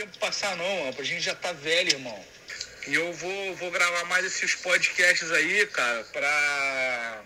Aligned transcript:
tempo 0.00 0.18
passar 0.18 0.56
não, 0.56 0.84
mano. 0.84 0.96
A 0.98 1.02
gente 1.02 1.20
já 1.20 1.34
tá 1.34 1.52
velho, 1.52 1.90
irmão. 1.90 2.24
E 2.86 2.94
eu 2.94 3.12
vou, 3.12 3.54
vou 3.56 3.70
gravar 3.70 4.04
mais 4.04 4.24
esses 4.24 4.54
podcasts 4.54 5.30
aí, 5.30 5.66
cara, 5.66 6.02
pra, 6.04 7.22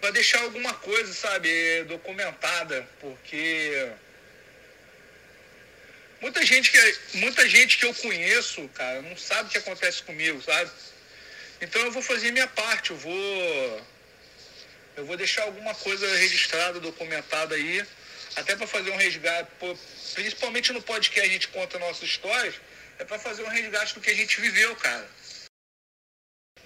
pra 0.00 0.10
deixar 0.12 0.40
alguma 0.42 0.72
coisa, 0.74 1.12
sabe, 1.12 1.84
documentada, 1.84 2.88
porque 3.00 3.90
muita 6.20 6.46
gente 6.46 6.70
que, 6.70 6.98
muita 7.14 7.48
gente 7.48 7.78
que 7.78 7.86
eu 7.86 7.94
conheço, 7.94 8.68
cara, 8.68 9.02
não 9.02 9.16
sabe 9.16 9.48
o 9.48 9.50
que 9.50 9.58
acontece 9.58 10.04
comigo, 10.04 10.40
sabe? 10.40 10.70
Então 11.60 11.82
eu 11.82 11.90
vou 11.90 12.02
fazer 12.02 12.30
minha 12.30 12.46
parte, 12.46 12.92
eu 12.92 12.96
vou 12.96 13.86
eu 14.96 15.06
vou 15.06 15.16
deixar 15.16 15.42
alguma 15.42 15.74
coisa 15.74 16.06
registrada, 16.16 16.78
documentada 16.78 17.54
aí, 17.56 17.84
até 18.36 18.56
para 18.56 18.66
fazer 18.66 18.90
um 18.90 18.96
resgate, 18.96 19.50
principalmente 20.14 20.72
no 20.72 20.82
podcast 20.82 21.28
a 21.28 21.32
gente 21.32 21.48
conta 21.48 21.78
nossas 21.78 22.08
histórias, 22.08 22.54
é 22.98 23.04
para 23.04 23.18
fazer 23.18 23.42
um 23.42 23.48
resgate 23.48 23.94
do 23.94 24.00
que 24.00 24.10
a 24.10 24.14
gente 24.14 24.40
viveu, 24.40 24.74
cara. 24.76 25.08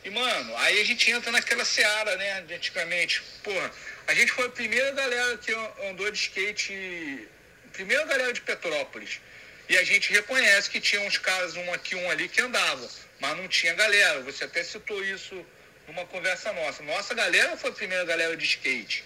E, 0.04 0.10
mano, 0.10 0.56
aí 0.58 0.80
a 0.80 0.84
gente 0.84 1.10
entra 1.10 1.32
naquela 1.32 1.64
seara, 1.64 2.16
né, 2.16 2.42
de 2.42 2.54
antigamente. 2.54 3.22
Porra, 3.42 3.72
a 4.06 4.12
gente 4.12 4.32
foi 4.32 4.46
a 4.46 4.50
primeira 4.50 4.92
galera 4.92 5.38
que 5.38 5.50
andou 5.88 6.10
de 6.10 6.18
skate, 6.18 7.26
primeira 7.72 8.04
galera 8.04 8.32
de 8.32 8.42
Petrópolis. 8.42 9.20
E 9.66 9.78
a 9.78 9.84
gente 9.84 10.12
reconhece 10.12 10.68
que 10.68 10.78
tinha 10.78 11.00
uns 11.00 11.16
caras, 11.16 11.56
um 11.56 11.72
aqui, 11.72 11.94
um 11.94 12.10
ali, 12.10 12.28
que 12.28 12.42
andavam, 12.42 12.86
mas 13.18 13.36
não 13.38 13.48
tinha 13.48 13.72
galera. 13.72 14.20
Você 14.20 14.44
até 14.44 14.62
citou 14.62 15.02
isso 15.02 15.44
numa 15.88 16.04
conversa 16.04 16.52
nossa. 16.52 16.82
Nossa 16.82 17.14
galera 17.14 17.56
foi 17.56 17.70
a 17.70 17.74
primeira 17.74 18.04
galera 18.04 18.36
de 18.36 18.44
skate, 18.44 19.04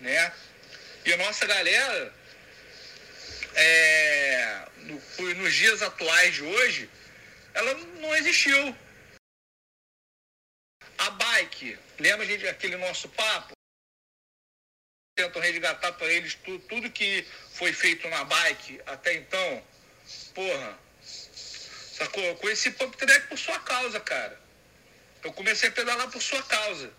né? 0.00 0.32
E 1.04 1.12
a 1.12 1.16
nossa 1.16 1.46
galera, 1.46 2.14
é, 3.54 4.68
no, 4.76 5.34
nos 5.36 5.54
dias 5.54 5.82
atuais 5.82 6.34
de 6.34 6.42
hoje, 6.42 6.90
ela 7.54 7.74
não 7.74 8.14
existiu. 8.16 8.76
A 10.98 11.10
bike, 11.10 11.78
lembra 11.98 12.26
gente 12.26 12.46
aquele 12.46 12.76
nosso 12.76 13.08
papo? 13.08 13.52
Tentam 15.16 15.40
resgatar 15.40 15.92
para 15.92 16.12
eles 16.12 16.34
tudo, 16.34 16.58
tudo 16.66 16.90
que 16.90 17.26
foi 17.52 17.72
feito 17.72 18.06
na 18.08 18.24
bike 18.24 18.80
até 18.86 19.14
então. 19.14 19.64
Porra, 20.34 20.78
sacou? 21.02 22.22
Eu 22.22 22.36
conheci 22.36 22.70
Pump 22.72 22.96
Track 22.96 23.28
por 23.28 23.38
sua 23.38 23.58
causa, 23.60 23.98
cara. 24.00 24.38
Eu 25.22 25.32
comecei 25.32 25.70
a 25.70 25.72
pedalar 25.72 26.10
por 26.10 26.20
sua 26.20 26.42
causa. 26.42 26.92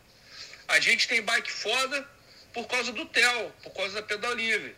A 0.67 0.79
gente 0.79 1.07
tem 1.07 1.22
bike 1.22 1.52
foda 1.52 2.07
por 2.53 2.67
causa 2.67 2.91
do 2.91 3.05
Theo, 3.05 3.52
por 3.63 3.73
causa 3.73 3.95
da 3.95 4.03
Pedal 4.03 4.33
Livre. 4.33 4.75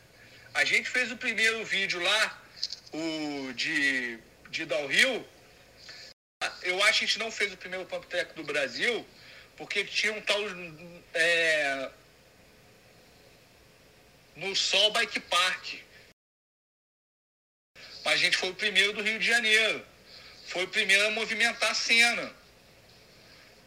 A 0.54 0.64
gente 0.64 0.90
fez 0.90 1.12
o 1.12 1.18
primeiro 1.18 1.66
vídeo 1.66 2.00
lá, 2.02 2.42
o 2.92 3.54
de, 3.54 4.20
de 4.50 4.66
downhill. 4.66 5.28
Eu 6.62 6.84
acho 6.84 7.00
que 7.00 7.06
a 7.06 7.08
gente 7.08 7.20
não 7.20 7.32
fez 7.32 7.54
o 7.54 7.58
primeiro 7.58 7.86
pump 7.86 8.06
track 8.08 8.34
do 8.36 8.44
Brasil, 8.44 9.06
porque 9.58 9.84
tinha 9.84 10.14
um 10.14 10.22
tal 10.22 10.40
é, 11.14 11.90
no 14.36 14.56
Sol 14.56 14.92
Bike 14.92 15.20
Park. 15.22 15.76
Mas 18.06 18.16
a 18.16 18.18
gente 18.18 18.38
foi 18.38 18.50
o 18.50 18.56
primeiro 18.56 18.94
do 18.94 19.02
Rio 19.02 19.18
de 19.18 19.26
Janeiro. 19.26 19.86
Foi 20.48 20.66
o 20.66 20.68
primeiro 20.68 21.08
a 21.08 21.12
movimentar 21.12 21.72
a 21.72 21.74
cena. 21.74 22.34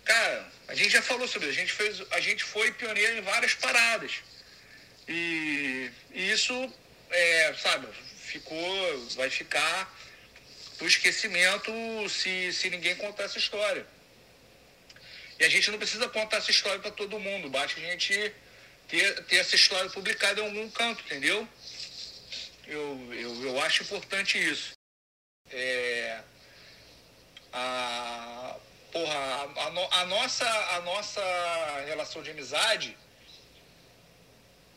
Cara, 0.05 0.53
a 0.69 0.75
gente 0.75 0.91
já 0.91 1.03
falou 1.03 1.29
sobre 1.29 1.49
isso. 1.49 1.59
A 1.59 1.61
gente, 1.61 1.73
fez, 1.73 2.03
a 2.11 2.21
gente 2.21 2.45
foi 2.45 2.73
pioneiro 2.73 3.19
em 3.19 3.23
várias 3.23 3.55
paradas. 3.55 4.13
E, 5.09 5.91
e 6.13 6.33
isso, 6.33 6.73
é, 7.11 7.55
sabe, 7.55 7.87
ficou, 8.19 9.09
vai 9.11 9.31
ficar 9.31 9.95
o 10.81 10.87
esquecimento 10.87 11.73
se, 12.09 12.53
se 12.53 12.69
ninguém 12.69 12.97
contar 12.97 13.25
essa 13.25 13.39
história. 13.39 13.87
E 15.39 15.45
a 15.45 15.49
gente 15.49 15.71
não 15.71 15.79
precisa 15.79 16.09
contar 16.09 16.39
essa 16.39 16.51
história 16.51 16.79
para 16.81 16.91
todo 16.91 17.21
mundo, 17.21 17.49
basta 17.49 17.79
a 17.79 17.83
gente 17.83 18.33
ter, 18.89 19.25
ter 19.25 19.37
essa 19.37 19.55
história 19.55 19.89
publicada 19.91 20.41
em 20.41 20.45
algum 20.45 20.71
canto, 20.71 21.03
entendeu? 21.05 21.47
Eu, 22.67 23.13
eu, 23.13 23.45
eu 23.45 23.61
acho 23.63 23.83
importante 23.83 24.39
isso. 24.39 24.73
É, 25.51 26.21
a, 27.53 28.57
porra, 28.97 29.15
a, 29.15 30.01
a, 30.01 30.07
nossa, 30.07 30.49
a 30.49 30.81
nossa 30.81 31.21
relação 31.87 32.23
de 32.23 32.31
amizade 32.31 32.97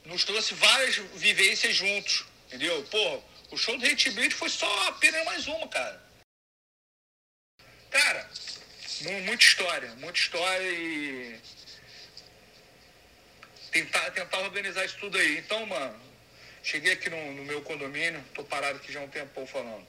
nos 0.04 0.26
trouxe 0.26 0.54
várias 0.56 0.98
vivências 1.16 1.74
juntos, 1.74 2.26
entendeu? 2.48 2.84
Pô, 2.92 3.24
o 3.52 3.58
show 3.58 3.78
do 3.78 3.86
Hate 3.86 4.12
Beat 4.12 4.34
foi 4.34 4.50
só 4.50 4.88
apenas 4.90 5.24
mais 5.24 5.48
uma, 5.48 5.68
cara. 5.70 6.04
Cara, 7.90 8.30
muita 9.24 9.44
história, 9.44 9.96
muita 9.96 10.20
história 10.20 10.70
e 10.70 11.40
tentar, 13.72 14.12
tentar 14.12 14.40
organizar 14.40 14.84
isso 14.84 14.98
tudo 15.00 15.18
aí. 15.18 15.38
Então, 15.38 15.66
mano, 15.66 15.98
cheguei 16.62 16.92
aqui 16.92 17.10
no, 17.10 17.34
no 17.36 17.46
meu 17.46 17.62
condomínio, 17.62 18.22
tô 18.34 18.44
parado 18.44 18.80
aqui 18.80 18.92
já 18.92 19.00
um 19.00 19.08
tempão 19.08 19.48
falando. 19.48 19.88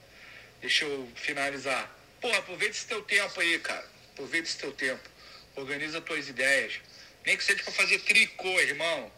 Deixa 0.61 0.85
eu 0.85 1.11
finalizar. 1.17 1.91
Porra, 2.21 2.39
aproveita 2.39 2.77
esse 2.77 2.87
teu 2.87 3.03
tempo 3.03 3.41
aí, 3.41 3.59
cara 3.59 4.00
Aproveita 4.21 4.49
esse 4.49 4.59
teu 4.59 4.71
tempo. 4.73 5.09
Organiza 5.57 5.97
as 5.97 6.05
tuas 6.05 6.29
ideias. 6.29 6.79
Nem 7.25 7.39
que 7.39 7.43
seja 7.43 7.63
para 7.63 7.73
fazer 7.73 7.99
tricô, 8.01 8.61
irmão. 8.61 9.11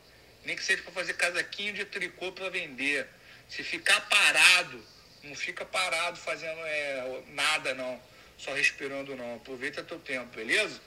Nem 0.44 0.54
que 0.54 0.62
seja 0.62 0.80
para 0.80 0.92
fazer 0.92 1.14
casaquinho 1.14 1.72
de 1.72 1.84
tricô 1.84 2.30
para 2.30 2.48
vender. 2.50 3.08
Se 3.48 3.64
ficar 3.64 4.00
parado, 4.08 4.80
não 5.24 5.34
fica 5.34 5.64
parado 5.64 6.16
fazendo 6.18 6.60
é, 6.60 7.22
nada 7.30 7.74
não. 7.74 8.00
Só 8.38 8.54
respirando 8.54 9.16
não. 9.16 9.36
Aproveita 9.36 9.82
teu 9.82 9.98
tempo, 9.98 10.36
beleza? 10.36 10.80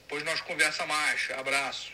Depois 0.00 0.24
nós 0.24 0.40
conversa 0.40 0.86
mais. 0.86 1.30
Abraço. 1.32 1.92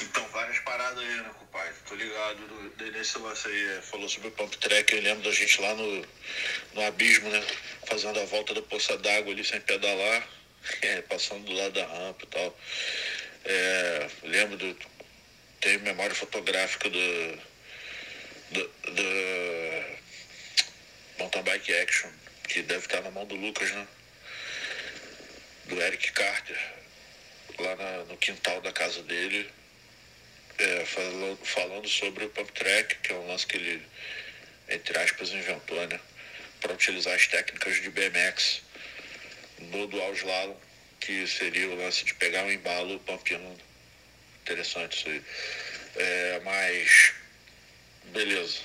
Então, 0.00 0.26
várias 0.28 0.58
paradas 0.60 0.98
aí, 0.98 1.16
né, 1.16 1.30
compadre? 1.38 1.74
Tô 1.88 1.94
ligado 1.96 2.72
nesse 2.92 3.18
lance 3.18 3.48
aí. 3.48 3.78
É, 3.78 3.82
falou 3.82 4.08
sobre 4.08 4.28
o 4.28 4.32
pump 4.32 4.56
track, 4.58 4.94
eu 4.94 5.02
lembro 5.02 5.24
da 5.24 5.32
gente 5.32 5.60
lá 5.60 5.74
no, 5.74 6.06
no 6.74 6.86
abismo, 6.86 7.28
né? 7.28 7.44
Fazendo 7.86 8.20
a 8.20 8.24
volta 8.26 8.54
da 8.54 8.62
poça 8.62 8.96
d'água 8.98 9.32
ali 9.32 9.44
sem 9.44 9.60
pedalar, 9.60 10.28
é, 10.82 11.02
passando 11.02 11.44
do 11.44 11.52
lado 11.52 11.72
da 11.72 11.86
rampa 11.86 12.24
e 12.24 12.28
tal. 12.28 12.58
É, 13.44 14.10
lembro 14.22 14.56
do. 14.56 14.76
Tenho 15.60 15.80
memória 15.80 16.14
fotográfica 16.14 16.88
do. 16.88 17.38
do, 18.52 18.68
do 18.68 20.00
Mountain 21.18 21.42
Bike 21.42 21.74
Action, 21.74 22.10
que 22.48 22.62
deve 22.62 22.86
estar 22.86 23.02
na 23.02 23.10
mão 23.10 23.26
do 23.26 23.34
Lucas, 23.34 23.70
né? 23.72 23.86
Do 25.66 25.80
Eric 25.82 26.12
Carter 26.12 26.79
lá 27.58 27.76
na, 27.76 28.04
no 28.04 28.16
quintal 28.16 28.60
da 28.60 28.72
casa 28.72 29.02
dele, 29.02 29.50
é, 30.58 30.84
falando, 30.84 31.38
falando 31.44 31.88
sobre 31.88 32.24
o 32.24 32.30
pump 32.30 32.52
track, 32.52 32.96
que 32.96 33.12
é 33.12 33.16
um 33.16 33.26
lance 33.26 33.46
que 33.46 33.56
ele, 33.56 33.82
entre 34.68 34.98
aspas, 34.98 35.30
inventou, 35.30 35.86
né? 35.86 36.00
Para 36.60 36.74
utilizar 36.74 37.14
as 37.14 37.26
técnicas 37.26 37.76
de 37.80 37.90
BMX 37.90 38.62
no 39.58 39.86
dual 39.86 40.12
slalom, 40.12 40.56
que 41.00 41.26
seria 41.26 41.68
o 41.68 41.76
lance 41.76 42.04
de 42.04 42.14
pegar 42.14 42.44
um 42.44 42.50
embalo 42.50 42.98
pumpando. 43.00 43.60
Interessante 44.42 44.98
isso 44.98 45.08
aí. 45.08 45.24
É, 45.96 46.40
mas, 46.44 47.14
beleza. 48.06 48.60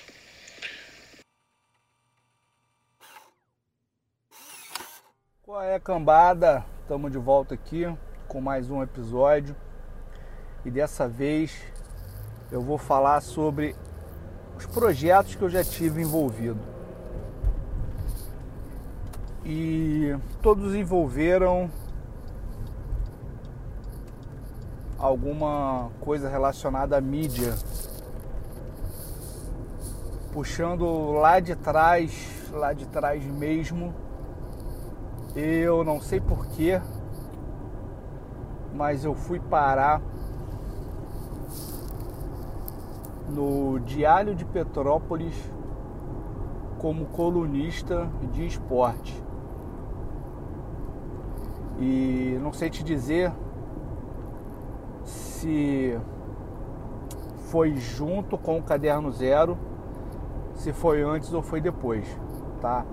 Qual 5.41 5.63
é, 5.63 5.79
cambada? 5.79 6.65
Estamos 6.81 7.11
de 7.11 7.17
volta 7.17 7.53
aqui 7.53 7.85
com 8.27 8.41
mais 8.41 8.69
um 8.69 8.81
episódio 8.81 9.55
e 10.63 10.71
dessa 10.71 11.07
vez 11.07 11.61
eu 12.51 12.61
vou 12.61 12.77
falar 12.77 13.21
sobre 13.21 13.75
os 14.57 14.65
projetos 14.65 15.35
que 15.35 15.41
eu 15.41 15.49
já 15.49 15.63
tive 15.63 16.01
envolvido. 16.01 16.59
E 19.43 20.15
todos 20.41 20.73
envolveram 20.73 21.69
alguma 24.97 25.91
coisa 25.99 26.27
relacionada 26.27 26.97
à 26.97 27.01
mídia. 27.01 27.53
Puxando 30.31 31.11
lá 31.11 31.39
de 31.39 31.55
trás, 31.55 32.49
lá 32.51 32.73
de 32.73 32.87
trás 32.87 33.23
mesmo, 33.23 33.93
eu 35.35 35.83
não 35.83 36.01
sei 36.01 36.19
porquê, 36.19 36.81
mas 38.75 39.05
eu 39.05 39.15
fui 39.15 39.39
parar 39.39 40.01
no 43.29 43.79
Diário 43.79 44.35
de 44.35 44.43
Petrópolis 44.43 45.33
como 46.77 47.05
colunista 47.05 48.09
de 48.31 48.45
esporte. 48.45 49.23
E 51.79 52.37
não 52.41 52.53
sei 52.53 52.69
te 52.69 52.83
dizer 52.83 53.31
se 55.03 55.97
foi 57.49 57.75
junto 57.75 58.37
com 58.37 58.57
o 58.57 58.63
Caderno 58.63 59.11
Zero, 59.11 59.57
se 60.53 60.73
foi 60.73 61.01
antes 61.01 61.33
ou 61.33 61.41
foi 61.41 61.61
depois, 61.61 62.05
tá? 62.61 62.85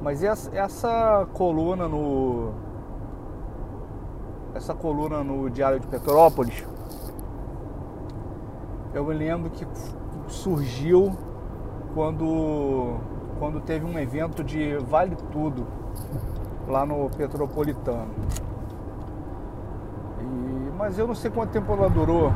Mas 0.00 0.22
essa, 0.22 0.56
essa 0.56 1.26
coluna 1.32 1.88
no 1.88 2.67
essa 4.58 4.74
coluna 4.74 5.22
no 5.22 5.48
Diário 5.48 5.78
de 5.78 5.86
Petrópolis, 5.86 6.66
eu 8.92 9.04
me 9.04 9.14
lembro 9.14 9.50
que 9.50 9.64
surgiu 10.26 11.16
quando 11.94 12.96
quando 13.38 13.60
teve 13.60 13.86
um 13.86 13.96
evento 13.96 14.42
de 14.42 14.76
Vale 14.78 15.14
Tudo 15.30 15.64
lá 16.66 16.84
no 16.84 17.08
Petropolitano. 17.10 18.10
E, 20.20 20.72
mas 20.76 20.98
eu 20.98 21.06
não 21.06 21.14
sei 21.14 21.30
quanto 21.30 21.50
tempo 21.50 21.72
ela 21.72 21.88
durou. 21.88 22.32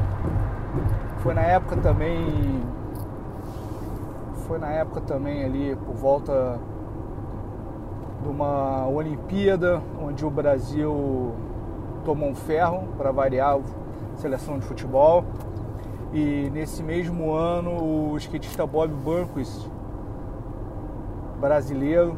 Foi 1.19 1.35
na 1.35 1.43
época 1.43 1.77
também. 1.79 2.63
Foi 4.47 4.59
na 4.59 4.69
época 4.69 5.01
também 5.01 5.45
ali 5.45 5.75
por 5.75 5.97
volta 5.97 6.61
de 8.23 8.29
uma 8.29 8.87
Olimpíada 8.87 9.83
onde 10.01 10.25
o 10.25 10.31
Brasil 10.31 11.35
tomou 12.05 12.29
um 12.29 12.35
ferro 12.35 12.89
para 12.97 13.11
variar 13.11 13.57
a 13.57 14.17
seleção 14.17 14.59
de 14.59 14.65
futebol. 14.65 15.25
E 16.13 16.51
nesse 16.51 16.83
mesmo 16.83 17.33
ano 17.33 17.71
o 17.71 18.17
skatista 18.19 18.67
Bob 18.67 18.93
Burnquist, 18.93 19.67
brasileiro, 21.41 22.17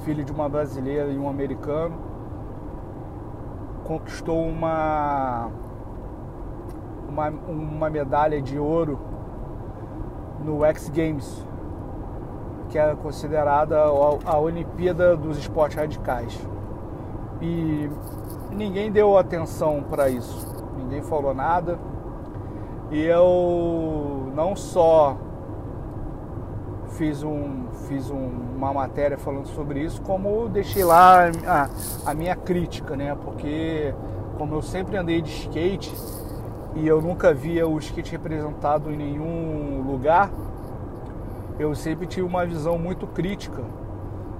filho 0.00 0.24
de 0.24 0.32
uma 0.32 0.48
brasileira 0.48 1.10
e 1.10 1.18
um 1.18 1.28
americano, 1.28 1.96
conquistou 3.84 4.44
uma, 4.44 5.48
uma, 7.08 7.28
uma 7.28 7.88
medalha 7.88 8.42
de 8.42 8.58
ouro 8.58 8.98
no 10.44 10.64
X 10.64 10.88
Games, 10.90 11.46
que 12.68 12.78
é 12.78 12.94
considerada 12.96 13.78
a 13.80 14.38
Olimpíada 14.38 15.16
dos 15.16 15.38
Esportes 15.38 15.78
Radicais. 15.78 16.38
E 17.40 17.88
ninguém 18.58 18.90
deu 18.90 19.16
atenção 19.16 19.84
para 19.88 20.10
isso, 20.10 20.46
ninguém 20.76 21.00
falou 21.00 21.32
nada. 21.32 21.78
E 22.90 23.02
eu 23.02 24.32
não 24.34 24.56
só 24.56 25.16
fiz, 26.96 27.22
um, 27.22 27.66
fiz 27.86 28.10
um, 28.10 28.30
uma 28.56 28.72
matéria 28.72 29.16
falando 29.16 29.46
sobre 29.48 29.80
isso, 29.80 30.02
como 30.02 30.48
deixei 30.48 30.84
lá 30.84 31.30
a, 31.46 31.68
a 32.10 32.14
minha 32.14 32.34
crítica, 32.34 32.96
né? 32.96 33.16
Porque 33.22 33.94
como 34.36 34.54
eu 34.54 34.62
sempre 34.62 34.96
andei 34.96 35.20
de 35.20 35.30
skate 35.30 35.94
e 36.74 36.86
eu 36.86 37.00
nunca 37.00 37.32
via 37.32 37.68
o 37.68 37.78
skate 37.78 38.12
representado 38.12 38.90
em 38.90 38.96
nenhum 38.96 39.82
lugar, 39.86 40.30
eu 41.58 41.74
sempre 41.74 42.06
tive 42.06 42.26
uma 42.26 42.44
visão 42.46 42.78
muito 42.78 43.06
crítica. 43.06 43.62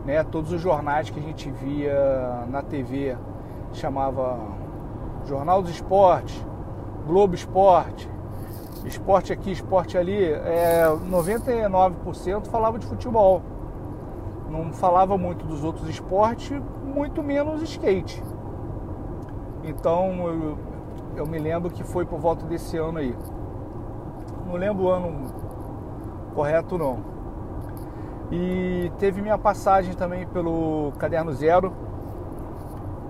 Né? 0.06 0.22
Todos 0.24 0.52
os 0.52 0.60
jornais 0.60 1.10
que 1.10 1.18
a 1.18 1.22
gente 1.22 1.50
via 1.50 2.46
na 2.48 2.62
TV 2.62 3.16
chamava 3.72 4.38
Jornal 5.24 5.62
dos 5.62 5.70
Esportes, 5.70 6.46
Globo 7.06 7.34
Esporte, 7.34 8.10
esporte 8.84 9.32
aqui, 9.32 9.50
esporte 9.50 9.96
ali, 9.96 10.24
é, 10.24 10.84
99% 11.10 12.46
falava 12.46 12.78
de 12.78 12.86
futebol. 12.86 13.42
Não 14.48 14.72
falava 14.72 15.18
muito 15.18 15.44
dos 15.46 15.62
outros 15.62 15.88
esportes, 15.88 16.60
muito 16.84 17.22
menos 17.22 17.62
skate. 17.62 18.22
Então 19.62 20.28
eu, 20.28 20.58
eu 21.16 21.26
me 21.26 21.38
lembro 21.38 21.70
que 21.70 21.84
foi 21.84 22.04
por 22.04 22.18
volta 22.18 22.46
desse 22.46 22.76
ano 22.76 22.98
aí. 22.98 23.14
Não 24.46 24.54
lembro 24.54 24.84
o 24.84 24.90
ano 24.90 25.26
correto 26.34 26.78
não. 26.78 26.98
E 28.30 28.90
teve 28.98 29.20
minha 29.20 29.38
passagem 29.38 29.94
também 29.94 30.26
pelo 30.26 30.92
Caderno 30.98 31.32
Zero, 31.32 31.72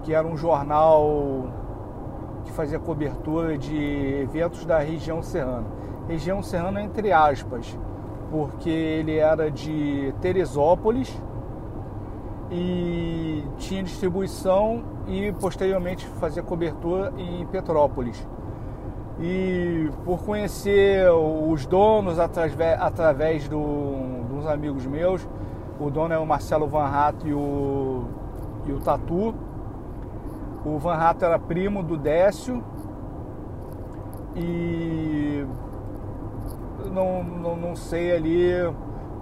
que 0.08 0.14
era 0.14 0.26
um 0.26 0.38
jornal 0.38 1.48
que 2.42 2.50
fazia 2.52 2.78
cobertura 2.78 3.58
de 3.58 4.22
eventos 4.22 4.64
da 4.64 4.78
região 4.78 5.22
serrana. 5.22 5.66
Região 6.08 6.42
serrana 6.42 6.80
entre 6.80 7.12
aspas, 7.12 7.78
porque 8.30 8.70
ele 8.70 9.18
era 9.18 9.50
de 9.50 10.14
Teresópolis 10.22 11.14
e 12.50 13.44
tinha 13.58 13.82
distribuição 13.82 14.82
e 15.06 15.30
posteriormente 15.32 16.06
fazia 16.18 16.42
cobertura 16.42 17.12
em 17.18 17.44
Petrópolis. 17.44 18.26
E 19.20 19.90
por 20.06 20.22
conhecer 20.22 21.06
os 21.10 21.66
donos 21.66 22.18
através, 22.18 22.80
através 22.80 23.46
do, 23.46 24.24
dos 24.26 24.46
amigos 24.46 24.86
meus, 24.86 25.28
o 25.78 25.90
dono 25.90 26.14
é 26.14 26.18
o 26.18 26.24
Marcelo 26.24 26.66
Van 26.66 26.86
Rato 26.86 27.28
e 27.28 27.34
o, 27.34 28.04
e 28.66 28.72
o 28.72 28.80
Tatu, 28.80 29.34
o 30.64 30.78
Van 30.78 30.94
Rato 30.94 31.24
era 31.24 31.38
primo 31.38 31.82
do 31.82 31.96
Décio 31.96 32.62
e 34.34 35.46
não, 36.92 37.22
não, 37.22 37.56
não 37.56 37.76
sei 37.76 38.12
ali, 38.12 38.50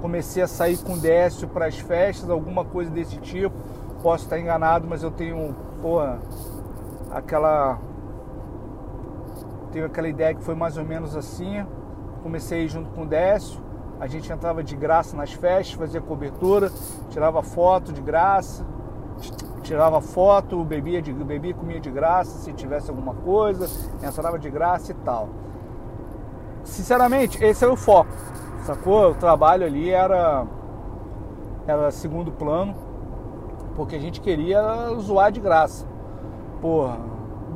comecei 0.00 0.42
a 0.42 0.46
sair 0.46 0.78
com 0.78 0.94
o 0.94 0.98
Décio 0.98 1.48
para 1.48 1.66
as 1.66 1.78
festas, 1.78 2.28
alguma 2.30 2.64
coisa 2.64 2.90
desse 2.90 3.16
tipo. 3.18 3.54
Posso 4.02 4.24
estar 4.24 4.38
enganado, 4.38 4.86
mas 4.88 5.02
eu 5.02 5.10
tenho, 5.10 5.54
porra, 5.80 6.18
aquela 7.10 7.78
tenho 9.72 9.86
aquela 9.86 10.08
ideia 10.08 10.34
que 10.34 10.42
foi 10.42 10.54
mais 10.54 10.76
ou 10.76 10.84
menos 10.84 11.16
assim. 11.16 11.64
Comecei 12.22 12.66
junto 12.66 12.90
com 12.90 13.02
o 13.02 13.06
Décio, 13.06 13.60
a 14.00 14.06
gente 14.06 14.32
entrava 14.32 14.62
de 14.62 14.74
graça 14.74 15.16
nas 15.16 15.32
festas, 15.32 15.74
fazia 15.74 16.00
cobertura, 16.00 16.70
tirava 17.10 17.42
foto 17.42 17.92
de 17.92 18.00
graça 18.00 18.64
tirava 19.66 20.00
foto, 20.00 20.62
bebia, 20.64 21.02
de, 21.02 21.12
bebia 21.12 21.52
comia 21.52 21.80
de 21.80 21.90
graça, 21.90 22.38
se 22.38 22.52
tivesse 22.52 22.88
alguma 22.88 23.14
coisa, 23.14 23.66
entrava 24.00 24.38
de 24.38 24.48
graça 24.48 24.92
e 24.92 24.94
tal. 24.94 25.28
Sinceramente, 26.62 27.42
esse 27.44 27.64
era 27.64 27.72
o 27.72 27.76
foco, 27.76 28.10
sacou? 28.64 29.10
O 29.10 29.14
trabalho 29.14 29.66
ali 29.66 29.90
era, 29.90 30.46
era 31.66 31.90
segundo 31.90 32.30
plano, 32.30 32.74
porque 33.74 33.96
a 33.96 33.98
gente 33.98 34.20
queria 34.20 34.62
zoar 35.00 35.32
de 35.32 35.40
graça. 35.40 35.84
Porra, 36.60 36.98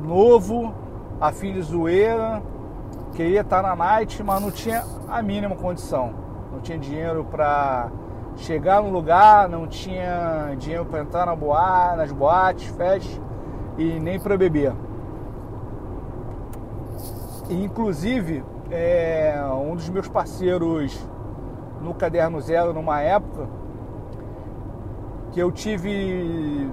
novo, 0.03 0.73
a 1.19 1.31
filha 1.31 1.61
zoeira, 1.61 2.43
queria 3.13 3.41
estar 3.41 3.61
na 3.61 3.75
night, 3.75 4.21
mas 4.21 4.41
não 4.41 4.51
tinha 4.51 4.83
a 5.07 5.21
mínima 5.21 5.55
condição. 5.55 6.13
Não 6.51 6.59
tinha 6.59 6.77
dinheiro 6.77 7.25
para 7.25 7.89
chegar 8.37 8.81
no 8.81 8.89
lugar, 8.89 9.47
não 9.47 9.67
tinha 9.67 10.55
dinheiro 10.57 10.85
para 10.85 11.01
entrar 11.01 11.25
na 11.25 11.35
boate, 11.35 11.97
nas 11.97 12.11
boates, 12.11 12.67
festas 12.75 13.21
e 13.77 13.99
nem 13.99 14.19
para 14.19 14.37
beber. 14.37 14.73
E, 17.49 17.63
inclusive, 17.63 18.43
é, 18.69 19.35
um 19.53 19.75
dos 19.75 19.89
meus 19.89 20.07
parceiros 20.07 20.97
no 21.81 21.93
Caderno 21.93 22.39
Zero, 22.39 22.73
numa 22.73 23.01
época, 23.01 23.47
que 25.31 25.39
eu 25.39 25.51
tive 25.51 26.69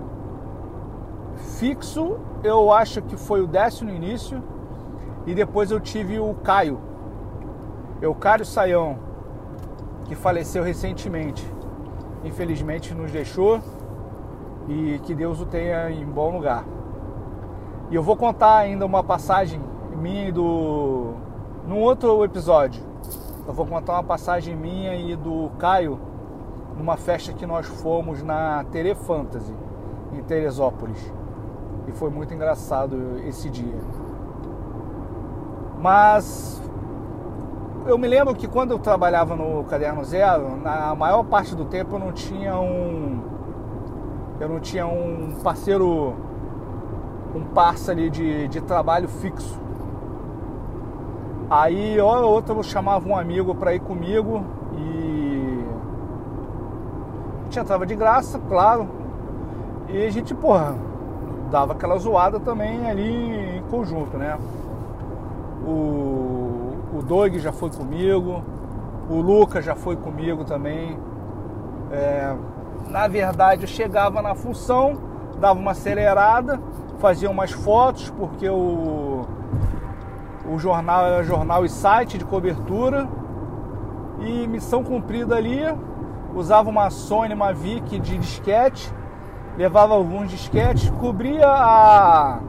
fixo, 1.59 2.19
eu 2.43 2.73
acho 2.73 3.03
que 3.03 3.17
foi 3.17 3.41
o 3.41 3.47
Décio 3.47 3.87
no 3.87 3.93
início, 3.93 4.43
e 5.27 5.35
depois 5.35 5.71
eu 5.71 5.81
tive 5.81 6.19
o 6.19 6.35
Caio, 6.35 6.81
Eucário 8.01 8.45
Saião, 8.45 8.99
que 10.09 10.17
faleceu 10.17 10.65
recentemente. 10.65 11.47
Infelizmente 12.25 12.95
nos 12.95 13.13
deixou 13.13 13.61
e 14.67 14.99
que 15.05 15.15
Deus 15.15 15.41
o 15.41 15.47
tenha 15.47 15.91
em 15.91 16.05
bom 16.05 16.33
lugar. 16.33 16.65
E 17.91 17.95
eu 17.95 18.03
vou 18.03 18.17
contar 18.17 18.57
ainda 18.57 18.85
uma 18.85 19.05
passagem 19.05 19.61
minha 19.97 20.29
e 20.29 20.33
do. 20.33 21.15
num 21.67 21.81
outro 21.81 22.25
episódio. 22.25 22.83
Eu 23.47 23.53
vou 23.55 23.67
contar 23.67 23.95
uma 23.95 24.05
passagem 24.05 24.55
minha 24.55 24.95
e 24.95 25.17
do 25.17 25.51
Caio 25.59 25.99
numa 26.77 26.97
festa 26.97 27.33
que 27.33 27.47
nós 27.47 27.67
fomos 27.67 28.23
na 28.23 28.65
Tere 28.71 28.95
Fantasy, 28.95 29.55
em 30.13 30.23
Teresópolis. 30.23 30.99
E 31.87 31.93
foi 31.93 32.11
muito 32.11 32.35
engraçado 32.35 33.19
esse 33.27 33.49
dia. 33.49 33.79
Mas 35.81 36.63
eu 37.89 37.97
me 37.97 38.07
lembro 38.07 38.35
que 38.35 38.47
quando 38.47 38.73
eu 38.73 38.79
trabalhava 38.79 39.35
no 39.35 39.65
Caderno 39.65 40.05
Zero, 40.05 40.57
na 40.57 40.95
maior 40.95 41.25
parte 41.25 41.55
do 41.55 41.65
tempo 41.65 41.95
eu 41.95 41.99
não 41.99 42.13
tinha 42.13 42.55
um. 42.61 43.19
Eu 44.39 44.49
não 44.49 44.61
tinha 44.61 44.87
um 44.87 45.33
parceiro. 45.43 46.15
um 47.35 47.45
parceiro 47.55 48.11
de, 48.11 48.47
de 48.49 48.61
trabalho 48.61 49.09
fixo. 49.09 49.59
Aí, 51.49 51.99
hora 51.99 52.27
ou 52.27 52.33
outra, 52.33 52.55
eu 52.55 52.63
chamava 52.63 53.09
um 53.09 53.17
amigo 53.17 53.55
para 53.55 53.75
ir 53.75 53.81
comigo 53.81 54.45
e. 54.77 55.65
A 57.41 57.45
gente 57.45 57.59
entrava 57.59 57.87
de 57.87 57.97
graça, 57.97 58.39
claro. 58.49 58.87
E 59.89 60.05
a 60.05 60.11
gente, 60.11 60.35
porra, 60.35 60.77
dava 61.51 61.73
aquela 61.73 61.97
zoada 61.97 62.39
também 62.39 62.87
ali 62.91 63.57
em 63.57 63.63
conjunto, 63.71 64.19
né? 64.19 64.39
O 65.67 66.28
o 66.93 67.03
Doug 67.03 67.37
já 67.37 67.53
foi 67.53 67.71
comigo, 67.71 68.43
O 69.11 69.21
Lucas 69.21 69.65
já 69.65 69.75
foi 69.75 69.97
comigo 69.97 70.45
também. 70.45 70.99
É, 71.91 72.35
na 72.91 73.09
verdade, 73.09 73.63
eu 73.63 73.69
chegava 73.69 74.21
na 74.21 74.35
função, 74.35 74.99
dava 75.41 75.59
uma 75.59 75.71
acelerada, 75.71 76.61
fazia 76.99 77.31
umas 77.31 77.51
fotos, 77.51 78.11
porque 78.11 78.49
o, 78.49 79.27
o 80.47 80.59
jornal 80.59 81.07
era 81.07 81.23
jornal 81.23 81.65
e 81.65 81.69
site 81.69 82.19
de 82.19 82.25
cobertura. 82.25 83.09
E 84.21 84.47
missão 84.47 84.83
cumprida 84.83 85.37
ali, 85.37 85.61
usava 86.35 86.69
uma 86.69 86.91
Sony 86.91 87.35
Mavic 87.35 87.99
de 88.01 88.19
disquete, 88.19 88.93
levava 89.57 89.95
alguns 89.95 90.29
disquetes, 90.31 90.91
cobria 90.91 91.47
a. 91.47 92.41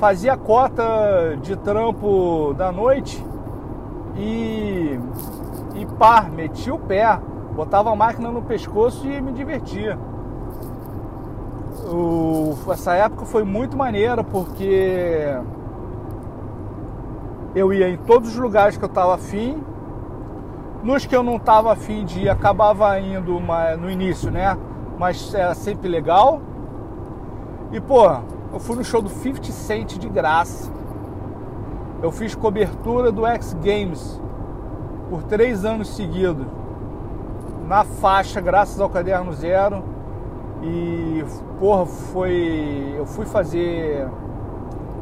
fazia 0.00 0.34
cota 0.34 1.36
de 1.42 1.54
trampo 1.56 2.54
da 2.54 2.72
noite 2.72 3.22
e. 4.16 4.98
e 5.74 5.86
pá, 5.98 6.22
metia 6.22 6.74
o 6.74 6.78
pé, 6.78 7.20
botava 7.54 7.92
a 7.92 7.94
máquina 7.94 8.30
no 8.30 8.40
pescoço 8.40 9.06
e 9.06 9.20
me 9.20 9.30
divertia. 9.32 9.98
O, 11.86 12.56
essa 12.72 12.94
época 12.94 13.26
foi 13.26 13.44
muito 13.44 13.76
maneira 13.76 14.24
porque 14.24 15.36
eu 17.54 17.72
ia 17.72 17.90
em 17.90 17.98
todos 17.98 18.30
os 18.30 18.36
lugares 18.36 18.78
que 18.78 18.84
eu 18.84 18.88
estava 18.88 19.14
afim 19.14 19.62
nos 20.82 21.04
que 21.04 21.14
eu 21.14 21.22
não 21.22 21.36
estava 21.36 21.72
afim 21.72 22.06
de 22.06 22.20
ir, 22.20 22.28
acabava 22.30 22.98
indo 22.98 23.36
uma, 23.36 23.76
no 23.76 23.90
início, 23.90 24.30
né? 24.30 24.56
Mas 24.98 25.34
era 25.34 25.54
sempre 25.54 25.88
legal. 25.88 26.40
E, 27.70 27.78
pô, 27.78 28.08
eu 28.52 28.58
fui 28.58 28.76
no 28.76 28.84
show 28.84 29.00
do 29.00 29.08
50 29.08 29.52
Cent 29.52 29.98
de 29.98 30.08
graça. 30.08 30.70
Eu 32.02 32.10
fiz 32.10 32.34
cobertura 32.34 33.12
do 33.12 33.26
X 33.26 33.54
Games 33.54 34.20
por 35.08 35.22
três 35.22 35.64
anos 35.64 35.88
seguidos. 35.94 36.46
Na 37.66 37.84
faixa, 37.84 38.40
graças 38.40 38.80
ao 38.80 38.88
Caderno 38.88 39.32
Zero. 39.32 39.84
E, 40.62 41.24
porra, 41.58 41.86
foi. 41.86 42.94
Eu 42.96 43.06
fui 43.06 43.26
fazer 43.26 44.08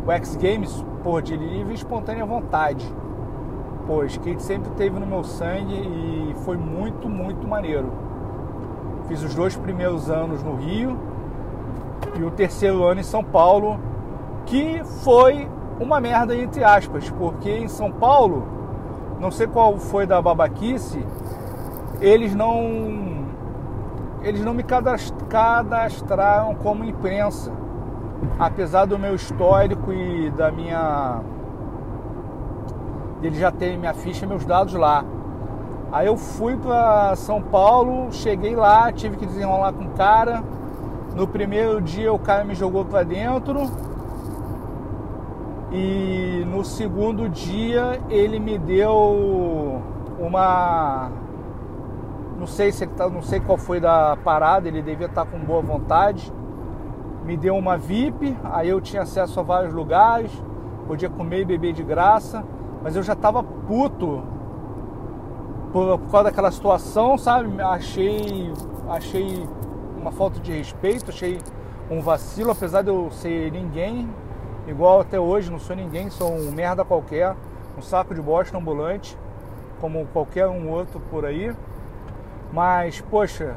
o 0.06 0.12
X 0.12 0.36
Games, 0.36 0.84
por 1.02 1.22
de 1.22 1.36
livre 1.36 1.74
espontânea 1.74 2.24
vontade 2.24 2.86
pô, 3.88 4.04
skate 4.04 4.42
sempre 4.42 4.70
teve 4.72 5.00
no 5.00 5.06
meu 5.06 5.24
sangue 5.24 5.72
e 5.72 6.34
foi 6.44 6.58
muito, 6.58 7.08
muito 7.08 7.48
maneiro. 7.48 7.90
Fiz 9.08 9.22
os 9.22 9.34
dois 9.34 9.56
primeiros 9.56 10.10
anos 10.10 10.42
no 10.42 10.54
Rio 10.54 10.98
e 12.16 12.22
o 12.22 12.30
terceiro 12.30 12.84
ano 12.84 13.00
em 13.00 13.04
São 13.04 13.22
Paulo, 13.22 13.78
que 14.46 14.82
foi 15.02 15.48
uma 15.80 16.00
merda 16.00 16.34
entre 16.34 16.64
aspas, 16.64 17.10
porque 17.10 17.50
em 17.50 17.68
São 17.68 17.92
Paulo, 17.92 18.46
não 19.20 19.30
sei 19.30 19.46
qual 19.46 19.76
foi 19.76 20.06
da 20.06 20.20
babaquice, 20.20 21.04
eles 22.00 22.34
não 22.34 23.26
eles 24.22 24.44
não 24.44 24.52
me 24.52 24.64
cadastraram 25.28 26.54
como 26.56 26.84
imprensa, 26.84 27.52
apesar 28.38 28.84
do 28.84 28.98
meu 28.98 29.14
histórico 29.14 29.92
e 29.92 30.30
da 30.30 30.50
minha 30.50 31.20
ele 33.22 33.38
já 33.38 33.50
tem 33.50 33.76
minha 33.76 33.94
ficha 33.94 34.24
e 34.24 34.28
meus 34.28 34.44
dados 34.44 34.74
lá. 34.74 35.04
Aí 35.90 36.06
eu 36.06 36.16
fui 36.16 36.56
para 36.56 37.16
São 37.16 37.40
Paulo, 37.40 38.12
cheguei 38.12 38.54
lá, 38.54 38.92
tive 38.92 39.16
que 39.16 39.26
desenrolar 39.26 39.72
com 39.72 39.84
o 39.84 39.90
cara. 39.90 40.42
No 41.18 41.26
primeiro 41.26 41.82
dia 41.82 42.12
o 42.12 42.18
cara 42.18 42.44
me 42.44 42.54
jogou 42.54 42.84
para 42.84 43.02
dentro. 43.02 43.68
E 45.72 46.44
no 46.46 46.64
segundo 46.64 47.28
dia 47.28 48.00
ele 48.08 48.38
me 48.38 48.56
deu 48.56 49.82
uma 50.18 51.10
não 52.38 52.46
sei 52.46 52.70
se 52.70 52.86
tá, 52.86 53.08
não 53.08 53.20
sei 53.20 53.40
qual 53.40 53.58
foi 53.58 53.80
da 53.80 54.16
parada, 54.22 54.68
ele 54.68 54.80
devia 54.80 55.06
estar 55.06 55.24
tá 55.24 55.30
com 55.30 55.38
boa 55.40 55.60
vontade. 55.60 56.32
Me 57.24 57.36
deu 57.36 57.56
uma 57.56 57.76
VIP, 57.76 58.36
aí 58.44 58.68
eu 58.68 58.80
tinha 58.80 59.02
acesso 59.02 59.40
a 59.40 59.42
vários 59.42 59.74
lugares, 59.74 60.30
podia 60.86 61.10
comer 61.10 61.40
e 61.40 61.44
beber 61.44 61.72
de 61.72 61.82
graça 61.82 62.44
mas 62.82 62.94
eu 62.94 63.02
já 63.02 63.14
tava 63.14 63.42
puto 63.42 64.22
por, 65.72 65.98
por 65.98 66.10
causa 66.10 66.30
daquela 66.30 66.50
situação, 66.50 67.18
sabe? 67.18 67.60
Achei, 67.60 68.52
achei 68.88 69.48
uma 70.08 70.12
falta 70.12 70.40
de 70.40 70.52
respeito, 70.52 71.10
achei 71.10 71.38
um 71.90 72.00
vacilo, 72.00 72.50
apesar 72.50 72.82
de 72.82 72.88
eu 72.88 73.10
ser 73.10 73.52
ninguém, 73.52 74.08
igual 74.66 75.00
até 75.00 75.20
hoje, 75.20 75.50
não 75.50 75.58
sou 75.58 75.76
ninguém, 75.76 76.08
sou 76.08 76.32
um 76.32 76.50
merda 76.50 76.84
qualquer, 76.84 77.36
um 77.76 77.82
saco 77.82 78.14
de 78.14 78.22
bosta 78.22 78.56
ambulante, 78.56 79.16
como 79.80 80.06
qualquer 80.06 80.46
um 80.46 80.70
outro 80.70 80.98
por 81.10 81.26
aí. 81.26 81.54
Mas, 82.50 83.00
poxa, 83.02 83.54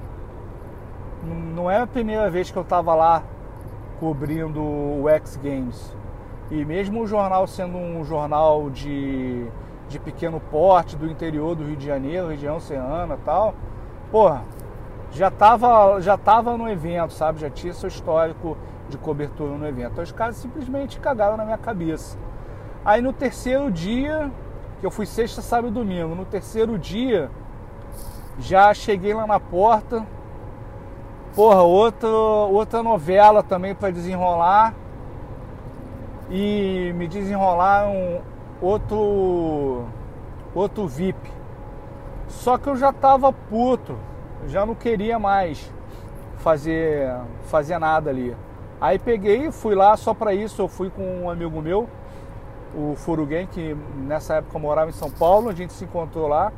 não 1.55 1.71
é 1.71 1.77
a 1.79 1.87
primeira 1.87 2.29
vez 2.29 2.51
que 2.51 2.57
eu 2.57 2.65
tava 2.65 2.93
lá 2.93 3.23
cobrindo 3.99 4.61
o 4.61 5.07
X 5.07 5.37
Games. 5.37 5.95
E 6.49 6.65
mesmo 6.65 7.01
o 7.01 7.07
jornal 7.07 7.47
sendo 7.47 7.77
um 7.77 8.03
jornal 8.03 8.69
de, 8.69 9.47
de 9.87 9.99
pequeno 9.99 10.41
porte 10.51 10.97
do 10.97 11.09
interior 11.09 11.55
do 11.55 11.63
Rio 11.63 11.77
de 11.77 11.85
Janeiro, 11.85 12.27
região 12.27 12.57
oceana 12.57 13.17
tal, 13.23 13.55
porra, 14.11 14.43
já 15.11 15.29
tava, 15.29 15.99
já 16.01 16.17
tava 16.17 16.57
no 16.57 16.69
evento, 16.69 17.13
sabe? 17.13 17.39
Já 17.39 17.49
tinha 17.49 17.73
seu 17.73 17.87
histórico 17.87 18.57
de 18.89 18.97
cobertura 18.97 19.57
no 19.57 19.67
evento. 19.67 19.91
Então 19.91 20.03
os 20.03 20.11
caras 20.11 20.37
simplesmente 20.37 20.99
cagaram 20.99 21.37
na 21.37 21.45
minha 21.45 21.57
cabeça. 21.57 22.17
Aí 22.83 23.01
no 23.01 23.13
terceiro 23.13 23.69
dia, 23.69 24.31
que 24.79 24.85
eu 24.85 24.91
fui 24.91 25.05
sexta, 25.05 25.41
sábado 25.41 25.67
e 25.67 25.71
domingo, 25.71 26.15
no 26.15 26.25
terceiro 26.25 26.77
dia 26.77 27.29
já 28.39 28.73
cheguei 28.73 29.13
lá 29.13 29.27
na 29.27 29.39
porta. 29.39 30.05
Porra, 31.35 31.61
outra, 31.61 32.09
outra 32.09 32.83
novela 32.83 33.41
também 33.41 33.73
para 33.73 33.91
desenrolar 33.91 34.73
e 36.29 36.93
me 36.95 37.07
desenrolaram 37.07 38.21
outro 38.61 39.85
outro 40.53 40.87
VIP. 40.87 41.31
Só 42.27 42.57
que 42.57 42.67
eu 42.67 42.75
já 42.75 42.91
tava 42.91 43.31
puto, 43.31 43.97
já 44.47 44.65
não 44.65 44.75
queria 44.75 45.19
mais 45.19 45.71
fazer 46.37 47.13
fazer 47.43 47.77
nada 47.77 48.09
ali. 48.09 48.35
Aí 48.79 48.97
peguei 48.97 49.51
fui 49.51 49.75
lá 49.75 49.95
só 49.95 50.13
para 50.13 50.33
isso, 50.33 50.61
eu 50.61 50.67
fui 50.67 50.89
com 50.89 51.03
um 51.23 51.29
amigo 51.29 51.61
meu, 51.61 51.87
o 52.75 52.95
Furugen, 52.95 53.47
que 53.47 53.75
nessa 53.95 54.35
época 54.35 54.57
morava 54.57 54.89
em 54.89 54.93
São 54.93 55.11
Paulo, 55.11 55.49
a 55.49 55.53
gente 55.53 55.73
se 55.73 55.83
encontrou 55.83 56.27
lá. 56.27 56.51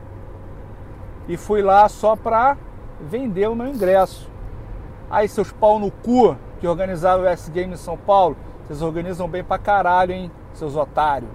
E 1.27 1.37
fui 1.37 1.61
lá 1.61 1.87
só 1.89 2.15
pra 2.15 2.57
vender 3.01 3.49
o 3.49 3.55
meu 3.55 3.67
ingresso. 3.67 4.29
Aí 5.09 5.27
seus 5.27 5.51
pau 5.51 5.79
no 5.79 5.91
cu 5.91 6.35
que 6.59 6.67
organizaram 6.67 7.23
o 7.23 7.27
S-Game 7.27 7.73
em 7.73 7.77
São 7.77 7.97
Paulo, 7.97 8.37
vocês 8.65 8.81
organizam 8.81 9.27
bem 9.27 9.43
pra 9.43 9.57
caralho, 9.57 10.13
hein, 10.13 10.31
seus 10.53 10.75
otários. 10.75 11.29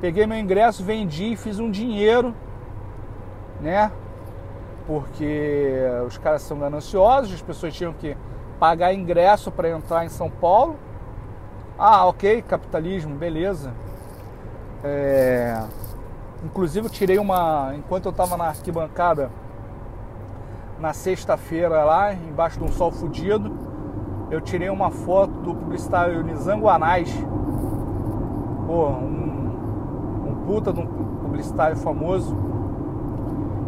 Peguei 0.00 0.26
meu 0.26 0.38
ingresso, 0.38 0.84
vendi, 0.84 1.34
fiz 1.36 1.58
um 1.58 1.70
dinheiro, 1.70 2.34
né? 3.60 3.90
Porque 4.86 5.80
os 6.06 6.16
caras 6.18 6.42
são 6.42 6.58
gananciosos, 6.58 7.34
as 7.34 7.42
pessoas 7.42 7.74
tinham 7.74 7.92
que 7.92 8.16
pagar 8.60 8.94
ingresso 8.94 9.50
para 9.50 9.68
entrar 9.70 10.04
em 10.04 10.08
São 10.08 10.30
Paulo. 10.30 10.76
Ah, 11.78 12.06
ok, 12.06 12.42
capitalismo, 12.42 13.14
beleza. 13.14 13.72
É... 14.84 15.62
Inclusive 16.44 16.86
eu 16.86 16.90
tirei 16.90 17.18
uma. 17.18 17.74
Enquanto 17.74 18.06
eu 18.06 18.10
estava 18.10 18.36
na 18.36 18.44
arquibancada 18.44 19.30
na 20.78 20.92
sexta-feira 20.92 21.84
lá, 21.84 22.12
embaixo 22.12 22.58
de 22.58 22.64
um 22.64 22.68
sol 22.68 22.92
fudido, 22.92 23.52
eu 24.30 24.40
tirei 24.40 24.68
uma 24.68 24.90
foto 24.90 25.32
do 25.32 25.54
publicitário 25.54 26.22
Nizango 26.22 26.66
pô, 28.66 28.88
um, 28.88 30.28
um 30.28 30.34
puta 30.46 30.72
de 30.72 30.80
um 30.80 30.86
publicitário 30.86 31.76
famoso. 31.76 32.36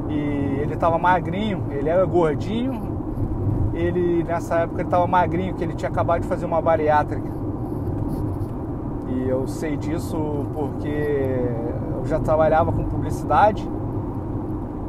E 0.08 0.60
ele 0.60 0.76
tava 0.76 0.98
magrinho, 0.98 1.66
ele 1.70 1.88
era 1.88 2.04
gordinho, 2.04 3.70
ele 3.74 4.24
nessa 4.24 4.60
época 4.60 4.82
ele 4.82 4.88
tava 4.88 5.06
magrinho, 5.06 5.54
que 5.54 5.62
ele 5.62 5.74
tinha 5.74 5.90
acabado 5.90 6.22
de 6.22 6.28
fazer 6.28 6.46
uma 6.46 6.60
bariátrica. 6.60 7.28
E 9.08 9.28
eu 9.28 9.46
sei 9.46 9.76
disso 9.76 10.46
porque 10.54 10.88
eu 11.96 12.06
já 12.06 12.18
trabalhava 12.18 12.72
com 12.72 12.84
publicidade 12.84 13.68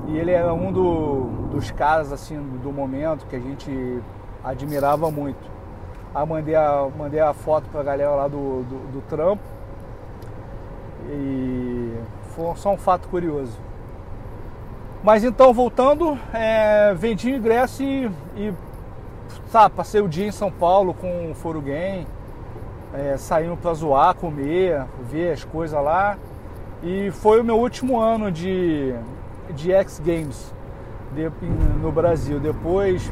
e 0.08 0.18
ele 0.18 0.32
era 0.32 0.54
um 0.54 0.72
do, 0.72 1.24
dos 1.52 1.70
caras 1.72 2.12
assim 2.12 2.38
do 2.64 2.72
momento 2.72 3.26
que 3.28 3.36
a 3.36 3.40
gente 3.40 4.02
admirava 4.44 5.12
muito. 5.12 5.50
Aí 6.14 6.26
mandei 6.26 6.56
a, 6.56 6.88
mandei 6.98 7.20
a 7.20 7.34
foto 7.34 7.70
pra 7.70 7.84
galera 7.84 8.12
lá 8.12 8.28
do, 8.28 8.64
do, 8.64 8.92
do 8.94 9.02
trampo. 9.08 9.44
E 11.12 11.94
foi 12.36 12.56
só 12.56 12.74
um 12.74 12.78
fato 12.78 13.08
curioso. 13.08 13.69
Mas 15.02 15.24
então, 15.24 15.54
voltando, 15.54 16.20
é, 16.34 16.94
vendi 16.94 17.32
ingresso 17.32 17.82
e, 17.84 18.12
e 18.36 18.54
passei 19.76 20.02
o 20.02 20.10
dia 20.10 20.28
em 20.28 20.32
São 20.32 20.52
Paulo 20.52 20.94
com 20.94 21.32
o 21.32 21.34
Foro 21.34 21.62
Game, 21.62 22.06
é, 22.94 23.16
saindo 23.16 23.56
pra 23.56 23.74
zoar, 23.74 24.14
comer, 24.16 24.84
ver 25.10 25.32
as 25.32 25.44
coisas 25.46 25.82
lá. 25.82 26.18
E 26.84 27.12
foi 27.12 27.40
o 27.40 27.44
meu 27.44 27.58
último 27.58 28.00
ano 28.00 28.32
de 28.32 28.94
de 29.54 29.72
X 29.72 30.00
Games 30.00 30.54
de, 31.14 31.30
no 31.82 31.92
Brasil. 31.92 32.40
Depois 32.40 33.12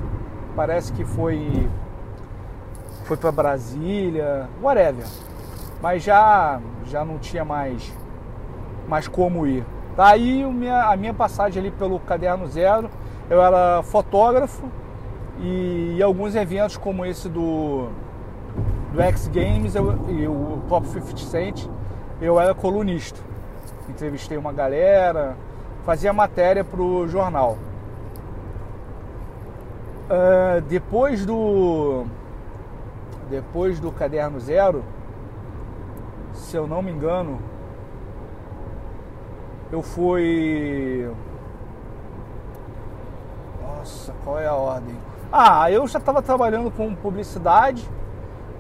parece 0.55 0.91
que 0.93 1.03
foi 1.05 1.69
foi 3.05 3.17
para 3.17 3.31
Brasília, 3.31 4.49
whatever. 4.61 5.05
Mas 5.81 6.03
já 6.03 6.59
já 6.85 7.05
não 7.05 7.17
tinha 7.17 7.45
mais 7.45 7.93
mais 8.87 9.07
como 9.07 9.47
ir. 9.47 9.65
Minha, 10.53 10.91
a 10.91 10.95
minha 10.95 11.13
passagem 11.13 11.59
ali 11.59 11.71
pelo 11.71 11.99
Caderno 11.99 12.47
Zero, 12.47 12.87
eu 13.27 13.41
era 13.41 13.81
fotógrafo 13.81 14.69
e, 15.39 15.95
e 15.97 16.03
alguns 16.03 16.35
eventos 16.35 16.77
como 16.77 17.03
esse 17.03 17.27
do, 17.27 17.89
do 18.93 19.01
X 19.01 19.27
Games 19.27 19.73
eu, 19.73 19.97
e 20.07 20.27
o 20.27 20.61
Top 20.69 20.87
50 20.87 21.17
Cent, 21.17 21.67
eu 22.21 22.39
era 22.39 22.53
colunista. 22.53 23.19
Entrevistei 23.89 24.37
uma 24.37 24.53
galera, 24.53 25.35
fazia 25.83 26.13
matéria 26.13 26.63
para 26.63 26.79
o 26.79 27.07
jornal. 27.07 27.57
Uh, 30.09 30.61
depois 30.69 31.25
do 31.25 32.05
depois 33.31 33.79
do 33.79 33.91
caderno 33.91 34.39
zero, 34.39 34.83
se 36.33 36.55
eu 36.55 36.67
não 36.67 36.83
me 36.83 36.91
engano, 36.91 37.39
eu 39.71 39.81
fui. 39.81 41.09
Nossa, 43.61 44.13
qual 44.23 44.39
é 44.39 44.47
a 44.47 44.53
ordem? 44.53 44.97
Ah, 45.31 45.69
eu 45.71 45.85
já 45.87 45.99
estava 45.99 46.21
trabalhando 46.21 46.71
com 46.71 46.95
publicidade. 46.95 47.87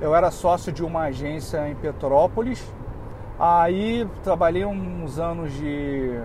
Eu 0.01 0.13
era 0.13 0.29
sócio 0.29 0.71
de 0.71 0.83
uma 0.83 1.03
agência 1.03 1.67
em 1.69 1.75
Petrópolis. 1.75 2.63
Aí 3.39 4.07
trabalhei 4.23 4.65
uns 4.65 5.17
anos 5.17 5.53
de. 5.53 6.19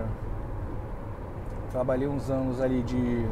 Trabalhei 1.71 2.07
uns 2.07 2.29
anos 2.29 2.61
ali 2.61 2.83
de. 2.83 3.25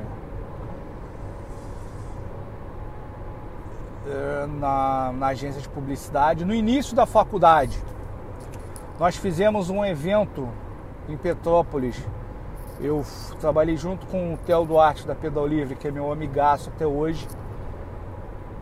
Eh, 4.07 4.47
na, 4.59 5.11
na 5.13 5.27
agência 5.27 5.61
de 5.61 5.69
publicidade. 5.69 6.43
No 6.45 6.53
início 6.53 6.95
da 6.95 7.05
faculdade, 7.05 7.77
nós 8.99 9.15
fizemos 9.15 9.69
um 9.69 9.85
evento 9.85 10.47
em 11.07 11.17
Petrópolis. 11.17 12.01
Eu 12.79 13.03
trabalhei 13.39 13.77
junto 13.77 14.07
com 14.07 14.33
o 14.33 14.37
Theo 14.37 14.65
Duarte 14.65 15.05
da 15.05 15.13
Pedal 15.13 15.45
Livre, 15.45 15.75
que 15.75 15.87
é 15.87 15.91
meu 15.91 16.11
amigaço 16.11 16.71
até 16.75 16.85
hoje. 16.85 17.27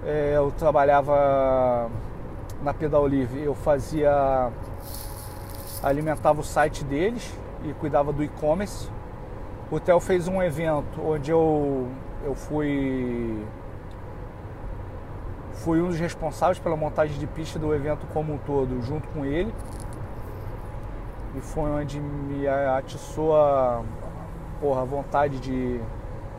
É, 0.06 0.34
eu 0.36 0.52
trabalhava 0.52 1.90
na 2.62 2.74
Pedal 2.74 3.08
Livre, 3.08 3.42
eu 3.42 3.54
fazia. 3.54 4.52
alimentava 5.82 6.42
o 6.42 6.44
site 6.44 6.84
deles 6.84 7.34
e 7.64 7.74
cuidava 7.74 8.12
do 8.12 8.24
e-commerce. 8.24 8.90
O 9.72 9.80
Theo 9.80 10.00
fez 10.00 10.28
um 10.28 10.42
evento 10.42 11.00
onde 11.02 11.32
eu, 11.32 11.88
eu 12.26 12.36
fui 12.36 13.46
fui 15.54 15.82
um 15.82 15.88
dos 15.88 16.00
responsáveis 16.00 16.58
pela 16.58 16.76
montagem 16.76 17.18
de 17.20 17.28
pista 17.28 17.60
do 17.60 17.74
evento 17.74 18.08
como 18.14 18.34
um 18.34 18.38
todo, 18.38 18.82
junto 18.82 19.08
com 19.10 19.26
ele 19.26 19.54
e 21.36 21.42
foi 21.42 21.70
onde 21.70 22.00
me 22.00 22.48
atiçou 22.48 23.36
a, 23.36 23.84
porra, 24.60 24.86
vontade 24.86 25.40
de, 25.40 25.80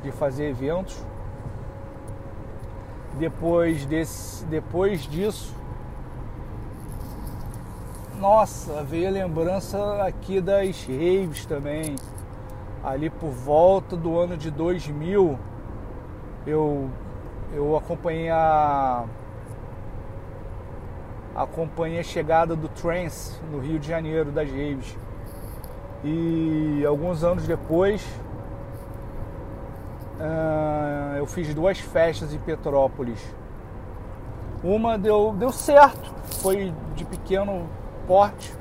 de 0.02 0.10
fazer 0.10 0.48
eventos. 0.48 0.96
Depois, 3.18 3.84
desse, 3.86 4.44
depois 4.46 5.02
disso, 5.02 5.54
nossa, 8.18 8.82
veio 8.84 9.08
a 9.08 9.10
lembrança 9.10 10.02
aqui 10.04 10.40
das 10.40 10.84
raves 10.84 11.46
também. 11.46 11.96
Ali 12.82 13.10
por 13.10 13.30
volta 13.30 13.96
do 13.96 14.18
ano 14.18 14.36
de 14.36 14.50
2000, 14.50 15.38
eu, 16.46 16.88
eu 17.52 17.76
acompanhei 17.76 18.30
a, 18.30 19.04
acompanhei 21.42 22.00
a 22.00 22.02
chegada 22.02 22.54
do 22.54 22.68
Trance 22.68 23.40
no 23.50 23.58
Rio 23.58 23.78
de 23.78 23.88
Janeiro, 23.88 24.30
das 24.30 24.48
Raves. 24.48 24.96
E 26.04 26.84
alguns 26.86 27.24
anos 27.24 27.46
depois, 27.46 28.04
uh, 30.18 31.16
eu 31.16 31.26
fiz 31.26 31.54
duas 31.54 31.78
festas 31.78 32.34
em 32.34 32.38
Petrópolis. 32.38 33.20
Uma 34.62 34.98
deu, 34.98 35.34
deu 35.38 35.50
certo, 35.50 36.14
foi 36.42 36.74
de 36.94 37.04
pequeno 37.04 37.66
porte, 38.06 38.54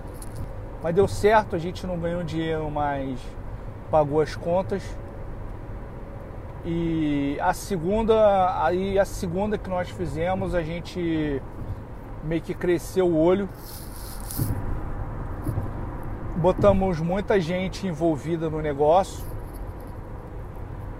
mas 0.81 0.95
deu 0.95 1.07
certo, 1.07 1.57
a 1.57 1.59
gente 1.59 1.85
não 1.85 1.99
ganhou 1.99 2.23
dinheiro, 2.23 2.71
mas 2.71 3.19
pagou 3.91 4.21
as 4.21 4.35
contas. 4.35 4.81
E 6.63 7.37
a 7.41 7.53
segunda, 7.53 8.63
aí 8.63 8.97
a 8.97 9.05
segunda 9.05 9.57
que 9.57 9.69
nós 9.69 9.89
fizemos, 9.89 10.55
a 10.55 10.61
gente 10.61 11.41
meio 12.23 12.41
que 12.41 12.53
cresceu 12.53 13.07
o 13.07 13.17
olho. 13.17 13.49
Botamos 16.35 16.99
muita 16.99 17.39
gente 17.39 17.87
envolvida 17.87 18.49
no 18.49 18.61
negócio. 18.61 19.23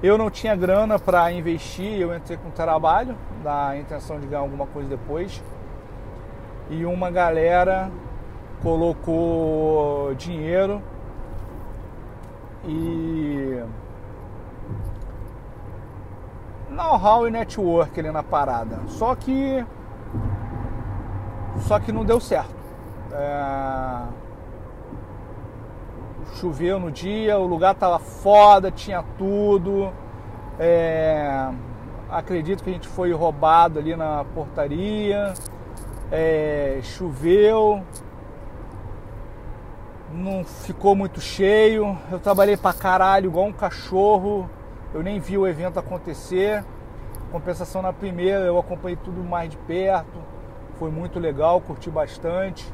Eu 0.02 0.18
não 0.18 0.30
tinha 0.30 0.56
grana 0.56 0.98
para 0.98 1.32
investir, 1.32 2.00
eu 2.00 2.16
entrei 2.16 2.38
com 2.38 2.50
trabalho, 2.50 3.16
da 3.44 3.78
intenção 3.78 4.20
de 4.20 4.28
ganhar 4.28 4.42
alguma 4.42 4.66
coisa 4.66 4.88
depois. 4.90 5.44
E 6.70 6.86
uma 6.86 7.12
galera 7.12 7.92
colocou 8.62 10.14
dinheiro 10.16 10.82
e 12.66 13.62
know-how 16.70 17.28
e 17.28 17.32
network 17.32 18.00
ali 18.00 18.12
na 18.12 18.24
parada. 18.24 18.80
Só 18.88 19.16
que 19.16 19.66
só 21.62 21.80
que 21.80 21.92
não 21.92 22.06
deu 22.06 22.20
certo. 22.20 22.56
É... 23.12 24.02
Choveu 26.36 26.80
no 26.80 26.92
dia, 26.92 27.38
o 27.38 27.46
lugar 27.46 27.76
tava 27.76 28.00
foda, 28.00 28.72
tinha 28.72 29.04
tudo. 29.18 29.92
É... 30.60 31.50
Acredito 32.10 32.64
que 32.64 32.70
a 32.70 32.74
gente 32.74 32.88
foi 32.88 33.12
roubado 33.12 33.80
ali 33.80 33.96
na 33.96 34.24
portaria. 34.34 35.34
É... 36.12 36.80
Choveu. 36.84 37.84
Não 40.12 40.44
ficou 40.44 40.96
muito 40.96 41.20
cheio. 41.20 41.98
Eu 42.12 42.20
trabalhei 42.20 42.58
pra 42.58 42.74
caralho, 42.74 43.28
igual 43.28 43.46
um 43.46 43.54
cachorro. 43.54 44.50
Eu 44.94 45.04
nem 45.04 45.20
vi 45.20 45.38
o 45.38 45.48
evento 45.48 45.80
acontecer. 45.80 46.64
Compensação 47.32 47.82
na 47.82 47.94
primeira, 47.94 48.40
eu 48.40 48.58
acompanhei 48.58 48.98
tudo 48.98 49.24
mais 49.24 49.52
de 49.52 49.58
perto 49.58 50.39
foi 50.80 50.90
muito 50.90 51.20
legal, 51.20 51.60
curti 51.60 51.90
bastante. 51.90 52.66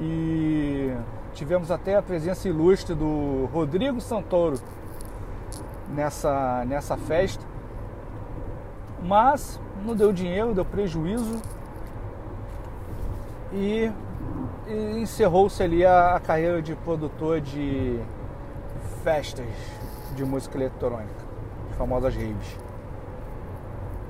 E 0.00 0.90
tivemos 1.34 1.70
até 1.70 1.96
a 1.96 2.02
presença 2.02 2.48
ilustre 2.48 2.94
do 2.94 3.46
Rodrigo 3.52 4.00
Santoro 4.00 4.58
nessa, 5.88 6.64
nessa 6.64 6.96
festa. 6.96 7.44
Mas 9.02 9.60
não 9.84 9.94
deu 9.94 10.12
dinheiro, 10.12 10.54
deu 10.54 10.64
prejuízo. 10.64 11.40
E, 13.52 13.92
e 14.66 15.00
encerrou-se 15.00 15.62
ali 15.62 15.84
a, 15.84 16.16
a 16.16 16.20
carreira 16.20 16.62
de 16.62 16.74
produtor 16.74 17.40
de 17.40 18.00
festas 19.04 19.46
de 20.14 20.24
música 20.24 20.56
eletrônica, 20.56 21.12
as 21.70 21.76
famosas 21.76 22.14
raves. 22.14 22.58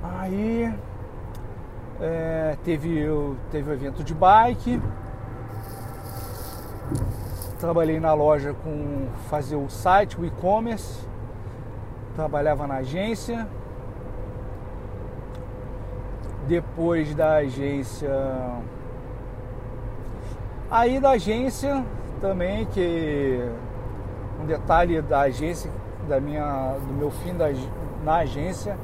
Aí 0.03 0.73
é, 2.01 2.57
teve, 2.65 3.07
teve 3.51 3.71
o 3.71 3.73
evento 3.73 4.05
de 4.05 4.15
bike. 4.15 4.81
Trabalhei 7.59 7.99
na 7.99 8.13
loja 8.13 8.55
com 8.55 9.09
fazer 9.29 9.57
o 9.57 9.69
site, 9.69 10.21
o 10.21 10.25
e-commerce. 10.25 11.07
Trabalhava 12.15 12.67
na 12.67 12.77
agência. 12.77 13.47
Depois 16.47 17.15
da 17.15 17.37
agência. 17.37 18.11
Aí 20.71 21.01
da 21.01 21.11
agência 21.11 21.85
também, 22.21 22.67
que 22.67 23.41
um 24.41 24.47
detalhe 24.47 25.01
da 25.01 25.21
agência, 25.21 25.71
da 26.09 26.21
minha, 26.21 26.77
do 26.87 26.93
meu 26.93 27.11
fim 27.11 27.35
da, 27.35 27.47
na 28.05 28.17
agência, 28.17 28.77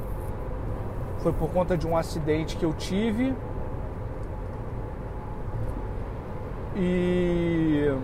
foi 1.23 1.33
por 1.33 1.49
conta 1.51 1.77
de 1.77 1.87
um 1.87 1.97
acidente 1.97 2.57
que 2.57 2.65
eu 2.65 2.73
tive. 2.73 3.35
E 6.75 7.95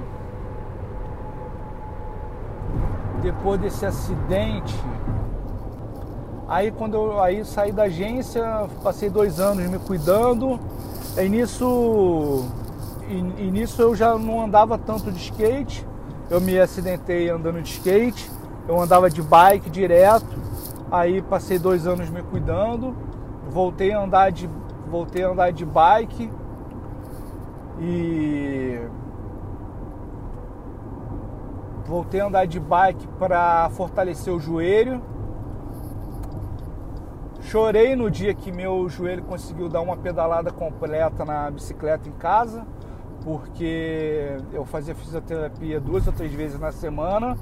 depois 3.23 3.61
desse 3.61 3.85
acidente, 3.85 4.75
aí 6.47 6.71
quando 6.71 6.95
eu 6.95 7.21
aí 7.21 7.45
saí 7.45 7.73
da 7.73 7.85
agência, 7.85 8.69
passei 8.83 9.11
dois 9.11 9.41
anos 9.41 9.69
me 9.69 9.79
cuidando. 9.79 10.61
E 11.17 11.29
nisso, 11.29 12.45
e, 13.09 13.17
e 13.17 13.51
nisso 13.51 13.83
eu 13.83 13.97
já 13.97 14.17
não 14.17 14.45
andava 14.45 14.79
tanto 14.79 15.11
de 15.11 15.19
skate, 15.19 15.85
eu 16.31 16.41
me 16.41 16.59
acidentei 16.61 17.29
andando 17.29 17.61
de 17.61 17.71
skate, 17.71 18.31
eu 18.69 18.81
andava 18.81 19.11
de 19.11 19.23
bike 19.23 19.69
direto, 19.71 20.48
aí 20.91 21.23
passei 21.23 21.59
dois 21.59 21.87
anos 21.87 22.09
me 22.11 22.23
cuidando, 22.23 22.95
voltei 23.51 23.93
a 23.93 24.01
andar 24.01 24.31
de, 24.31 24.49
voltei 24.89 25.25
a 25.25 25.31
andar 25.31 25.53
de 25.53 25.65
bike 25.65 26.31
e 27.81 28.81
voltei 31.87 32.21
a 32.21 32.27
andar 32.27 32.47
de 32.47 32.61
bike 32.61 33.07
para 33.19 33.69
fortalecer 33.71 34.33
o 34.33 34.41
joelho. 34.41 35.01
Chorei 37.41 37.97
no 37.97 38.11
dia 38.11 38.35
que 38.35 38.53
meu 38.53 38.89
joelho 38.91 39.23
conseguiu 39.23 39.71
dar 39.71 39.81
uma 39.81 39.97
pedalada 39.97 40.51
completa 40.51 41.25
na 41.25 41.51
bicicleta 41.51 42.07
em 42.07 42.13
casa, 42.13 42.67
porque 43.25 44.37
eu 44.53 44.67
fazia 44.67 44.95
fisioterapia 44.95 45.81
duas 45.81 46.07
ou 46.07 46.13
três 46.13 46.33
vezes 46.33 46.61
na 46.61 46.73
semana. 46.73 47.39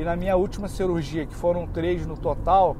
E 0.00 0.02
na 0.02 0.16
minha 0.16 0.34
última 0.34 0.66
cirurgia, 0.66 1.26
que 1.26 1.34
foram 1.34 1.66
três 1.66 2.06
no 2.06 2.16
total, 2.16 2.74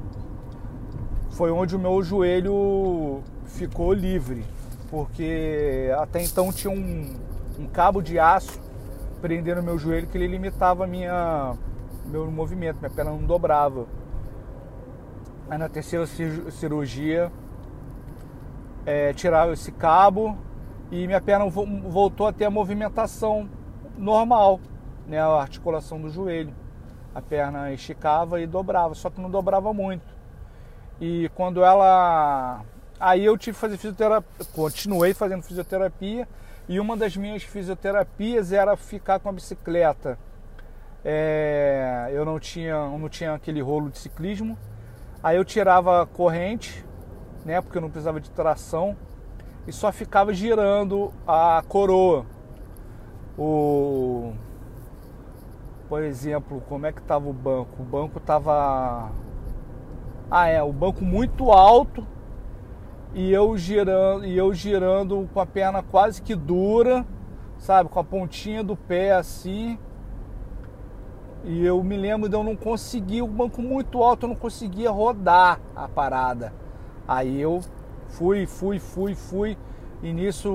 foi 1.33 1.50
onde 1.50 1.76
o 1.76 1.78
meu 1.78 2.02
joelho 2.02 3.20
ficou 3.44 3.92
livre, 3.92 4.42
porque 4.90 5.92
até 5.98 6.22
então 6.22 6.50
tinha 6.50 6.72
um, 6.72 7.14
um 7.59 7.66
cabo 7.66 8.00
de 8.00 8.18
aço 8.18 8.59
prendendo 9.20 9.62
meu 9.62 9.78
joelho 9.78 10.06
que 10.06 10.16
ele 10.16 10.28
limitava 10.28 10.87
minha 10.87 11.54
meu 12.06 12.30
movimento, 12.30 12.78
minha 12.78 12.88
perna 12.88 13.11
não 13.11 13.26
dobrava. 13.26 13.85
Aí 15.50 15.59
na 15.59 15.68
terceira 15.68 16.06
cirurgia 16.06 17.30
é, 18.87 19.12
tiraram 19.12 19.52
esse 19.52 19.70
cabo 19.70 20.38
e 20.90 21.06
minha 21.06 21.20
perna 21.20 21.44
voltou 21.50 22.26
a 22.26 22.33
ter 22.33 22.46
a 22.46 22.50
movimentação 22.50 23.46
normal, 23.98 24.59
né, 25.06 25.20
a 25.20 25.26
articulação 25.26 26.00
do 26.00 26.09
joelho. 26.09 26.59
A 27.14 27.20
perna 27.20 27.73
esticava 27.73 28.40
e 28.40 28.46
dobrava, 28.46 28.94
só 28.94 29.11
que 29.11 29.20
não 29.20 29.31
dobrava 29.31 29.73
muito. 29.73 30.07
E 31.01 31.29
quando 31.35 31.64
ela. 31.64 32.62
Aí 32.99 33.25
eu 33.25 33.37
tive 33.38 33.55
que 33.55 33.61
fazer 33.61 33.77
fisioterapia, 33.77 34.46
continuei 34.53 35.14
fazendo 35.14 35.42
fisioterapia 35.42 36.29
e 36.68 36.79
uma 36.79 36.96
das 36.96 37.16
minhas 37.16 37.42
fisioterapias 37.42 38.53
era 38.53 38.77
ficar 38.77 39.18
com 39.18 39.29
a 39.29 39.33
bicicleta. 39.33 40.18
É, 41.05 42.11
eu 42.12 42.25
não 42.25 42.38
tinha, 42.38 42.77
não 42.96 43.09
tinha 43.09 43.35
aquele 43.35 43.61
rolo 43.61 43.90
de 43.90 43.99
ciclismo. 43.99 44.57
Aí 45.23 45.37
eu 45.37 45.44
tirava 45.44 46.03
a 46.03 46.07
corrente, 46.07 46.85
né, 47.44 47.61
porque 47.61 47.79
eu 47.79 47.83
não 47.83 47.90
precisava 47.90 48.20
de 48.20 48.31
tração, 48.31 48.96
e 49.66 49.73
só 49.73 49.90
ficava 49.90 50.33
girando 50.33 51.12
a 51.27 51.62
coroa. 51.68 52.25
O 53.37 54.33
por 55.90 56.05
exemplo, 56.05 56.62
como 56.68 56.87
é 56.87 56.92
que 56.92 57.00
estava 57.00 57.29
o 57.29 57.33
banco? 57.33 57.83
O 57.83 57.85
banco 57.85 58.18
estava 58.18 59.11
Ah, 60.31 60.46
é, 60.46 60.62
o 60.62 60.72
banco 60.72 61.05
muito 61.05 61.50
alto 61.50 62.07
e 63.12 63.33
eu 63.33 63.59
girando, 63.59 64.24
e 64.24 64.38
eu 64.38 64.55
girando 64.55 65.29
com 65.35 65.40
a 65.40 65.46
perna 65.46 65.83
quase 65.83 66.22
que 66.22 66.37
dura, 66.37 67.05
sabe, 67.59 67.88
com 67.88 67.98
a 67.98 68.05
pontinha 68.05 68.62
do 68.62 68.76
pé 68.76 69.14
assim. 69.14 69.76
E 71.42 71.66
eu 71.66 71.83
me 71.83 71.96
lembro 71.96 72.29
de 72.29 72.37
eu 72.37 72.44
não 72.44 72.55
conseguir, 72.55 73.22
o 73.22 73.26
banco 73.26 73.61
muito 73.61 74.00
alto, 74.00 74.26
eu 74.26 74.29
não 74.29 74.37
conseguia 74.37 74.92
rodar 74.92 75.59
a 75.74 75.88
parada. 75.88 76.53
Aí 77.09 77.40
eu 77.40 77.61
fui, 78.11 78.46
fui, 78.46 78.79
fui, 78.79 79.16
fui, 79.16 79.59
e 80.05 80.12
nisso 80.12 80.53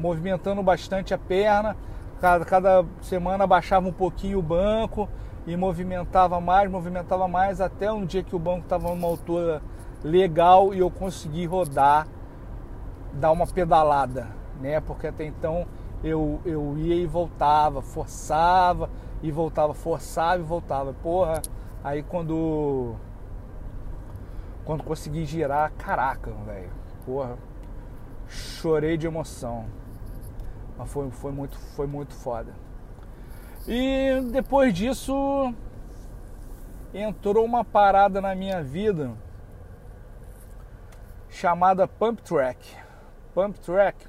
movimentando 0.00 0.62
bastante 0.62 1.12
a 1.12 1.18
perna. 1.18 1.76
Cada, 2.20 2.44
cada 2.44 2.84
semana 3.02 3.46
baixava 3.46 3.86
um 3.86 3.92
pouquinho 3.92 4.38
o 4.38 4.42
banco 4.42 5.08
e 5.46 5.56
movimentava 5.56 6.40
mais, 6.40 6.70
movimentava 6.70 7.28
mais, 7.28 7.60
até 7.60 7.92
um 7.92 8.04
dia 8.04 8.22
que 8.22 8.34
o 8.34 8.38
banco 8.38 8.60
estava 8.60 8.88
numa 8.88 9.06
altura 9.06 9.62
legal 10.02 10.74
e 10.74 10.78
eu 10.78 10.90
consegui 10.90 11.46
rodar, 11.46 12.06
dar 13.12 13.30
uma 13.32 13.46
pedalada, 13.46 14.28
né? 14.60 14.80
Porque 14.80 15.06
até 15.06 15.24
então 15.24 15.66
eu, 16.02 16.40
eu 16.44 16.76
ia 16.78 16.94
e 16.94 17.06
voltava, 17.06 17.82
forçava 17.82 18.88
e 19.22 19.30
voltava, 19.30 19.74
forçava 19.74 20.40
e 20.40 20.44
voltava. 20.44 20.94
Porra, 20.94 21.42
aí 21.84 22.02
quando 22.02 22.94
quando 24.64 24.82
consegui 24.82 25.24
girar, 25.24 25.72
caraca, 25.78 26.32
velho. 26.44 26.70
Porra, 27.04 27.36
chorei 28.26 28.96
de 28.96 29.06
emoção. 29.06 29.66
Mas 30.76 30.90
foi, 30.90 31.10
foi, 31.10 31.32
muito, 31.32 31.58
foi 31.58 31.86
muito 31.86 32.14
foda. 32.14 32.52
E 33.66 34.20
depois 34.32 34.72
disso 34.72 35.52
entrou 36.94 37.44
uma 37.44 37.64
parada 37.64 38.20
na 38.20 38.34
minha 38.34 38.62
vida 38.62 39.12
chamada 41.28 41.88
Pump 41.88 42.22
Track. 42.22 42.76
Pump 43.34 43.58
Track, 43.60 44.06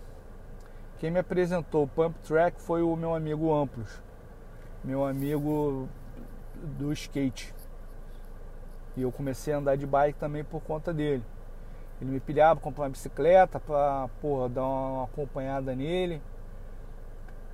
quem 1.00 1.12
me 1.12 1.20
apresentou 1.20 1.84
o 1.84 1.88
Pump 1.88 2.16
Track 2.20 2.62
foi 2.62 2.82
o 2.82 2.96
meu 2.96 3.14
amigo 3.14 3.54
Amplos, 3.54 4.02
meu 4.84 5.06
amigo 5.06 5.88
do 6.56 6.94
skate. 6.94 7.54
E 8.96 9.02
eu 9.02 9.12
comecei 9.12 9.54
a 9.54 9.58
andar 9.58 9.76
de 9.76 9.86
bike 9.86 10.18
também 10.18 10.44
por 10.44 10.62
conta 10.62 10.94
dele. 10.94 11.24
Ele 12.02 12.12
me 12.12 12.20
pilhava, 12.20 12.60
comprar 12.60 12.86
uma 12.86 12.90
bicicleta 12.90 13.60
para 13.60 14.08
porra, 14.22 14.50
dar 14.50 14.64
uma 14.64 15.04
acompanhada 15.04 15.76
nele. 15.76 16.22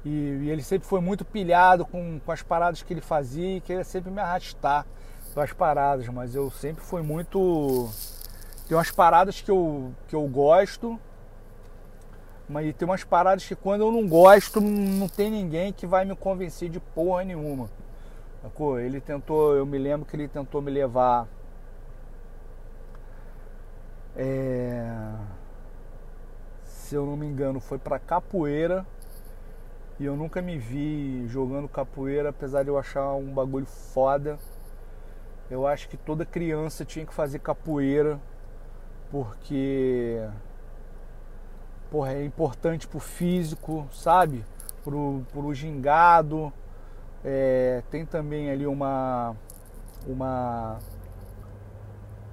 E, 0.05 0.09
e, 0.09 0.49
ele 0.49 0.61
sempre 0.61 0.87
foi 0.87 0.99
muito 0.99 1.23
pilhado 1.23 1.85
com, 1.85 2.19
com 2.19 2.31
as 2.31 2.41
paradas 2.41 2.81
que 2.81 2.93
ele 2.93 3.01
fazia 3.01 3.57
e 3.57 3.61
queria 3.61 3.83
sempre 3.83 4.11
me 4.11 4.19
arrastar 4.19 4.85
para 5.33 5.43
as 5.43 5.53
paradas, 5.53 6.07
mas 6.09 6.35
eu 6.35 6.51
sempre 6.51 6.83
fui 6.83 7.01
muito 7.01 7.89
tem 8.67 8.77
umas 8.77 8.91
paradas 8.91 9.41
que 9.41 9.51
eu, 9.51 9.91
que 10.07 10.15
eu 10.15 10.25
gosto, 10.27 10.99
mas 12.47 12.73
tem 12.75 12.87
umas 12.87 13.03
paradas 13.03 13.45
que 13.45 13.55
quando 13.55 13.81
eu 13.81 13.91
não 13.91 14.07
gosto, 14.07 14.61
não 14.61 15.09
tem 15.09 15.29
ninguém 15.29 15.73
que 15.73 15.85
vai 15.85 16.05
me 16.05 16.15
convencer 16.15 16.69
de 16.69 16.79
porra 16.79 17.23
nenhuma. 17.23 17.69
Ele 18.81 18.99
tentou, 19.01 19.55
eu 19.55 19.65
me 19.65 19.77
lembro 19.77 20.05
que 20.05 20.15
ele 20.15 20.27
tentou 20.27 20.61
me 20.61 20.71
levar. 20.71 21.27
É, 24.15 25.11
se 26.65 26.95
eu 26.95 27.05
não 27.05 27.17
me 27.17 27.25
engano, 27.25 27.59
foi 27.59 27.77
para 27.77 27.99
capoeira. 27.99 28.85
E 30.03 30.05
eu 30.05 30.17
nunca 30.17 30.41
me 30.41 30.57
vi 30.57 31.25
jogando 31.29 31.65
capoeira, 31.69 32.27
apesar 32.27 32.63
de 32.63 32.67
eu 32.67 32.77
achar 32.77 33.13
um 33.13 33.33
bagulho 33.33 33.65
foda. 33.65 34.37
Eu 35.49 35.65
acho 35.65 35.87
que 35.87 35.95
toda 35.95 36.25
criança 36.25 36.83
tinha 36.83 37.05
que 37.05 37.13
fazer 37.13 37.39
capoeira 37.39 38.19
porque 39.09 40.21
porra, 41.89 42.11
é 42.11 42.25
importante 42.25 42.85
pro 42.85 42.99
físico, 42.99 43.87
sabe? 43.93 44.43
Pro, 44.83 45.23
pro 45.31 45.53
gingado. 45.53 46.51
É, 47.23 47.81
tem 47.89 48.05
também 48.05 48.51
ali 48.51 48.67
uma, 48.67 49.37
uma, 50.05 50.79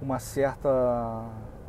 uma 0.02 0.18
certa 0.18 1.24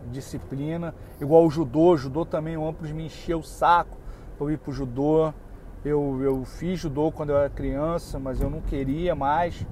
disciplina. 0.07 0.95
Igual 1.19 1.45
o 1.45 1.51
judô, 1.51 1.91
o 1.91 1.97
judô 1.97 2.25
também 2.25 2.57
o 2.57 2.67
Amplos 2.67 2.91
me 2.91 3.05
encheu 3.05 3.37
o 3.37 3.43
saco 3.43 3.95
para 4.35 4.47
eu 4.47 4.49
ir 4.49 4.57
pro 4.57 4.71
judô. 4.71 5.31
Eu, 5.83 6.21
eu 6.21 6.45
fiz 6.45 6.79
judô 6.79 7.11
quando 7.11 7.31
eu 7.31 7.37
era 7.37 7.49
criança, 7.49 8.19
mas 8.19 8.39
eu 8.39 8.51
não 8.51 8.61
queria 8.61 9.15
mais 9.15 9.65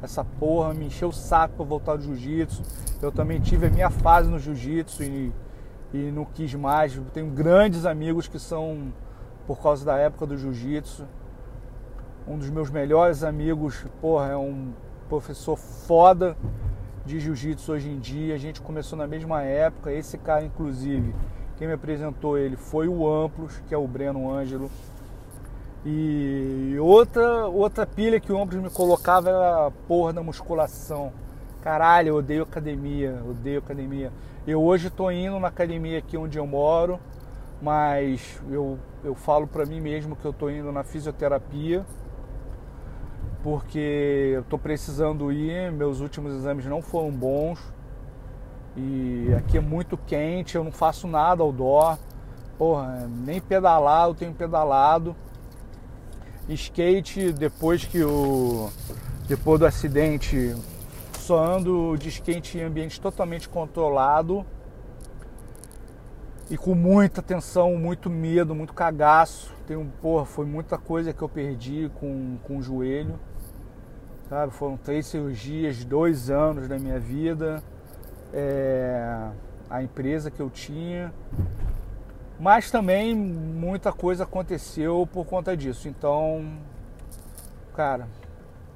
essa 0.00 0.24
porra, 0.24 0.72
me 0.72 0.86
encheu 0.86 1.08
o 1.08 1.12
saco 1.12 1.56
para 1.56 1.64
voltar 1.64 1.92
ao 1.92 2.00
jiu-jitsu. 2.00 2.62
Eu 3.02 3.10
também 3.10 3.40
tive 3.40 3.66
a 3.66 3.70
minha 3.70 3.90
fase 3.90 4.30
no 4.30 4.38
jiu-jitsu 4.38 5.02
e, 5.02 5.32
e 5.92 6.10
não 6.12 6.24
quis 6.24 6.54
mais. 6.54 6.96
tenho 7.12 7.26
grandes 7.30 7.84
amigos 7.84 8.28
que 8.28 8.38
são 8.38 8.92
por 9.44 9.60
causa 9.60 9.84
da 9.84 9.96
época 9.96 10.26
do 10.26 10.36
jiu-jitsu. 10.36 11.04
Um 12.28 12.38
dos 12.38 12.50
meus 12.50 12.70
melhores 12.70 13.24
amigos, 13.24 13.84
porra, 14.00 14.28
é 14.28 14.36
um 14.36 14.72
professor 15.08 15.56
foda 15.56 16.36
de 17.04 17.18
jiu-jitsu 17.18 17.72
hoje 17.72 17.88
em 17.88 17.98
dia. 17.98 18.36
A 18.36 18.38
gente 18.38 18.60
começou 18.60 18.96
na 18.96 19.06
mesma 19.08 19.42
época. 19.42 19.92
Esse 19.92 20.16
cara, 20.16 20.44
inclusive, 20.44 21.12
quem 21.56 21.66
me 21.66 21.74
apresentou 21.74 22.38
ele 22.38 22.56
foi 22.56 22.86
o 22.86 23.08
Amplos, 23.08 23.60
que 23.66 23.74
é 23.74 23.78
o 23.78 23.86
Breno 23.88 24.30
Ângelo 24.30 24.70
e 25.88 26.76
outra, 26.80 27.46
outra 27.46 27.86
pilha 27.86 28.18
que 28.18 28.32
o 28.32 28.36
Ombros 28.36 28.60
me 28.60 28.68
colocava 28.68 29.28
era 29.28 29.66
a 29.68 29.70
porra 29.70 30.12
da 30.12 30.20
musculação. 30.20 31.12
Caralho, 31.62 32.08
eu 32.08 32.16
odeio 32.16 32.42
academia, 32.42 33.22
odeio 33.24 33.60
academia. 33.60 34.12
Eu 34.44 34.60
hoje 34.64 34.88
estou 34.88 35.12
indo 35.12 35.38
na 35.38 35.46
academia 35.46 35.98
aqui 35.98 36.16
onde 36.16 36.38
eu 36.38 36.46
moro, 36.46 36.98
mas 37.62 38.42
eu, 38.50 38.80
eu 39.04 39.14
falo 39.14 39.46
para 39.46 39.64
mim 39.64 39.80
mesmo 39.80 40.16
que 40.16 40.24
eu 40.24 40.32
estou 40.32 40.50
indo 40.50 40.72
na 40.72 40.82
fisioterapia, 40.82 41.86
porque 43.44 44.32
eu 44.34 44.40
estou 44.40 44.58
precisando 44.58 45.30
ir, 45.30 45.70
meus 45.70 46.00
últimos 46.00 46.34
exames 46.34 46.66
não 46.66 46.82
foram 46.82 47.12
bons, 47.12 47.60
e 48.76 49.32
aqui 49.38 49.56
é 49.56 49.60
muito 49.60 49.96
quente, 49.96 50.56
eu 50.56 50.64
não 50.64 50.72
faço 50.72 51.06
nada 51.06 51.44
ao 51.44 51.52
dó, 51.52 51.96
porra, 52.58 53.08
nem 53.08 53.40
pedalar 53.40 54.08
eu 54.08 54.14
tenho 54.14 54.34
pedalado, 54.34 55.14
skate 56.54 57.32
depois 57.32 57.84
que 57.84 58.02
o 58.02 58.70
depois 59.28 59.58
do 59.58 59.66
acidente 59.66 60.54
só 61.18 61.44
ando 61.44 61.96
de 61.98 62.08
skate 62.08 62.58
em 62.58 62.62
ambiente 62.62 63.00
totalmente 63.00 63.48
controlado 63.48 64.46
e 66.48 66.56
com 66.56 66.74
muita 66.74 67.20
tensão, 67.20 67.76
muito 67.76 68.08
medo, 68.08 68.54
muito 68.54 68.72
cagaço. 68.72 69.52
Tem 69.66 69.76
um, 69.76 69.88
porra, 69.88 70.24
foi 70.24 70.46
muita 70.46 70.78
coisa 70.78 71.12
que 71.12 71.20
eu 71.20 71.28
perdi 71.28 71.90
com, 71.98 72.38
com 72.44 72.58
o 72.58 72.62
joelho. 72.62 73.18
Sabe? 74.28 74.52
Foram 74.52 74.76
três 74.76 75.06
cirurgias, 75.06 75.84
dois 75.84 76.30
anos 76.30 76.68
da 76.68 76.78
minha 76.78 77.00
vida. 77.00 77.62
É, 78.32 79.28
a 79.68 79.82
empresa 79.82 80.30
que 80.30 80.40
eu 80.40 80.48
tinha. 80.48 81.12
Mas 82.38 82.70
também 82.70 83.14
muita 83.14 83.92
coisa 83.92 84.24
aconteceu 84.24 85.08
por 85.10 85.24
conta 85.24 85.56
disso. 85.56 85.88
Então, 85.88 86.58
cara, 87.74 88.06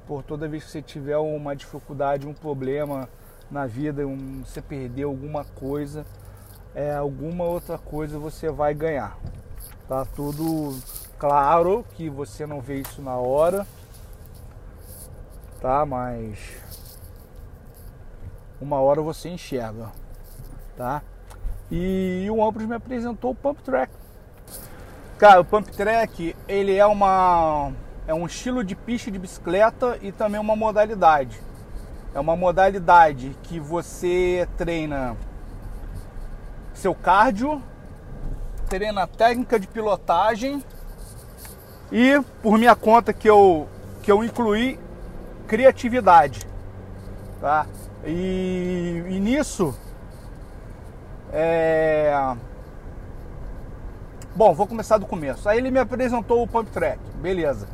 por 0.07 0.23
toda 0.23 0.47
vez 0.47 0.63
que 0.63 0.71
você 0.71 0.81
tiver 0.81 1.17
uma 1.17 1.55
dificuldade, 1.55 2.27
um 2.27 2.33
problema 2.33 3.07
na 3.51 3.67
vida, 3.67 4.05
um, 4.07 4.43
você 4.43 4.61
perdeu 4.61 5.09
alguma 5.09 5.45
coisa, 5.45 6.05
é, 6.73 6.95
alguma 6.95 7.43
outra 7.43 7.77
coisa 7.77 8.17
você 8.17 8.49
vai 8.49 8.73
ganhar. 8.73 9.17
Tá 9.87 10.05
tudo 10.05 10.79
claro 11.19 11.85
que 11.95 12.09
você 12.09 12.47
não 12.47 12.61
vê 12.61 12.79
isso 12.81 13.01
na 13.01 13.15
hora, 13.15 13.67
tá? 15.59 15.85
Mas 15.85 16.57
uma 18.59 18.79
hora 18.79 19.01
você 19.01 19.29
enxerga, 19.29 19.91
tá? 20.75 21.03
E 21.71 22.27
o 22.29 22.45
Amplos 22.45 22.67
me 22.67 22.75
apresentou 22.75 23.31
o 23.31 23.35
Pump 23.35 23.63
Track. 23.63 23.93
Cara, 25.17 25.39
o 25.39 25.45
Pump 25.45 25.71
Track, 25.71 26.35
ele 26.47 26.75
é 26.75 26.85
uma 26.85 27.71
é 28.05 28.13
um 28.13 28.25
estilo 28.25 28.61
de 28.61 28.75
pista 28.75 29.09
de 29.09 29.17
bicicleta 29.17 29.97
e 30.01 30.11
também 30.11 30.41
uma 30.41 30.55
modalidade. 30.55 31.39
É 32.13 32.19
uma 32.19 32.35
modalidade 32.35 33.37
que 33.43 33.57
você 33.57 34.45
treina 34.57 35.15
seu 36.73 36.93
cardio, 36.93 37.61
treina 38.67 39.07
técnica 39.07 39.57
de 39.57 39.67
pilotagem 39.67 40.61
e 41.89 42.21
por 42.41 42.57
minha 42.57 42.75
conta 42.75 43.13
que 43.13 43.29
eu 43.29 43.69
que 44.01 44.11
eu 44.11 44.23
incluí 44.23 44.77
criatividade, 45.47 46.45
tá? 47.39 47.65
E, 48.03 49.03
e 49.07 49.19
nisso 49.19 49.73
é... 51.31 52.35
Bom, 54.35 54.53
vou 54.53 54.65
começar 54.65 54.97
do 54.97 55.05
começo. 55.05 55.47
Aí 55.47 55.57
ele 55.57 55.71
me 55.71 55.79
apresentou 55.79 56.41
o 56.41 56.47
Pump 56.47 56.71
Track, 56.71 56.99
beleza. 57.15 57.67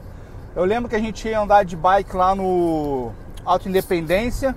Eu 0.56 0.66
lembro 0.66 0.90
que 0.90 0.96
a 0.96 1.00
gente 1.00 1.28
ia 1.28 1.40
andar 1.40 1.64
de 1.64 1.76
bike 1.76 2.16
lá 2.16 2.34
no 2.34 3.12
Alto 3.46 3.70
Independência 3.70 4.56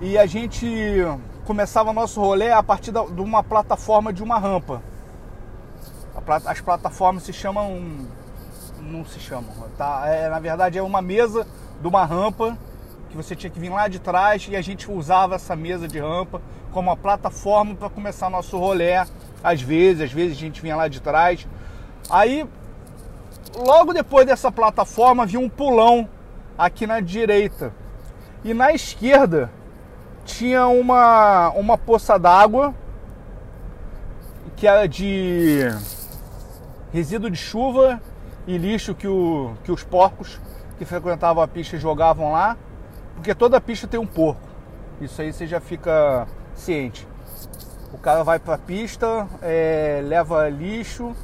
e 0.00 0.16
a 0.16 0.24
gente 0.24 0.66
começava 1.44 1.92
nosso 1.92 2.20
rolê 2.20 2.50
a 2.50 2.62
partir 2.62 2.90
de 2.90 3.20
uma 3.20 3.42
plataforma 3.42 4.12
de 4.12 4.22
uma 4.22 4.38
rampa. 4.38 4.82
As 6.46 6.60
plataformas 6.60 7.24
se 7.24 7.32
chamam. 7.32 8.06
Não 8.80 9.04
se 9.04 9.20
chamam, 9.20 9.52
tá? 9.76 10.04
É, 10.06 10.28
na 10.30 10.40
verdade 10.40 10.78
é 10.78 10.82
uma 10.82 11.02
mesa 11.02 11.46
de 11.80 11.86
uma 11.86 12.04
rampa 12.04 12.56
que 13.10 13.16
você 13.16 13.36
tinha 13.36 13.50
que 13.50 13.60
vir 13.60 13.68
lá 13.68 13.88
de 13.88 13.98
trás 13.98 14.48
e 14.48 14.56
a 14.56 14.62
gente 14.62 14.90
usava 14.90 15.34
essa 15.34 15.54
mesa 15.54 15.86
de 15.86 15.98
rampa 15.98 16.40
como 16.70 16.90
uma 16.90 16.96
plataforma 16.96 17.74
para 17.74 17.90
começar 17.90 18.30
nosso 18.30 18.58
rolê. 18.58 18.94
Às 19.42 19.60
vezes, 19.62 20.02
às 20.02 20.12
vezes 20.12 20.36
a 20.36 20.40
gente 20.40 20.60
vinha 20.60 20.76
lá 20.76 20.88
de 20.88 21.00
trás. 21.00 21.46
Aí, 22.08 22.46
logo 23.56 23.92
depois 23.92 24.26
dessa 24.26 24.50
plataforma, 24.50 25.22
havia 25.22 25.40
um 25.40 25.48
pulão 25.48 26.08
aqui 26.56 26.86
na 26.86 27.00
direita. 27.00 27.72
E 28.44 28.54
na 28.54 28.72
esquerda 28.72 29.50
tinha 30.24 30.66
uma, 30.66 31.50
uma 31.50 31.76
poça 31.76 32.18
d'água 32.18 32.74
que 34.56 34.66
era 34.66 34.86
de 34.86 35.68
resíduo 36.92 37.30
de 37.30 37.36
chuva 37.36 38.00
e 38.46 38.58
lixo 38.58 38.94
que, 38.94 39.08
o, 39.08 39.54
que 39.64 39.72
os 39.72 39.82
porcos 39.82 40.40
que 40.78 40.84
frequentavam 40.84 41.42
a 41.42 41.48
pista 41.48 41.78
jogavam 41.78 42.32
lá, 42.32 42.56
porque 43.14 43.34
toda 43.34 43.60
pista 43.60 43.86
tem 43.86 43.98
um 43.98 44.06
porco. 44.06 44.48
Isso 45.00 45.20
aí 45.20 45.32
você 45.32 45.46
já 45.46 45.60
fica 45.60 46.26
O 47.92 47.98
cara 47.98 48.22
vai 48.22 48.38
para 48.38 48.54
a 48.54 48.58
pista, 48.58 49.26
é, 49.42 50.00
leva 50.04 50.48
lixo, 50.48 51.14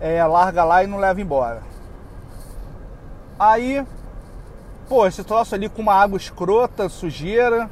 é, 0.00 0.24
larga 0.24 0.64
lá 0.64 0.82
e 0.82 0.86
não 0.86 0.98
leva 0.98 1.20
embora. 1.20 1.62
Aí, 3.38 3.84
pô, 4.88 5.06
esse 5.06 5.22
troço 5.22 5.54
ali 5.54 5.68
com 5.68 5.82
uma 5.82 5.94
água 5.94 6.16
escrota, 6.16 6.88
sujeira, 6.88 7.70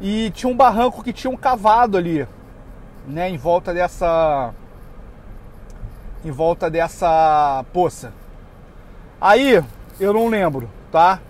e 0.00 0.30
tinha 0.30 0.50
um 0.50 0.56
barranco 0.56 1.02
que 1.02 1.12
tinha 1.12 1.30
um 1.30 1.36
cavado 1.36 1.96
ali, 1.96 2.26
né, 3.06 3.28
em 3.28 3.36
volta 3.36 3.72
dessa 3.72 4.52
em 6.24 6.30
volta 6.30 6.70
dessa 6.70 7.64
poça. 7.72 8.12
Aí, 9.20 9.62
eu 10.00 10.12
não 10.12 10.28
lembro, 10.28 10.70
tá? 10.90 11.20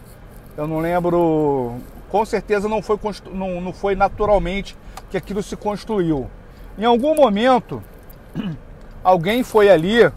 Eu 0.56 0.68
não 0.68 0.78
lembro, 0.78 1.78
com 2.14 2.24
certeza 2.24 2.68
não 2.68 2.80
foi 2.80 2.96
não, 3.32 3.60
não 3.60 3.72
foi 3.72 3.96
naturalmente 3.96 4.78
que 5.10 5.16
aquilo 5.16 5.42
se 5.42 5.56
construiu. 5.56 6.30
Em 6.78 6.84
algum 6.84 7.12
momento, 7.12 7.82
alguém 9.02 9.42
foi 9.42 9.68
ali 9.68 10.08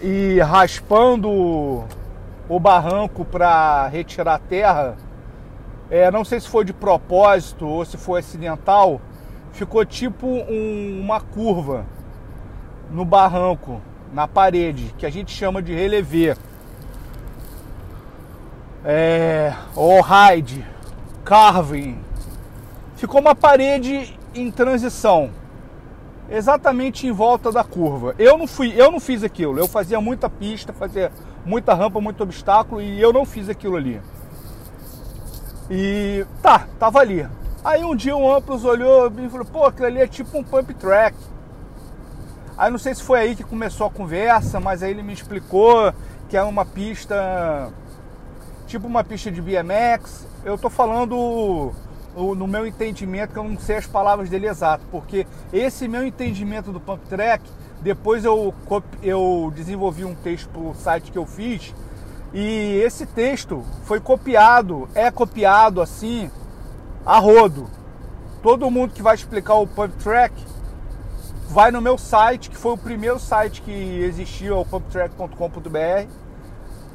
e 0.00 0.40
raspando 0.40 1.28
o 1.28 2.58
barranco 2.58 3.22
para 3.22 3.86
retirar 3.88 4.38
terra, 4.38 4.96
é, 5.90 6.10
não 6.10 6.24
sei 6.24 6.40
se 6.40 6.48
foi 6.48 6.64
de 6.64 6.72
propósito 6.72 7.66
ou 7.66 7.84
se 7.84 7.98
foi 7.98 8.20
acidental, 8.20 9.02
ficou 9.52 9.84
tipo 9.84 10.26
um, 10.26 11.00
uma 11.02 11.20
curva 11.20 11.84
no 12.90 13.04
barranco, 13.04 13.78
na 14.14 14.26
parede, 14.26 14.94
que 14.96 15.04
a 15.04 15.10
gente 15.10 15.32
chama 15.32 15.60
de 15.60 15.74
relevé. 15.74 16.34
É, 18.84 19.52
ou 19.74 20.00
hide, 20.00 20.64
carving. 21.24 21.98
Ficou 22.96 23.20
uma 23.20 23.34
parede 23.34 24.18
em 24.34 24.50
transição, 24.50 25.30
exatamente 26.30 27.06
em 27.06 27.12
volta 27.12 27.50
da 27.50 27.64
curva. 27.64 28.14
Eu 28.18 28.36
não 28.38 28.46
fui, 28.46 28.72
eu 28.76 28.90
não 28.90 29.00
fiz 29.00 29.22
aquilo. 29.22 29.58
Eu 29.58 29.68
fazia 29.68 30.00
muita 30.00 30.28
pista, 30.28 30.72
fazia 30.72 31.12
muita 31.44 31.74
rampa, 31.74 32.00
muito 32.00 32.22
obstáculo 32.22 32.80
e 32.80 33.00
eu 33.00 33.12
não 33.12 33.24
fiz 33.24 33.48
aquilo 33.48 33.76
ali. 33.76 34.00
E 35.70 36.24
tá, 36.42 36.66
tava 36.78 37.00
ali. 37.00 37.26
Aí 37.64 37.84
um 37.84 37.94
dia 37.94 38.16
o 38.16 38.32
Amplos 38.32 38.64
olhou 38.64 39.12
e 39.18 39.28
falou, 39.28 39.46
pô, 39.46 39.64
aquilo 39.64 39.86
ali 39.86 40.00
é 40.00 40.06
tipo 40.06 40.38
um 40.38 40.44
pump 40.44 40.72
track. 40.74 41.16
Aí 42.56 42.70
não 42.70 42.78
sei 42.78 42.94
se 42.94 43.02
foi 43.02 43.20
aí 43.20 43.36
que 43.36 43.44
começou 43.44 43.86
a 43.86 43.90
conversa, 43.90 44.58
mas 44.58 44.82
aí 44.82 44.90
ele 44.90 45.02
me 45.02 45.12
explicou 45.12 45.92
que 46.28 46.36
é 46.36 46.42
uma 46.42 46.64
pista, 46.64 47.70
tipo 48.68 48.86
uma 48.86 49.02
pista 49.02 49.32
de 49.32 49.40
BMX. 49.40 50.26
Eu 50.44 50.56
tô 50.56 50.70
falando 50.70 51.72
no 52.14 52.46
meu 52.46 52.66
entendimento, 52.66 53.32
que 53.32 53.38
eu 53.38 53.44
não 53.44 53.58
sei 53.58 53.76
as 53.76 53.86
palavras 53.86 54.28
dele 54.28 54.46
exato, 54.46 54.84
porque 54.90 55.26
esse 55.52 55.88
meu 55.88 56.06
entendimento 56.06 56.72
do 56.72 56.80
pump 56.80 57.04
track, 57.08 57.48
depois 57.80 58.24
eu, 58.24 58.54
eu 59.02 59.52
desenvolvi 59.54 60.04
um 60.04 60.14
texto 60.14 60.48
para 60.48 60.60
o 60.60 60.74
site 60.74 61.10
que 61.10 61.18
eu 61.18 61.26
fiz, 61.26 61.74
e 62.32 62.80
esse 62.84 63.06
texto 63.06 63.64
foi 63.84 64.00
copiado, 64.00 64.88
é 64.94 65.10
copiado 65.10 65.80
assim, 65.80 66.30
a 67.06 67.18
rodo. 67.18 67.70
Todo 68.42 68.70
mundo 68.70 68.92
que 68.92 69.02
vai 69.02 69.14
explicar 69.14 69.54
o 69.54 69.66
pump 69.66 69.96
track 70.02 70.34
vai 71.48 71.70
no 71.70 71.80
meu 71.80 71.96
site, 71.96 72.50
que 72.50 72.56
foi 72.56 72.72
o 72.72 72.78
primeiro 72.78 73.18
site 73.18 73.62
que 73.62 73.70
existiu, 73.70 74.56
é 74.56 74.58
o 74.58 74.64
pumptrack.com.br. 74.64 76.27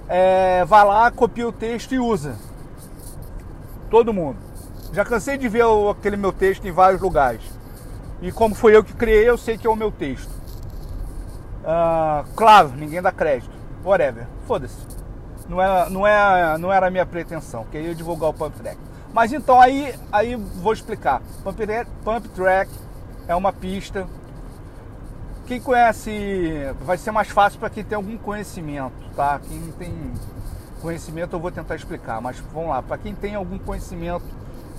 É, 0.08 0.66
lá, 0.70 1.10
copia 1.12 1.48
o 1.48 1.52
texto 1.52 1.94
e 1.94 2.00
usa. 2.00 2.36
Todo 3.90 4.14
mundo. 4.14 4.38
Já 4.92 5.04
cansei 5.04 5.38
de 5.38 5.48
ver 5.48 5.64
aquele 5.90 6.18
meu 6.18 6.32
texto 6.32 6.68
em 6.68 6.72
vários 6.72 7.02
lugares. 7.02 7.42
E 8.22 8.32
como 8.32 8.56
foi 8.56 8.76
eu 8.76 8.84
que 8.84 8.94
criei, 8.94 9.28
eu 9.28 9.38
sei 9.38 9.58
que 9.58 9.68
é 9.68 9.70
o 9.70 9.76
meu 9.76 9.92
texto. 9.92 10.32
Uh, 11.64 12.26
claro, 12.36 12.70
ninguém 12.76 13.02
dá 13.02 13.12
crédito. 13.12 13.54
Whatever. 13.84 14.28
Foda-se. 14.46 14.94
Não 15.48 15.62
era, 15.62 15.90
não, 15.90 16.08
era, 16.08 16.58
não 16.58 16.72
era 16.72 16.88
a 16.88 16.90
minha 16.90 17.06
pretensão, 17.06 17.66
queria 17.70 17.94
divulgar 17.94 18.30
o 18.30 18.34
Pump 18.34 18.56
Track. 18.58 18.78
Mas 19.14 19.34
então 19.34 19.60
aí, 19.60 19.94
aí 20.12 20.36
vou 20.36 20.74
explicar. 20.74 21.22
Pump 21.44 22.30
Track 22.30 22.72
é 23.28 23.36
uma 23.36 23.52
pista. 23.52 24.08
Quem 25.46 25.60
conhece, 25.60 26.74
vai 26.82 26.98
ser 26.98 27.12
mais 27.12 27.28
fácil 27.28 27.60
para 27.60 27.70
quem 27.70 27.84
tem 27.84 27.98
algum 27.98 28.18
conhecimento, 28.18 28.94
tá? 29.14 29.40
Quem 29.40 29.60
não 29.60 29.74
tem 29.74 29.94
conhecimento 30.82 31.36
eu 31.36 31.40
vou 31.40 31.52
tentar 31.52 31.76
explicar, 31.76 32.22
mas 32.22 32.40
vamos 32.54 32.70
lá. 32.70 32.82
Para 32.82 32.98
quem 32.98 33.14
tem 33.14 33.36
algum 33.36 33.58
conhecimento 33.60 34.26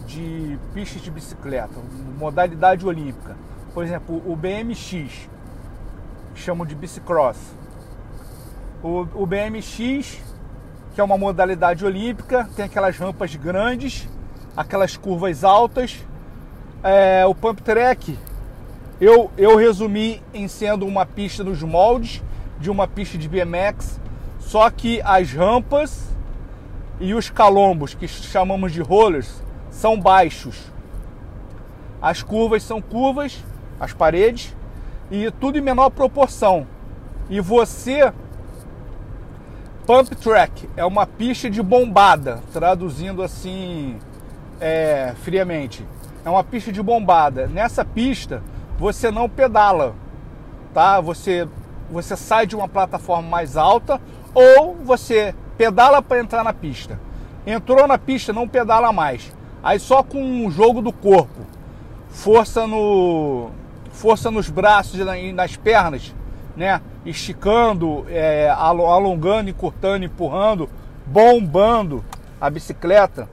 de 0.06 0.58
pistas 0.72 1.02
de 1.02 1.10
bicicleta, 1.10 1.74
modalidade 2.18 2.86
olímpica, 2.86 3.36
por 3.74 3.84
exemplo, 3.84 4.22
o 4.24 4.34
BMX, 4.34 5.28
chamam 6.34 6.66
de 6.66 6.74
bicicross 6.74 7.38
O, 8.82 9.06
o 9.14 9.26
BMX, 9.26 10.20
que 10.94 11.00
é 11.00 11.04
uma 11.04 11.18
modalidade 11.18 11.84
olímpica, 11.84 12.48
tem 12.56 12.64
aquelas 12.64 12.96
rampas 12.96 13.34
grandes, 13.36 14.08
aquelas 14.56 14.96
curvas 14.96 15.44
altas. 15.44 16.04
É, 16.82 17.24
o 17.26 17.34
Pump 17.34 17.62
Track, 17.62 18.18
eu, 19.00 19.30
eu 19.36 19.56
resumi 19.56 20.22
em 20.32 20.46
sendo 20.48 20.86
uma 20.86 21.04
pista 21.04 21.42
nos 21.42 21.62
moldes 21.62 22.22
de 22.60 22.70
uma 22.70 22.86
pista 22.86 23.18
de 23.18 23.28
BMX, 23.28 24.00
só 24.38 24.70
que 24.70 25.00
as 25.02 25.32
rampas 25.32 26.08
e 27.00 27.12
os 27.14 27.28
calombos, 27.28 27.94
que 27.94 28.06
chamamos 28.06 28.72
de 28.72 28.80
rollers, 28.80 29.42
são 29.70 30.00
baixos. 30.00 30.72
As 32.00 32.22
curvas 32.22 32.62
são 32.62 32.80
curvas, 32.80 33.42
as 33.80 33.92
paredes, 33.92 34.54
e 35.10 35.30
tudo 35.32 35.58
em 35.58 35.62
menor 35.62 35.90
proporção. 35.90 36.66
E 37.28 37.40
você 37.40 38.12
Pump 39.86 40.14
track 40.16 40.66
é 40.78 40.84
uma 40.84 41.06
pista 41.06 41.50
de 41.50 41.62
bombada, 41.62 42.40
traduzindo 42.54 43.22
assim 43.22 43.98
é, 44.58 45.12
friamente. 45.22 45.84
É 46.24 46.30
uma 46.30 46.42
pista 46.42 46.72
de 46.72 46.82
bombada. 46.82 47.46
Nessa 47.46 47.84
pista 47.84 48.42
você 48.78 49.10
não 49.10 49.28
pedala, 49.28 49.94
tá? 50.72 51.00
Você 51.00 51.48
você 51.90 52.16
sai 52.16 52.46
de 52.46 52.56
uma 52.56 52.68
plataforma 52.68 53.28
mais 53.28 53.56
alta 53.56 54.00
ou 54.34 54.74
você 54.74 55.34
pedala 55.56 56.02
para 56.02 56.18
entrar 56.18 56.42
na 56.42 56.52
pista. 56.52 56.98
Entrou 57.46 57.86
na 57.86 57.98
pista, 57.98 58.32
não 58.32 58.48
pedala 58.48 58.92
mais. 58.92 59.32
Aí 59.62 59.78
só 59.78 60.02
com 60.02 60.46
o 60.46 60.50
jogo 60.50 60.80
do 60.82 60.92
corpo, 60.92 61.40
força 62.08 62.66
no 62.66 63.50
força 63.92 64.30
nos 64.30 64.50
braços 64.50 64.98
e 64.98 65.32
nas 65.32 65.56
pernas, 65.56 66.14
né? 66.56 66.80
Esticando, 67.06 68.04
é, 68.08 68.50
alongando, 68.50 69.50
encurtando, 69.50 70.04
empurrando, 70.04 70.68
bombando 71.06 72.04
a 72.40 72.50
bicicleta, 72.50 73.28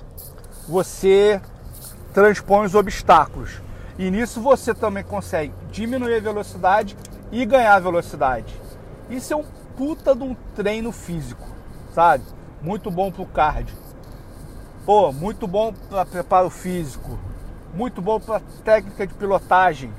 você 0.67 1.41
transpõe 2.13 2.65
os 2.65 2.75
obstáculos. 2.75 3.61
E 4.01 4.09
nisso 4.09 4.41
você 4.41 4.73
também 4.73 5.03
consegue 5.03 5.53
diminuir 5.71 6.15
a 6.15 6.19
velocidade 6.19 6.97
e 7.31 7.45
ganhar 7.45 7.77
velocidade. 7.77 8.51
Isso 9.11 9.31
é 9.31 9.35
um 9.35 9.43
puta 9.77 10.15
de 10.15 10.23
um 10.23 10.35
treino 10.55 10.91
físico, 10.91 11.47
sabe? 11.93 12.23
Muito 12.63 12.89
bom 12.89 13.11
pro 13.11 13.27
cardio. 13.27 13.75
Pô, 14.87 15.11
muito 15.11 15.45
bom 15.45 15.71
para 15.87 16.03
preparo 16.03 16.49
físico. 16.49 17.19
Muito 17.75 18.01
bom 18.01 18.19
para 18.19 18.41
técnica 18.65 19.05
de 19.05 19.13
pilotagem 19.13 19.93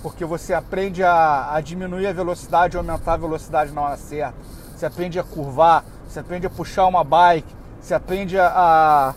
porque 0.00 0.24
você 0.24 0.54
aprende 0.54 1.02
a, 1.02 1.54
a 1.54 1.60
diminuir 1.60 2.06
a 2.06 2.12
velocidade, 2.12 2.76
aumentar 2.76 3.14
a 3.14 3.16
velocidade 3.16 3.72
na 3.72 3.80
hora 3.80 3.96
certa. 3.96 4.36
Você 4.76 4.86
aprende 4.86 5.18
a 5.18 5.24
curvar, 5.24 5.84
você 6.06 6.20
aprende 6.20 6.46
a 6.46 6.50
puxar 6.50 6.86
uma 6.86 7.02
bike, 7.02 7.52
você 7.80 7.94
aprende 7.94 8.38
a, 8.38 8.52
a 8.54 9.14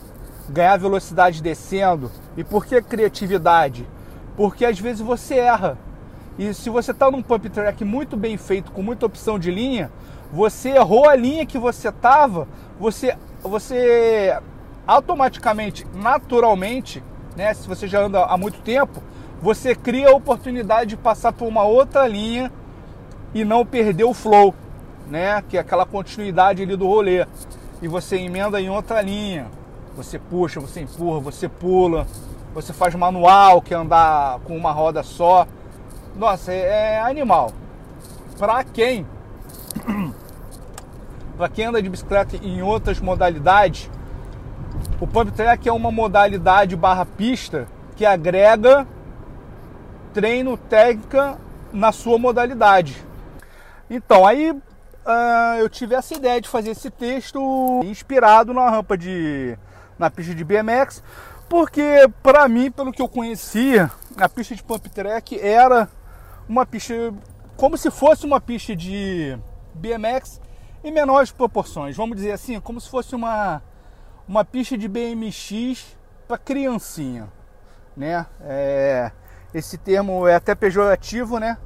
ganhar 0.50 0.76
velocidade 0.78 1.40
descendo. 1.40 2.12
E 2.36 2.44
por 2.44 2.66
que 2.66 2.82
criatividade? 2.82 3.88
Porque 4.38 4.64
às 4.64 4.80
vezes 4.80 5.02
você 5.02 5.36
erra. 5.36 5.78
E 6.38 6.54
se 6.54 6.70
você 6.70 6.92
está 6.92 7.12
num 7.12 7.24
pump 7.24 7.50
track 7.50 7.84
muito 7.84 8.16
bem 8.16 8.38
feito, 8.38 8.72
com 8.72 8.84
muita 8.84 9.08
opção 9.08 9.38
de 9.40 9.52
linha, 9.52 9.92
você 10.32 10.70
errou 10.70 11.10
a 11.10 11.16
linha 11.16 11.46
que 11.46 11.58
você 11.58 11.90
estava, 11.90 12.48
você, 12.80 13.18
você 13.42 14.40
automaticamente, 14.86 15.86
naturalmente, 15.96 17.04
né, 17.36 17.54
se 17.54 17.68
você 17.68 17.88
já 17.88 18.02
anda 18.02 18.24
há 18.24 18.38
muito 18.38 18.60
tempo, 18.62 19.02
você 19.42 19.76
cria 19.76 20.10
a 20.10 20.16
oportunidade 20.16 20.92
de 20.92 20.98
passar 20.98 21.34
por 21.34 21.48
uma 21.48 21.64
outra 21.64 22.08
linha 22.08 22.52
e 23.34 23.44
não 23.44 23.66
perder 23.66 24.04
o 24.04 24.14
flow, 24.14 24.54
né? 25.08 25.44
Que 25.48 25.58
é 25.58 25.60
aquela 25.60 25.86
continuidade 25.86 26.64
ali 26.64 26.76
do 26.76 26.88
rolê. 26.88 27.26
E 27.82 27.88
você 27.88 28.18
emenda 28.18 28.60
em 28.60 28.70
outra 28.70 29.02
linha. 29.02 29.48
Você 29.96 30.18
puxa, 30.18 30.60
você 30.60 30.82
empurra, 30.82 31.20
você 31.20 31.48
pula, 31.48 32.08
você 32.62 32.74
faz 32.74 32.96
manual, 32.96 33.62
que 33.62 33.72
andar 33.72 34.40
com 34.40 34.58
uma 34.58 34.72
roda 34.72 35.04
só. 35.04 35.46
Nossa, 36.16 36.52
é, 36.52 36.96
é 36.96 37.00
animal. 37.00 37.52
Pra 38.36 38.64
quem 38.64 39.06
para 41.38 41.50
quem 41.50 41.66
anda 41.66 41.80
de 41.80 41.88
bicicleta 41.88 42.36
em 42.38 42.64
outras 42.64 43.00
modalidades, 43.00 43.92
o 45.00 45.06
pump 45.06 45.32
track 45.32 45.70
é 45.70 45.72
uma 45.72 45.92
modalidade 45.92 46.76
barra 46.76 47.06
pista 47.06 47.68
que 47.96 48.04
agrega 48.04 48.88
treino, 50.12 50.58
técnica 50.58 51.38
na 51.72 51.92
sua 51.92 52.18
modalidade. 52.18 53.06
Então, 53.88 54.26
aí 54.26 54.50
uh, 54.50 55.60
eu 55.60 55.70
tive 55.70 55.94
essa 55.94 56.16
ideia 56.16 56.42
de 56.42 56.50
fazer 56.50 56.72
esse 56.72 56.90
texto 56.90 57.82
inspirado 57.84 58.52
na 58.52 58.68
rampa 58.68 58.98
de. 58.98 59.56
na 60.00 60.10
pista 60.10 60.34
de 60.34 60.44
BMX, 60.44 61.04
porque 61.50 62.10
para 62.22 62.48
mim, 62.48 62.70
pelo 62.72 62.92
que 62.92 63.02
eu 63.02 63.08
conhecia, 63.08 63.90
a 64.18 64.28
pista 64.28 64.56
de 64.56 64.64
pump 64.64 64.90
track 64.90 65.40
era 65.40 65.90
uma 66.48 66.66
pista 66.66 67.14
como 67.56 67.76
se 67.76 67.90
fosse 67.90 68.26
uma 68.26 68.40
pista 68.40 68.76
de 68.76 69.38
BMX 69.74 70.40
em 70.84 70.92
menores 70.92 71.32
proporções, 71.32 71.98
vamos 71.98 72.16
dizer 72.16 72.32
assim, 72.32 72.60
como 72.60 72.80
se 72.80 72.88
fosse 72.90 73.16
uma, 73.16 73.64
uma 74.28 74.46
pista 74.46 74.78
de 74.78 74.88
BMX 74.88 75.98
para 76.28 76.38
criancinha, 76.38 77.28
né? 77.96 78.26
É, 78.42 79.12
esse 79.54 79.78
termo 79.78 80.28
é 80.28 80.36
até 80.36 80.54
pejorativo, 80.54 81.40
né? 81.40 81.58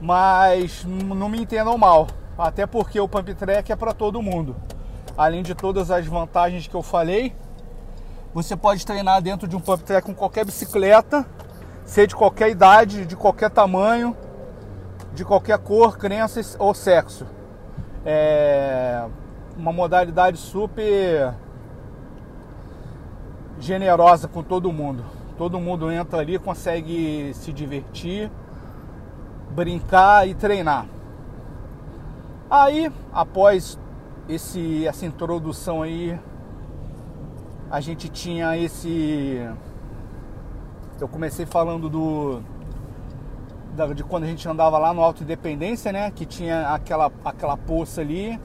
Mas 0.00 0.84
não 0.84 1.28
me 1.28 1.40
entendam 1.40 1.76
mal, 1.76 2.06
até 2.38 2.66
porque 2.66 2.98
o 2.98 3.08
pump 3.08 3.34
track 3.34 3.70
é 3.70 3.76
para 3.76 3.92
todo 3.92 4.22
mundo. 4.22 4.56
Além 5.16 5.42
de 5.42 5.54
todas 5.54 5.90
as 5.90 6.06
vantagens 6.06 6.66
que 6.66 6.74
eu 6.74 6.82
falei, 6.82 7.34
você 8.36 8.54
pode 8.54 8.84
treinar 8.84 9.22
dentro 9.22 9.48
de 9.48 9.56
um 9.56 9.60
pump 9.60 9.82
track 9.82 10.06
com 10.06 10.14
qualquer 10.14 10.44
bicicleta, 10.44 11.24
seja 11.86 12.08
de 12.08 12.14
qualquer 12.14 12.50
idade, 12.50 13.06
de 13.06 13.16
qualquer 13.16 13.48
tamanho, 13.48 14.14
de 15.14 15.24
qualquer 15.24 15.56
cor, 15.56 15.96
crença 15.96 16.42
ou 16.58 16.74
sexo. 16.74 17.26
É 18.04 19.06
uma 19.56 19.72
modalidade 19.72 20.36
super 20.36 21.32
generosa 23.58 24.28
com 24.28 24.42
todo 24.42 24.70
mundo. 24.70 25.02
Todo 25.38 25.58
mundo 25.58 25.90
entra 25.90 26.18
ali, 26.18 26.38
consegue 26.38 27.32
se 27.32 27.50
divertir, 27.54 28.30
brincar 29.52 30.28
e 30.28 30.34
treinar. 30.34 30.84
Aí, 32.50 32.92
após 33.14 33.78
esse, 34.28 34.86
essa 34.86 35.06
introdução 35.06 35.80
aí, 35.80 36.20
a 37.70 37.80
gente 37.80 38.08
tinha 38.08 38.56
esse. 38.56 39.40
Eu 41.00 41.08
comecei 41.08 41.44
falando 41.44 41.88
do. 41.88 42.40
de 43.94 44.04
quando 44.04 44.24
a 44.24 44.26
gente 44.26 44.48
andava 44.48 44.78
lá 44.78 44.94
no 44.94 45.02
Alto 45.02 45.22
Independência, 45.22 45.92
né? 45.92 46.10
Que 46.10 46.24
tinha 46.24 46.70
aquela, 46.70 47.10
aquela 47.24 47.56
poça 47.56 48.00
ali, 48.00 48.40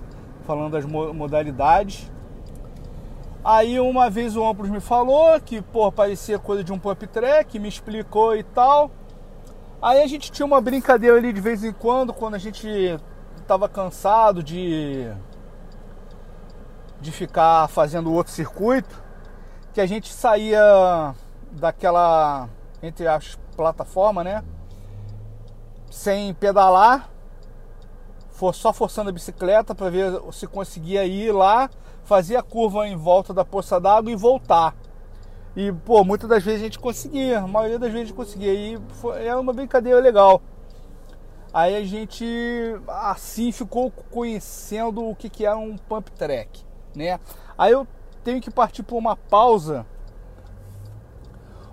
falando 0.46 0.72
das 0.72 0.86
modalidades. 0.86 2.12
Aí 3.44 3.80
uma 3.80 4.10
vez 4.10 4.36
o 4.36 4.46
Amplos 4.46 4.70
me 4.70 4.80
falou 4.80 5.40
que, 5.40 5.62
pô, 5.62 5.92
parecia 5.92 6.38
coisa 6.38 6.64
de 6.64 6.72
um 6.72 6.78
pump 6.78 7.08
track, 7.08 7.58
me 7.58 7.68
explicou 7.68 8.36
e 8.36 8.44
tal. 8.44 8.92
Aí 9.82 10.04
a 10.04 10.08
gente 10.08 10.32
tinha 10.32 10.46
uma 10.46 10.62
brincadeira 10.62 11.18
ali 11.18 11.34
de 11.34 11.42
vez 11.42 11.64
em 11.64 11.74
quando, 11.74 12.14
quando 12.14 12.36
a 12.36 12.38
gente 12.38 12.68
tava 13.48 13.68
cansado 13.68 14.44
de 14.44 15.12
de 17.02 17.12
ficar 17.12 17.68
fazendo 17.68 18.14
outro 18.14 18.32
circuito, 18.32 19.01
que 19.74 19.82
a 19.82 19.86
gente 19.86 20.14
saía 20.14 21.16
daquela 21.52 22.50
entre 22.82 23.08
as 23.08 23.38
plataformas, 23.56 24.26
né? 24.26 24.44
Sem 25.90 26.34
pedalar, 26.34 27.10
for 28.30 28.56
só 28.56 28.74
forçando 28.74 29.10
a 29.10 29.14
bicicleta 29.14 29.76
para 29.76 29.90
ver 29.90 30.22
se 30.32 30.48
conseguia 30.48 31.06
ir 31.06 31.32
lá 31.32 31.70
fazia 32.04 32.40
a 32.40 32.44
curva 32.44 32.88
em 32.88 32.96
volta 32.96 33.34
da 33.34 33.46
poça 33.46 33.80
d'água 33.80 34.12
e 34.12 34.16
voltar. 34.16 34.76
E, 35.56 35.72
pô, 35.72 36.04
muitas 36.04 36.30
das 36.30 36.44
vezes 36.44 36.62
a 36.62 36.64
gente 36.66 36.80
conseguia, 36.80 37.40
a 37.40 37.48
maioria 37.48 37.80
das 37.80 37.90
vezes 37.92 38.04
a 38.04 38.08
gente 38.08 38.16
conseguia. 38.16 38.54
E 38.54 38.80
foi, 38.96 39.26
era 39.26 39.40
uma 39.40 39.54
brincadeira 39.54 40.00
legal. 40.00 40.42
Aí 41.54 41.76
a 41.76 41.84
gente, 41.84 42.26
assim, 42.88 43.52
ficou 43.52 43.92
conhecendo 44.10 45.08
o 45.08 45.16
que, 45.16 45.30
que 45.30 45.46
era 45.46 45.58
um 45.58 45.78
pump 45.78 46.10
track, 46.12 46.66
né? 46.96 47.20
Aí 47.58 47.74
eu 47.74 47.86
tenho 48.24 48.42
que 48.42 48.52
partir 48.52 48.84
por 48.84 48.98
uma 48.98 49.16
pausa 49.16 49.86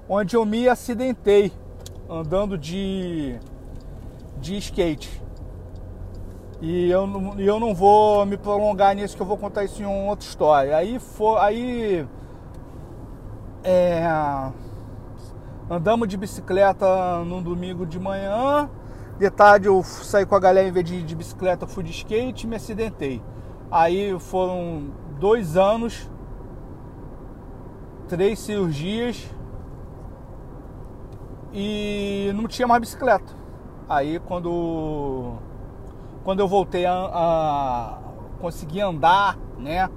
onde 0.09 0.37
eu 0.37 0.45
me 0.45 0.69
acidentei 0.69 1.53
andando 2.09 2.57
de, 2.57 3.39
de 4.39 4.57
skate. 4.57 5.23
E 6.61 6.91
eu, 6.91 7.07
eu 7.39 7.61
não 7.61 7.75
vou 7.75 8.27
me 8.27 8.37
prolongar 8.37 8.95
nisso, 8.95 9.15
que 9.15 9.23
eu 9.23 9.27
vou 9.27 9.37
contar 9.37 9.65
isso 9.65 9.81
em 9.81 9.85
uma 9.85 10.11
outra 10.11 10.27
história. 10.27 10.77
Aí 10.77 10.99
foi. 10.99 11.39
Aí. 11.39 12.07
É, 13.63 14.03
andamos 15.69 16.09
de 16.09 16.17
bicicleta 16.17 17.23
num 17.25 17.43
domingo 17.43 17.85
de 17.85 17.99
manhã, 17.99 18.71
De 19.19 19.29
tarde 19.31 19.67
eu 19.67 19.83
saí 19.83 20.25
com 20.25 20.35
a 20.35 20.41
galera 20.41 20.69
em 20.69 20.73
vez 20.73 20.87
de 20.87 21.03
de 21.03 21.15
bicicleta, 21.15 21.67
fui 21.67 21.85
de 21.85 21.91
skate 21.91 22.47
e 22.47 22.49
me 22.49 22.57
acidentei. 22.57 23.23
Aí 23.71 24.19
foram 24.19 24.91
dois 25.19 25.57
anos, 25.57 26.09
três 28.09 28.39
cirurgias 28.39 29.29
e 31.53 32.33
não 32.35 32.49
tinha 32.49 32.67
mais 32.67 32.81
bicicleta. 32.81 33.33
Aí 33.89 34.19
quando 34.21 35.35
quando 36.25 36.41
eu 36.41 36.49
voltei 36.49 36.85
a, 36.85 36.93
a 36.93 37.99
conseguir 38.41 38.81
andar, 38.81 39.37
né? 39.59 39.89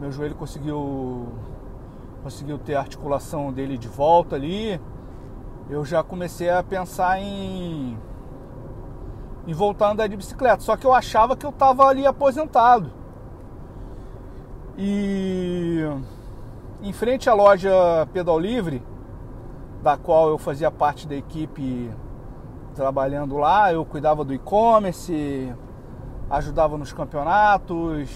Meu 0.00 0.10
joelho 0.10 0.34
conseguiu 0.34 1.28
conseguiu 2.22 2.58
ter 2.58 2.74
a 2.74 2.80
articulação 2.80 3.52
dele 3.52 3.76
de 3.76 3.88
volta 3.88 4.36
ali. 4.36 4.80
Eu 5.70 5.84
já 5.84 6.02
comecei 6.02 6.50
a 6.50 6.62
pensar 6.62 7.20
em 7.20 7.98
em 9.46 9.52
voltar 9.52 9.88
a 9.88 9.92
andar 9.92 10.06
de 10.06 10.16
bicicleta. 10.16 10.62
Só 10.62 10.76
que 10.76 10.86
eu 10.86 10.92
achava 10.92 11.36
que 11.36 11.44
eu 11.44 11.50
estava 11.50 11.84
ali 11.84 12.06
aposentado. 12.06 12.90
E 14.78 15.84
em 16.82 16.92
frente 16.92 17.30
à 17.30 17.34
loja 17.34 17.70
Pedal 18.12 18.38
Livre, 18.38 18.82
da 19.82 19.96
qual 19.96 20.28
eu 20.28 20.36
fazia 20.36 20.70
parte 20.70 21.06
da 21.06 21.14
equipe 21.14 21.90
trabalhando 22.74 23.36
lá, 23.36 23.72
eu 23.72 23.84
cuidava 23.84 24.24
do 24.24 24.34
e-commerce, 24.34 25.54
ajudava 26.28 26.76
nos 26.76 26.92
campeonatos, 26.92 28.10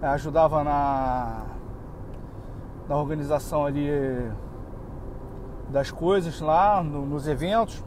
ajudava 0.00 0.62
na, 0.62 1.42
na 2.88 2.96
organização 2.96 3.66
ali 3.66 3.90
das 5.68 5.90
coisas 5.90 6.40
lá, 6.40 6.82
no, 6.82 7.04
nos 7.04 7.26
eventos. 7.26 7.82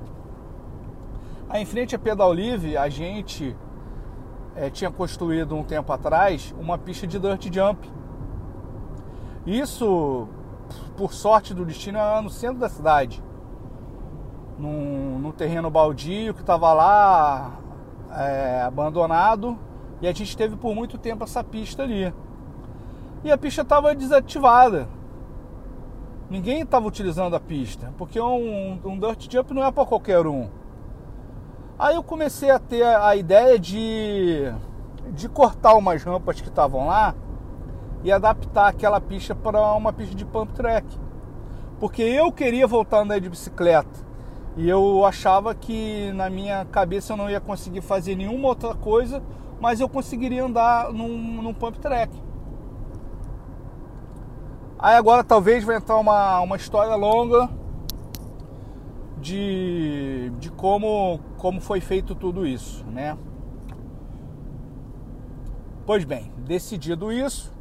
Aí 1.49 1.62
em 1.62 1.66
frente 1.66 1.95
a 1.95 1.99
Pedal 1.99 2.34
Livre, 2.34 2.76
a 2.76 2.89
gente 2.89 3.55
é, 4.55 4.70
tinha 4.70 4.91
construído 4.91 5.55
um 5.55 5.64
tempo 5.64 5.91
atrás 5.93 6.53
uma 6.59 6.78
pista 6.78 7.07
de 7.07 7.18
dirt 7.18 7.53
jump. 7.53 8.01
Isso, 9.46 10.28
por 10.96 11.14
sorte 11.14 11.54
do 11.54 11.66
destino, 11.66 11.98
era 11.98 12.22
no 12.22 12.30
centro 12.30 12.60
da 12.60 12.70
cidade. 12.70 13.24
Num, 14.60 15.18
num 15.20 15.32
terreno 15.32 15.70
baldio 15.70 16.34
que 16.34 16.42
estava 16.42 16.72
lá 16.74 17.60
é, 18.12 18.62
abandonado. 18.62 19.58
E 20.02 20.08
a 20.08 20.14
gente 20.14 20.38
teve 20.38 20.56
por 20.56 20.76
muito 20.76 20.98
tempo 20.98 21.24
essa 21.24 21.44
pista 21.44 21.84
ali. 21.84 22.14
E 23.24 23.32
a 23.32 23.38
pista 23.38 23.62
estava 23.62 23.96
desativada. 23.96 24.88
Ninguém 26.30 26.62
estava 26.62 26.88
utilizando 26.88 27.36
a 27.36 27.39
pista, 27.39 27.94
porque 27.98 28.20
um, 28.20 28.80
um 28.86 28.98
dirt 28.98 29.30
jump 29.30 29.54
não 29.54 29.66
é 29.66 29.72
para 29.72 29.86
qualquer 29.86 30.26
um. 30.26 30.50
Aí 31.78 31.96
eu 31.96 32.04
comecei 32.04 32.50
a 32.50 32.58
ter 32.58 32.84
a 32.84 33.16
ideia 33.16 33.60
de, 33.60 34.54
de 35.10 35.28
cortar 35.28 35.76
umas 35.76 36.04
rampas 36.04 36.39
que 36.39 36.48
estavam 36.48 36.88
lá 36.88 37.14
e 38.04 38.12
adaptar 38.12 38.68
aquela 38.68 38.99
pista 38.99 39.36
para 39.36 39.62
uma 39.74 39.93
pista 39.93 40.16
de 40.16 40.26
pump 40.26 40.54
track. 40.54 40.88
Porque 41.80 42.02
eu 42.02 42.32
queria 42.32 42.68
voltar 42.68 42.99
a 42.99 43.02
andar 43.02 43.20
de 43.20 43.30
bicicleta 43.30 44.12
e 44.58 44.68
eu 44.68 45.06
achava 45.06 45.56
que 45.56 46.12
na 46.14 46.30
minha 46.30 46.66
cabeça 46.66 47.14
eu 47.14 47.18
não 47.18 47.30
ia 47.30 47.39
conseguir 47.39 47.82
fazer 47.82 48.16
nenhuma 48.16 48.49
outra 48.49 48.76
coisa, 48.76 49.24
mas 49.60 49.80
eu 49.80 49.88
conseguiria 49.88 50.43
andar 50.43 50.91
num, 50.91 51.41
num 51.41 51.54
pump 51.54 51.80
track. 51.80 52.12
Aí 54.78 54.95
agora 54.95 55.24
talvez 55.24 55.64
vai 55.64 55.78
entrar 55.78 55.97
uma, 55.97 56.41
uma 56.41 56.56
história 56.56 56.95
longa 56.95 57.49
de, 59.18 60.32
de 60.39 60.49
como, 60.52 61.20
como 61.38 61.62
foi 61.62 61.80
feito 61.80 62.16
tudo 62.16 62.45
isso, 62.45 62.84
né? 62.88 63.16
Pois 65.86 66.04
bem, 66.04 66.32
decidido 66.39 67.12
isso, 67.12 67.54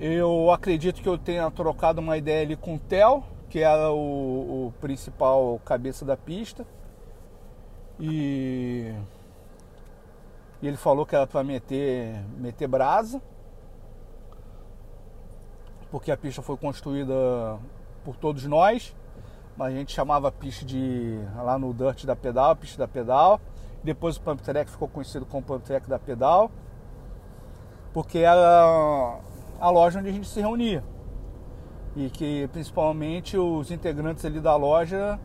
eu 0.00 0.50
acredito 0.50 1.00
que 1.00 1.08
eu 1.08 1.18
tenha 1.18 1.50
trocado 1.50 2.00
uma 2.00 2.16
ideia 2.16 2.42
ali 2.42 2.56
com 2.56 2.76
o 2.76 2.78
Theo, 2.78 3.24
que 3.48 3.60
era 3.60 3.90
o, 3.90 4.66
o 4.66 4.74
principal 4.80 5.60
cabeça 5.64 6.04
da 6.04 6.16
pista. 6.16 6.66
E, 7.98 8.92
e 10.60 10.68
ele 10.68 10.76
falou 10.76 11.06
que 11.06 11.16
era 11.16 11.26
para 11.26 11.42
meter, 11.42 12.22
meter 12.36 12.68
brasa, 12.68 13.22
porque 15.90 16.10
a 16.10 16.16
pista 16.16 16.42
foi 16.42 16.56
construída 16.56 17.58
por 18.04 18.16
todos 18.16 18.44
nós 18.44 18.94
a 19.64 19.70
gente 19.70 19.92
chamava 19.92 20.28
a 20.28 20.32
pista 20.32 20.64
de 20.64 21.18
lá 21.36 21.58
no 21.58 21.72
Dirt 21.72 22.04
da 22.04 22.14
Pedal, 22.14 22.54
pista 22.56 22.78
da 22.78 22.88
Pedal. 22.88 23.40
Depois 23.82 24.16
o 24.16 24.20
Pump 24.20 24.42
Track 24.42 24.70
ficou 24.70 24.88
conhecido 24.88 25.24
como 25.24 25.42
Pump 25.42 25.64
Track 25.64 25.88
da 25.88 25.98
Pedal, 25.98 26.50
porque 27.92 28.18
era 28.18 29.18
a 29.60 29.70
loja 29.70 29.98
onde 29.98 30.08
a 30.08 30.12
gente 30.12 30.28
se 30.28 30.40
reunia 30.40 30.82
e 31.94 32.10
que 32.10 32.48
principalmente 32.52 33.38
os 33.38 33.70
integrantes 33.70 34.24
ali 34.24 34.40
da 34.40 34.54
loja 34.54 35.18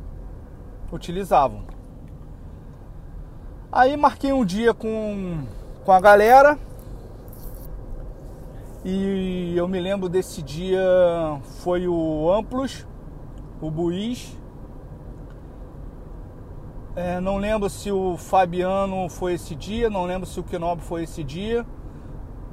utilizavam. 0.91 1.63
Aí 3.71 3.95
marquei 3.97 4.31
um 4.31 4.45
dia 4.45 4.73
com, 4.73 5.43
com 5.83 5.91
a 5.91 5.99
galera 5.99 6.57
e 8.83 9.53
eu 9.55 9.67
me 9.67 9.79
lembro 9.79 10.09
desse 10.09 10.41
dia 10.41 10.81
foi 11.61 11.87
o 11.87 12.31
Amplos 12.31 12.85
o 13.61 13.69
Buiz. 13.69 14.35
É, 16.95 17.21
não 17.21 17.37
lembro 17.37 17.69
se 17.69 17.91
o 17.91 18.17
Fabiano 18.17 19.07
foi 19.07 19.33
esse 19.33 19.55
dia, 19.55 19.89
não 19.89 20.03
lembro 20.03 20.27
se 20.27 20.39
o 20.39 20.43
Quinob 20.43 20.81
foi 20.81 21.03
esse 21.03 21.23
dia, 21.23 21.65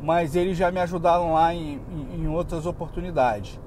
mas 0.03 0.36
eles 0.36 0.57
já 0.57 0.70
me 0.70 0.80
ajudaram 0.80 1.32
lá 1.32 1.53
em, 1.55 1.80
em, 1.90 2.22
em 2.22 2.28
outras 2.28 2.66
oportunidades. 2.66 3.59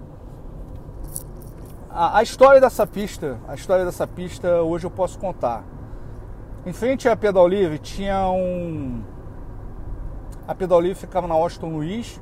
A, 1.89 2.19
a, 2.19 2.23
história 2.23 2.61
dessa 2.61 2.87
pista, 2.87 3.37
a 3.47 3.53
história 3.53 3.83
dessa 3.83 4.07
pista 4.07 4.61
hoje 4.61 4.85
eu 4.85 4.91
posso 4.91 5.19
contar. 5.19 5.63
Em 6.65 6.71
frente 6.71 7.09
à 7.09 7.15
Pedal 7.15 7.47
Livre 7.47 7.77
tinha 7.79 8.29
um. 8.29 9.01
A 10.47 10.55
Pedal 10.55 10.79
Livre 10.79 10.97
ficava 10.97 11.27
na 11.27 11.33
Austin 11.33 11.65
Luiz, 11.65 12.21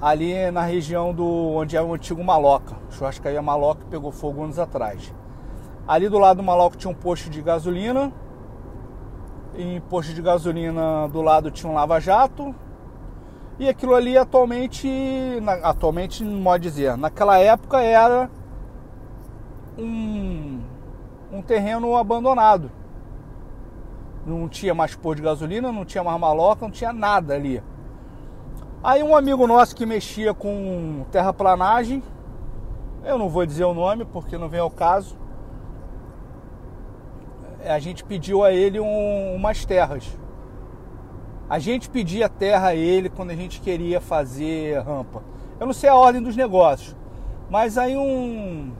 ali 0.00 0.50
na 0.50 0.62
região 0.62 1.14
do 1.14 1.24
onde 1.24 1.76
é 1.76 1.82
o 1.82 1.94
antigo 1.94 2.22
Maloca. 2.24 2.74
Churrascaria 2.90 3.40
Maloca 3.40 3.84
pegou 3.88 4.10
fogo 4.10 4.42
anos 4.42 4.58
atrás. 4.58 5.14
Ali 5.86 6.08
do 6.08 6.18
lado 6.18 6.38
do 6.38 6.42
Maloca 6.42 6.76
tinha 6.76 6.90
um 6.90 6.94
posto 6.94 7.30
de 7.30 7.40
gasolina. 7.40 8.12
Em 9.54 9.80
posto 9.80 10.14
de 10.14 10.22
gasolina 10.22 11.08
do 11.08 11.20
lado 11.20 11.50
tinha 11.50 11.70
um 11.70 11.74
lava-jato. 11.74 12.54
E 13.58 13.68
aquilo 13.68 13.94
ali 13.94 14.16
atualmente, 14.16 14.88
atualmente 15.62 16.24
não 16.24 16.42
pode 16.42 16.62
dizer, 16.62 16.96
naquela 16.96 17.38
época 17.38 17.80
era 17.80 18.30
um, 19.78 20.60
um 21.30 21.42
terreno 21.42 21.94
abandonado. 21.96 22.70
Não 24.26 24.48
tinha 24.48 24.74
mais 24.74 24.96
posto 24.96 25.16
de 25.16 25.22
gasolina, 25.22 25.70
não 25.70 25.84
tinha 25.84 26.02
mais 26.02 26.18
maloca, 26.18 26.64
não 26.64 26.72
tinha 26.72 26.92
nada 26.92 27.34
ali. 27.34 27.62
Aí 28.82 29.02
um 29.02 29.14
amigo 29.14 29.46
nosso 29.46 29.76
que 29.76 29.86
mexia 29.86 30.32
com 30.34 31.04
terraplanagem, 31.12 32.02
eu 33.04 33.18
não 33.18 33.28
vou 33.28 33.44
dizer 33.46 33.64
o 33.64 33.74
nome 33.74 34.04
porque 34.04 34.38
não 34.38 34.48
vem 34.48 34.60
ao 34.60 34.70
caso, 34.70 35.16
a 37.66 37.78
gente 37.78 38.04
pediu 38.04 38.44
a 38.44 38.52
ele 38.52 38.80
um, 38.80 39.34
umas 39.34 39.64
terras. 39.64 40.18
A 41.48 41.58
gente 41.58 41.90
pedia 41.90 42.28
terra 42.28 42.68
a 42.68 42.74
ele 42.74 43.08
quando 43.08 43.30
a 43.30 43.34
gente 43.34 43.60
queria 43.60 44.00
fazer 44.00 44.80
rampa. 44.80 45.22
Eu 45.60 45.66
não 45.66 45.72
sei 45.72 45.88
a 45.88 45.94
ordem 45.94 46.22
dos 46.22 46.36
negócios, 46.36 46.96
mas 47.50 47.76
aí 47.76 47.96
um, 47.96 48.72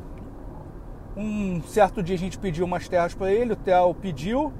um 1.16 1.62
certo 1.62 2.02
dia 2.02 2.14
a 2.14 2.18
gente 2.18 2.38
pediu 2.38 2.64
umas 2.64 2.88
terras 2.88 3.14
para 3.14 3.30
ele, 3.30 3.52
o 3.52 3.56
Theo 3.56 3.94
pediu. 3.94 4.52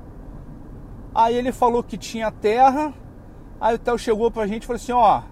Aí 1.14 1.34
ele 1.34 1.52
falou 1.52 1.82
que 1.82 1.96
tinha 1.96 2.30
terra. 2.30 2.92
Aí 3.60 3.74
o 3.74 3.78
Theo 3.78 3.98
chegou 3.98 4.30
pra 4.30 4.46
gente 4.46 4.64
e 4.64 4.66
falou 4.66 4.76
assim: 4.76 4.92
Ó, 4.92 5.22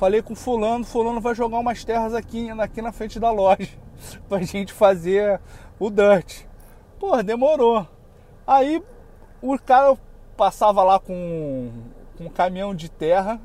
Falei 0.00 0.22
com 0.22 0.34
fulano, 0.34 0.82
fulano 0.82 1.20
vai 1.20 1.34
jogar 1.34 1.58
umas 1.58 1.84
terras 1.84 2.14
aqui, 2.14 2.48
aqui 2.48 2.80
na 2.80 2.90
frente 2.90 3.20
da 3.20 3.30
loja 3.30 3.68
pra 4.30 4.40
gente 4.40 4.72
fazer 4.72 5.38
o 5.78 5.90
dirt. 5.90 6.46
Pô, 7.00 7.20
demorou. 7.22 7.88
Aí 8.46 8.82
o 9.40 9.58
cara 9.58 9.96
passava 10.36 10.84
lá 10.84 11.00
com, 11.00 11.72
com 12.18 12.24
um 12.24 12.28
caminhão 12.28 12.74
de 12.74 12.90
terra, 12.90 13.40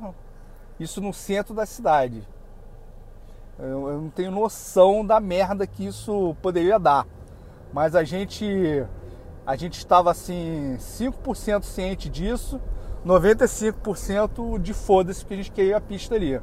isso 0.78 1.00
no 1.00 1.14
centro 1.14 1.54
da 1.54 1.64
cidade. 1.64 2.22
Eu, 3.58 3.88
eu 3.88 4.02
não 4.02 4.10
tenho 4.10 4.30
noção 4.30 5.04
da 5.04 5.18
merda 5.18 5.66
que 5.66 5.86
isso 5.86 6.36
poderia 6.42 6.78
dar. 6.78 7.06
Mas 7.72 7.96
a 7.96 8.04
gente 8.04 8.46
a 9.46 9.56
gente 9.56 9.78
estava 9.78 10.10
assim 10.10 10.76
5% 10.78 11.62
ciente 11.62 12.10
disso 12.10 12.60
95% 13.06 14.58
de 14.58 14.74
foda-se 14.74 15.24
que 15.24 15.32
a 15.32 15.36
gente 15.36 15.52
queria 15.52 15.78
a 15.78 15.80
pista 15.80 16.14
ali. 16.14 16.38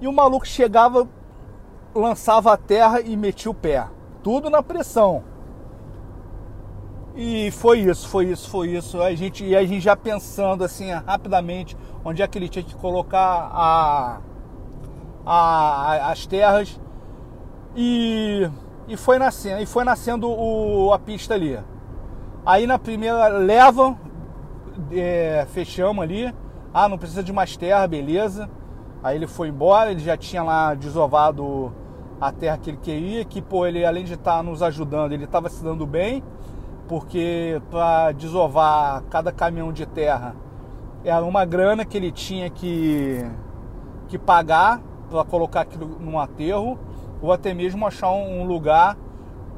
E 0.00 0.06
o 0.06 0.12
maluco 0.12 0.46
chegava, 0.46 1.08
lançava 1.94 2.52
a 2.52 2.56
terra 2.58 3.00
e 3.00 3.16
metia 3.16 3.50
o 3.50 3.54
pé. 3.54 3.86
Tudo 4.22 4.50
na 4.50 4.62
pressão. 4.62 5.22
E 7.16 7.50
foi 7.52 7.80
isso, 7.80 8.08
foi 8.08 8.26
isso, 8.26 8.50
foi 8.50 8.68
isso. 8.70 9.00
A 9.00 9.14
gente, 9.14 9.44
e 9.44 9.54
a 9.54 9.64
gente 9.64 9.80
já 9.80 9.94
pensando 9.94 10.64
assim 10.64 10.90
rapidamente 10.90 11.76
onde 12.04 12.22
é 12.22 12.26
que 12.26 12.36
ele 12.36 12.48
tinha 12.48 12.64
que 12.64 12.74
colocar 12.74 13.50
a, 13.52 14.20
a, 15.24 16.10
as 16.10 16.26
terras. 16.26 16.80
E, 17.76 18.48
e 18.88 18.96
foi 18.96 19.18
nascendo, 19.18 19.62
e 19.62 19.66
foi 19.66 19.84
nascendo 19.84 20.28
o, 20.28 20.92
a 20.92 20.98
pista 20.98 21.34
ali. 21.34 21.58
Aí 22.44 22.66
na 22.66 22.78
primeira 22.78 23.28
leva, 23.28 23.96
é, 24.90 25.46
fechamos 25.50 26.02
ali. 26.02 26.34
Ah, 26.72 26.88
não 26.88 26.98
precisa 26.98 27.22
de 27.22 27.32
mais 27.32 27.56
terra, 27.56 27.86
beleza. 27.86 28.50
Aí 29.04 29.16
ele 29.16 29.28
foi 29.28 29.48
embora, 29.48 29.92
ele 29.92 30.00
já 30.00 30.16
tinha 30.16 30.42
lá 30.42 30.74
desovado 30.74 31.72
a 32.20 32.32
terra 32.32 32.58
que 32.58 32.70
ele 32.70 32.78
queria, 32.78 33.24
que 33.24 33.40
pô, 33.40 33.66
ele 33.66 33.84
além 33.84 34.04
de 34.04 34.14
estar 34.14 34.38
tá 34.38 34.42
nos 34.42 34.62
ajudando, 34.62 35.12
ele 35.12 35.24
estava 35.24 35.48
se 35.48 35.62
dando 35.62 35.86
bem, 35.86 36.22
porque 36.88 37.60
para 37.70 38.12
desovar 38.12 39.02
cada 39.10 39.32
caminhão 39.32 39.72
de 39.72 39.86
terra 39.86 40.34
era 41.04 41.24
uma 41.24 41.44
grana 41.44 41.84
que 41.84 41.96
ele 41.96 42.10
tinha 42.10 42.48
que, 42.48 43.24
que 44.08 44.18
pagar 44.18 44.80
para 45.10 45.24
colocar 45.24 45.60
aquilo 45.62 45.98
num 46.00 46.18
aterro, 46.18 46.78
ou 47.20 47.32
até 47.32 47.52
mesmo 47.52 47.86
achar 47.86 48.10
um 48.10 48.44
lugar 48.44 48.96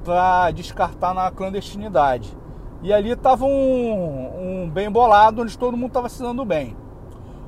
para 0.04 0.50
descartar 0.50 1.14
na 1.14 1.30
clandestinidade. 1.30 2.36
E 2.82 2.92
ali 2.92 3.10
estava 3.10 3.44
um, 3.44 4.64
um, 4.64 4.70
bem 4.70 4.90
bolado, 4.90 5.42
onde 5.42 5.56
todo 5.56 5.76
mundo 5.76 5.88
estava 5.88 6.08
se 6.08 6.20
dando 6.20 6.44
bem. 6.44 6.76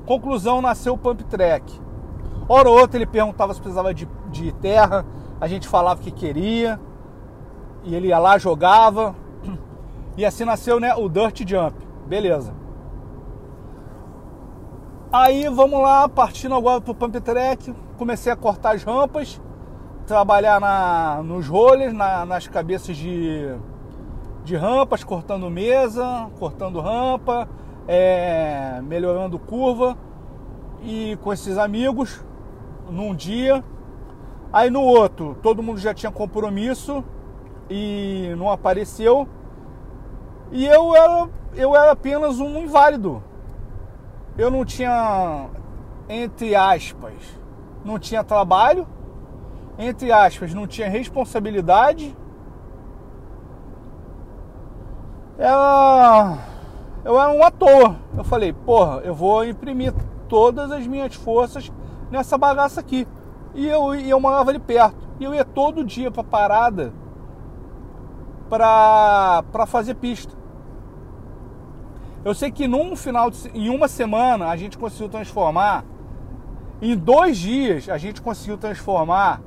Conclusão, 0.05 0.61
nasceu 0.61 0.93
o 0.93 0.97
Pump 0.97 1.23
Track. 1.25 1.79
Hora 2.47 2.69
ou 2.69 2.79
outra 2.79 2.97
ele 2.97 3.05
perguntava 3.05 3.53
se 3.53 3.61
precisava 3.61 3.93
de, 3.93 4.07
de 4.31 4.51
terra, 4.53 5.05
a 5.39 5.47
gente 5.47 5.67
falava 5.67 6.01
que 6.01 6.09
queria, 6.09 6.79
e 7.83 7.93
ele 7.93 8.07
ia 8.07 8.17
lá, 8.17 8.37
jogava, 8.37 9.15
e 10.19 10.25
assim 10.25 10.43
nasceu 10.43 10.81
né, 10.81 10.93
o 10.93 11.07
Dirt 11.07 11.47
Jump. 11.47 11.73
Beleza. 12.05 12.53
Aí 15.13 15.47
vamos 15.47 15.81
lá, 15.81 16.09
partindo 16.09 16.53
agora 16.55 16.81
pro 16.81 16.93
Pump 16.93 17.21
Track, 17.21 17.73
comecei 17.97 18.29
a 18.29 18.35
cortar 18.35 18.75
as 18.75 18.83
rampas, 18.83 19.41
trabalhar 20.05 20.59
na, 20.59 21.23
nos 21.23 21.47
rollers, 21.47 21.93
na, 21.93 22.25
nas 22.25 22.49
cabeças 22.49 22.97
de, 22.97 23.47
de 24.43 24.57
rampas, 24.57 25.05
cortando 25.05 25.49
mesa, 25.49 26.29
cortando 26.37 26.81
rampa, 26.81 27.47
é, 27.87 28.81
melhorando 28.83 29.39
curva 29.39 29.97
e 30.83 31.17
com 31.23 31.31
esses 31.31 31.57
amigos 31.57 32.21
num 32.91 33.15
dia. 33.15 33.63
Aí 34.51 34.69
no 34.69 34.81
outro, 34.81 35.37
todo 35.41 35.63
mundo 35.63 35.79
já 35.79 35.93
tinha 35.93 36.11
compromisso 36.11 37.05
e 37.69 38.35
não 38.37 38.51
apareceu. 38.51 39.25
E 40.51 40.65
eu 40.65 40.95
era, 40.95 41.29
eu 41.55 41.75
era 41.75 41.91
apenas 41.91 42.39
um 42.39 42.57
inválido. 42.57 43.23
Eu 44.37 44.49
não 44.49 44.65
tinha, 44.65 45.47
entre 46.07 46.55
aspas, 46.55 47.13
não 47.83 47.99
tinha 47.99 48.23
trabalho, 48.23 48.87
entre 49.77 50.11
aspas, 50.11 50.53
não 50.53 50.65
tinha 50.65 50.89
responsabilidade. 50.89 52.15
Era, 55.37 56.37
eu 57.05 57.19
era 57.19 57.31
um 57.31 57.43
ator. 57.43 57.95
Eu 58.17 58.23
falei, 58.23 58.51
porra, 58.51 59.01
eu 59.01 59.13
vou 59.13 59.45
imprimir 59.45 59.93
todas 60.27 60.71
as 60.71 60.85
minhas 60.87 61.15
forças 61.15 61.71
nessa 62.09 62.37
bagaça 62.37 62.79
aqui. 62.79 63.07
E 63.53 63.67
eu, 63.67 63.95
e 63.95 64.09
eu 64.09 64.19
morava 64.19 64.49
ali 64.49 64.59
perto. 64.59 65.07
E 65.19 65.23
eu 65.23 65.33
ia 65.33 65.45
todo 65.45 65.83
dia 65.83 66.11
pra 66.11 66.23
parada 66.23 66.93
pra, 68.49 69.43
pra 69.51 69.65
fazer 69.65 69.93
pista. 69.95 70.38
Eu 72.23 72.33
sei 72.33 72.51
que 72.51 72.67
num 72.67 72.95
final 72.95 73.29
de, 73.29 73.49
em 73.53 73.69
uma 73.69 73.87
semana 73.87 74.49
a 74.49 74.57
gente 74.57 74.77
conseguiu 74.77 75.07
transformar, 75.07 75.85
em 76.81 76.95
dois 76.95 77.37
dias 77.37 77.87
a 77.89 77.97
gente 77.97 78.21
conseguiu 78.21 78.57
transformar 78.57 79.41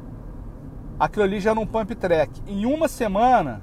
aquilo 0.98 1.24
ali 1.24 1.40
já 1.40 1.54
num 1.54 1.66
pump 1.66 1.94
track. 1.94 2.42
Em 2.46 2.64
uma 2.64 2.88
semana 2.88 3.62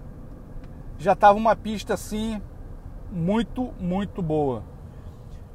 já 0.97 1.15
tava 1.15 1.37
uma 1.37 1.55
pista 1.55 1.93
assim 1.93 2.41
muito, 3.11 3.73
muito 3.79 4.21
boa. 4.21 4.63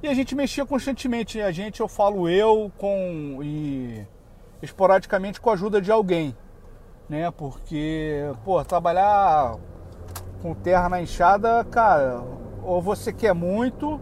E 0.02 0.08
a 0.08 0.14
gente 0.14 0.34
mexia 0.34 0.66
constantemente. 0.66 1.40
A 1.40 1.52
gente, 1.52 1.80
eu 1.80 1.88
falo 1.88 2.28
eu, 2.28 2.70
com 2.76 3.38
e 3.42 4.06
esporadicamente 4.60 5.40
com 5.40 5.50
a 5.50 5.52
ajuda 5.52 5.80
de 5.80 5.92
alguém, 5.92 6.36
né? 7.08 7.30
Porque, 7.30 8.30
pô, 8.44 8.62
trabalhar 8.64 9.56
com 10.42 10.54
terra 10.54 10.88
na 10.88 11.00
enxada, 11.00 11.64
cara, 11.64 12.22
ou 12.64 12.80
você 12.80 13.12
quer 13.12 13.34
muito, 13.34 14.00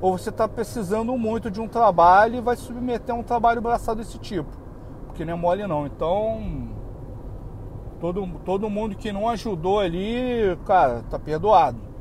ou 0.00 0.16
você 0.16 0.30
está 0.30 0.46
precisando 0.46 1.16
muito 1.16 1.50
de 1.50 1.60
um 1.60 1.68
trabalho 1.68 2.36
e 2.36 2.40
vai 2.40 2.56
submeter 2.56 3.14
a 3.14 3.18
um 3.18 3.22
trabalho 3.22 3.60
braçado 3.60 4.00
desse 4.00 4.18
tipo. 4.18 4.50
Porque 5.06 5.24
não 5.24 5.32
é 5.32 5.36
mole 5.36 5.66
não. 5.66 5.86
Então, 5.86 6.68
todo, 8.00 8.26
todo 8.44 8.70
mundo 8.70 8.96
que 8.96 9.12
não 9.12 9.28
ajudou 9.28 9.80
ali, 9.80 10.56
cara, 10.64 11.02
tá 11.10 11.18
perdoado 11.18 11.92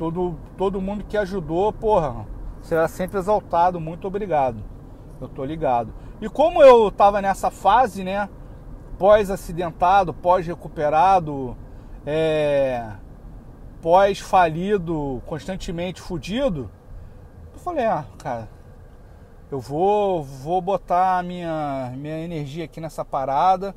todo, 0.00 0.34
todo 0.56 0.80
mundo 0.80 1.04
que 1.06 1.14
ajudou, 1.18 1.70
porra, 1.74 2.26
será 2.62 2.88
sempre 2.88 3.18
exaltado. 3.18 3.78
Muito 3.78 4.08
obrigado. 4.08 4.56
Eu 5.20 5.28
tô 5.28 5.44
ligado. 5.44 5.92
E 6.22 6.28
como 6.30 6.62
eu 6.62 6.90
tava 6.90 7.20
nessa 7.20 7.50
fase, 7.50 8.02
né? 8.02 8.26
Pós-acidentado, 8.98 10.14
pós-recuperado, 10.14 11.54
é, 12.06 12.92
pós-falido, 13.80 15.22
constantemente 15.26 16.00
fudido, 16.00 16.70
eu 17.52 17.58
falei, 17.58 17.86
ah, 17.86 18.04
cara, 18.18 18.48
eu 19.50 19.58
vou, 19.58 20.22
vou 20.22 20.60
botar 20.60 21.18
a 21.18 21.22
minha, 21.22 21.92
minha 21.96 22.18
energia 22.18 22.64
aqui 22.64 22.80
nessa 22.80 23.04
parada. 23.04 23.74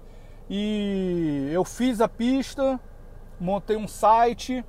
E 0.50 1.50
eu 1.52 1.64
fiz 1.64 2.00
a 2.00 2.08
pista, 2.08 2.80
montei 3.40 3.76
um 3.76 3.88
site, 3.88 4.64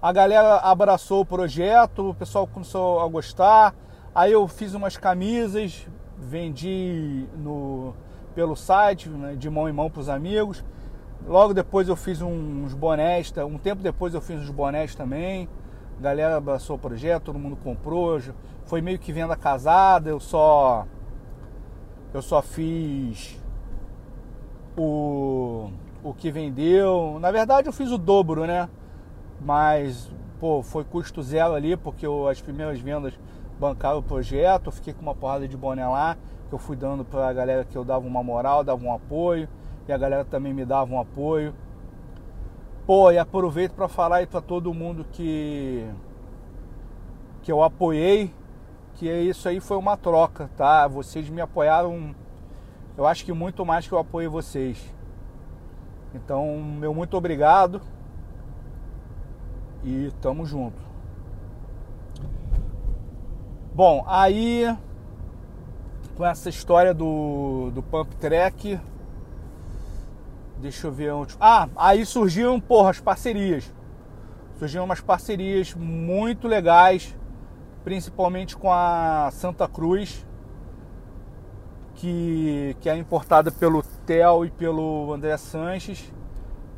a 0.00 0.12
galera 0.12 0.56
abraçou 0.56 1.20
o 1.20 1.26
projeto, 1.26 2.10
o 2.10 2.14
pessoal 2.14 2.46
começou 2.46 3.00
a 3.00 3.08
gostar. 3.08 3.74
Aí 4.14 4.32
eu 4.32 4.48
fiz 4.48 4.72
umas 4.72 4.96
camisas, 4.96 5.86
vendi 6.16 7.26
no, 7.36 7.94
pelo 8.34 8.56
site, 8.56 9.10
né, 9.10 9.34
de 9.36 9.50
mão 9.50 9.68
em 9.68 9.72
mão 9.72 9.90
para 9.90 10.00
os 10.00 10.08
amigos. 10.08 10.64
Logo 11.26 11.54
depois 11.54 11.88
eu 11.88 11.96
fiz 11.96 12.20
uns 12.20 12.74
bonés, 12.74 13.32
um 13.38 13.58
tempo 13.58 13.82
depois 13.82 14.14
eu 14.14 14.20
fiz 14.20 14.40
uns 14.40 14.50
bonés 14.50 14.94
também. 14.94 15.48
A 15.98 16.02
galera 16.02 16.36
abraçou 16.36 16.76
o 16.76 16.78
projeto, 16.78 17.24
todo 17.24 17.38
mundo 17.38 17.56
comprou. 17.56 18.20
Foi 18.64 18.80
meio 18.80 18.98
que 18.98 19.12
venda 19.12 19.36
casada, 19.36 20.10
eu 20.10 20.20
só 20.20 20.86
eu 22.12 22.22
só 22.22 22.42
fiz 22.42 23.38
o, 24.76 25.70
o 26.02 26.12
que 26.14 26.30
vendeu. 26.30 27.18
Na 27.20 27.30
verdade 27.30 27.68
eu 27.68 27.72
fiz 27.72 27.90
o 27.90 27.98
dobro, 27.98 28.46
né? 28.46 28.68
mas 29.40 30.10
pô, 30.38 30.62
foi 30.62 30.84
custo 30.84 31.22
zero 31.22 31.54
ali, 31.54 31.76
porque 31.76 32.06
eu, 32.06 32.28
as 32.28 32.40
primeiras 32.40 32.78
vendas 32.78 33.14
bancaram 33.58 33.98
o 33.98 34.02
projeto, 34.02 34.66
eu 34.66 34.72
fiquei 34.72 34.92
com 34.92 35.02
uma 35.02 35.14
porrada 35.14 35.48
de 35.48 35.56
boné 35.56 35.86
lá, 35.86 36.16
que 36.48 36.54
eu 36.54 36.58
fui 36.58 36.76
dando 36.76 37.04
pra 37.04 37.32
galera 37.32 37.64
que 37.64 37.76
eu 37.76 37.84
dava 37.84 38.06
uma 38.06 38.22
moral, 38.22 38.64
dava 38.64 38.84
um 38.84 38.92
apoio, 38.92 39.48
e 39.90 39.92
a 39.92 39.98
galera 39.98 40.24
também 40.24 40.54
me 40.54 40.64
dava 40.64 40.94
um 40.94 41.00
apoio. 41.00 41.52
Pô, 42.86 43.10
e 43.10 43.18
aproveito 43.18 43.72
para 43.72 43.88
falar 43.88 44.16
aí 44.18 44.26
para 44.26 44.40
todo 44.40 44.72
mundo 44.72 45.04
que 45.10 45.84
que 47.42 47.50
eu 47.50 47.62
apoiei, 47.62 48.32
que 48.94 49.10
isso 49.10 49.48
aí 49.48 49.58
foi 49.60 49.76
uma 49.78 49.96
troca, 49.96 50.48
tá? 50.56 50.86
Vocês 50.86 51.28
me 51.28 51.40
apoiaram, 51.40 52.14
eu 52.96 53.06
acho 53.06 53.24
que 53.24 53.32
muito 53.32 53.64
mais 53.66 53.88
que 53.88 53.92
eu 53.92 53.98
apoiei 53.98 54.28
vocês. 54.28 54.94
Então, 56.14 56.58
meu 56.78 56.94
muito 56.94 57.16
obrigado 57.16 57.80
e 59.82 60.12
tamo 60.20 60.44
junto. 60.44 60.80
Bom, 63.74 64.04
aí 64.06 64.66
com 66.16 66.24
essa 66.24 66.48
história 66.48 66.92
do, 66.92 67.70
do 67.72 67.82
pump 67.82 68.14
track, 68.16 68.78
deixa 70.60 70.86
eu 70.86 70.92
ver 70.92 71.12
onde. 71.12 71.34
Ah, 71.40 71.68
aí 71.76 72.04
surgiram, 72.06 72.60
porra, 72.60 72.90
as 72.90 73.00
parcerias. 73.00 73.72
Surgiram 74.58 74.84
umas 74.84 75.00
parcerias 75.00 75.74
muito 75.74 76.46
legais, 76.46 77.16
principalmente 77.82 78.56
com 78.56 78.70
a 78.72 79.30
Santa 79.32 79.66
Cruz, 79.66 80.26
que, 81.94 82.76
que 82.80 82.88
é 82.88 82.96
importada 82.96 83.50
pelo 83.50 83.82
Theo 84.06 84.44
e 84.44 84.50
pelo 84.50 85.12
André 85.12 85.36
Sanches 85.36 86.12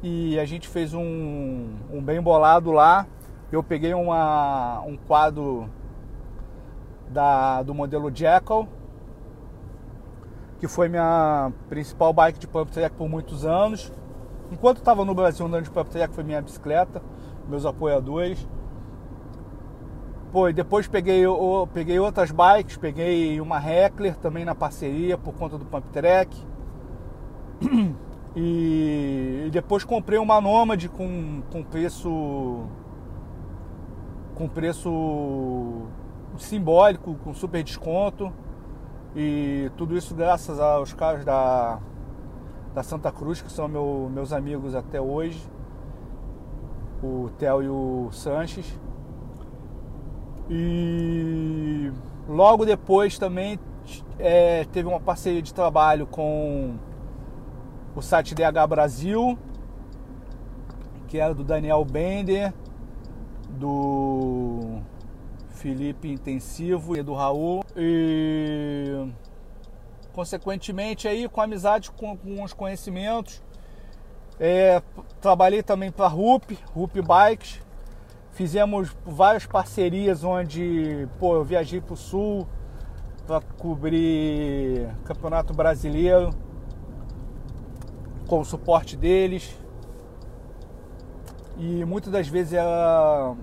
e 0.02 0.38
a 0.38 0.44
gente 0.44 0.68
fez 0.68 0.92
um, 0.92 1.68
um 1.90 2.02
bem 2.02 2.20
bolado 2.20 2.72
lá. 2.72 3.06
Eu 3.52 3.62
peguei 3.62 3.94
uma, 3.94 4.80
um 4.80 4.96
quadro 4.96 5.70
da, 7.08 7.62
do 7.62 7.72
modelo 7.72 8.10
Jackal, 8.12 8.66
que 10.62 10.68
foi 10.68 10.88
minha 10.88 11.50
principal 11.68 12.12
bike 12.12 12.38
de 12.38 12.46
pump 12.46 12.70
track 12.70 12.94
por 12.94 13.08
muitos 13.08 13.44
anos. 13.44 13.92
enquanto 14.48 14.76
estava 14.76 15.04
no 15.04 15.12
Brasil 15.12 15.44
andando 15.44 15.64
de 15.64 15.70
pump 15.72 15.90
track 15.90 16.14
foi 16.14 16.22
minha 16.22 16.40
bicicleta, 16.40 17.02
meus 17.48 17.66
apoiadores. 17.66 18.48
Pô, 20.30 20.48
e 20.48 20.52
depois 20.52 20.86
peguei, 20.86 21.24
peguei 21.74 21.98
outras 21.98 22.30
bikes, 22.30 22.76
peguei 22.76 23.40
uma 23.40 23.58
Heckler 23.58 24.14
também 24.14 24.44
na 24.44 24.54
parceria 24.54 25.18
por 25.18 25.34
conta 25.34 25.58
do 25.58 25.64
pump 25.64 25.88
track. 25.88 26.40
E, 28.34 29.44
e 29.46 29.50
depois 29.50 29.84
comprei 29.84 30.18
uma 30.18 30.40
Nomad 30.40 30.88
com, 30.88 31.42
com 31.52 31.62
preço 31.62 32.66
com 34.34 34.48
preço 34.48 35.82
simbólico, 36.38 37.14
com 37.16 37.34
super 37.34 37.62
desconto. 37.62 38.32
E 39.14 39.70
tudo 39.76 39.96
isso 39.96 40.14
graças 40.14 40.58
aos 40.58 40.94
caras 40.94 41.24
da, 41.24 41.78
da 42.74 42.82
Santa 42.82 43.12
Cruz, 43.12 43.42
que 43.42 43.52
são 43.52 43.68
meu, 43.68 44.10
meus 44.12 44.32
amigos 44.32 44.74
até 44.74 45.00
hoje. 45.00 45.40
O 47.02 47.28
Theo 47.38 47.62
e 47.62 47.68
o 47.68 48.10
Sanches. 48.12 48.78
E 50.48 51.92
logo 52.28 52.64
depois 52.64 53.18
também 53.18 53.58
é, 54.18 54.64
teve 54.72 54.88
uma 54.88 55.00
parceria 55.00 55.42
de 55.42 55.52
trabalho 55.52 56.06
com 56.06 56.76
o 57.94 58.00
site 58.00 58.34
DH 58.34 58.66
Brasil, 58.68 59.38
que 61.08 61.18
era 61.18 61.34
do 61.34 61.44
Daniel 61.44 61.84
Bender, 61.84 62.54
do 63.50 64.80
Felipe 65.62 66.10
Intensivo 66.10 66.96
e 66.96 67.02
do 67.04 67.14
Raul. 67.14 67.64
E 67.76 69.08
consequentemente 70.12 71.06
aí 71.06 71.28
com 71.28 71.40
amizade 71.40 71.90
com, 71.92 72.16
com 72.16 72.42
os 72.42 72.52
conhecimentos. 72.52 73.40
É, 74.40 74.82
trabalhei 75.20 75.62
também 75.62 75.92
para 75.92 76.06
a 76.06 76.08
RUP, 76.08 76.58
RUP 76.74 77.00
Bikes. 77.00 77.60
Fizemos 78.32 78.94
várias 79.06 79.46
parcerias 79.46 80.24
onde 80.24 81.08
pô, 81.20 81.36
eu 81.36 81.44
viajei 81.44 81.80
para 81.80 81.94
o 81.94 81.96
sul 81.96 82.48
para 83.26 83.40
cobrir 83.40 84.88
Campeonato 85.04 85.54
Brasileiro 85.54 86.30
com 88.26 88.40
o 88.40 88.44
suporte 88.44 88.96
deles. 88.96 89.56
E 91.56 91.84
muitas 91.84 92.10
das 92.10 92.26
vezes 92.26 92.54
era, 92.54 93.36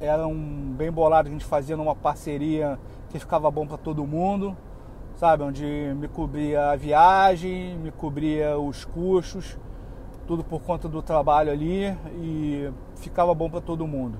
era 0.00 0.26
um 0.26 0.74
bem 0.76 0.90
bolado 0.90 1.28
que 1.28 1.34
a 1.34 1.38
gente 1.38 1.48
fazia 1.48 1.76
numa 1.76 1.94
parceria 1.94 2.78
que 3.10 3.18
ficava 3.18 3.50
bom 3.50 3.66
para 3.66 3.76
todo 3.76 4.06
mundo, 4.06 4.56
sabe? 5.16 5.42
Onde 5.42 5.64
me 5.96 6.08
cobria 6.08 6.70
a 6.70 6.76
viagem, 6.76 7.76
me 7.78 7.90
cobria 7.90 8.58
os 8.58 8.84
custos, 8.84 9.58
tudo 10.26 10.42
por 10.42 10.62
conta 10.62 10.88
do 10.88 11.02
trabalho 11.02 11.52
ali 11.52 11.96
e 12.16 12.70
ficava 12.96 13.34
bom 13.34 13.48
para 13.48 13.60
todo 13.60 13.86
mundo. 13.86 14.18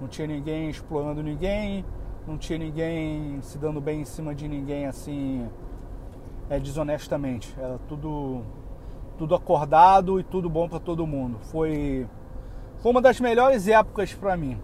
Não 0.00 0.08
tinha 0.08 0.26
ninguém 0.26 0.68
explorando 0.68 1.22
ninguém, 1.22 1.84
não 2.26 2.36
tinha 2.36 2.58
ninguém 2.58 3.40
se 3.42 3.58
dando 3.58 3.80
bem 3.80 4.00
em 4.00 4.04
cima 4.04 4.34
de 4.34 4.48
ninguém 4.48 4.86
assim 4.86 5.48
é, 6.50 6.58
desonestamente. 6.58 7.54
Era 7.58 7.78
tudo 7.88 8.42
tudo 9.16 9.34
acordado 9.34 10.18
e 10.18 10.24
tudo 10.24 10.50
bom 10.50 10.68
para 10.68 10.80
todo 10.80 11.06
mundo. 11.06 11.38
Foi, 11.42 12.06
foi 12.78 12.90
uma 12.90 13.00
das 13.00 13.20
melhores 13.20 13.68
épocas 13.68 14.14
para 14.14 14.36
mim, 14.36 14.58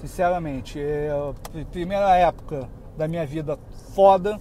sinceramente. 0.00 0.80
É, 0.80 1.10
a 1.10 1.64
primeira 1.66 2.14
época 2.16 2.68
da 2.96 3.06
minha 3.06 3.26
vida 3.26 3.58
foda 3.94 4.40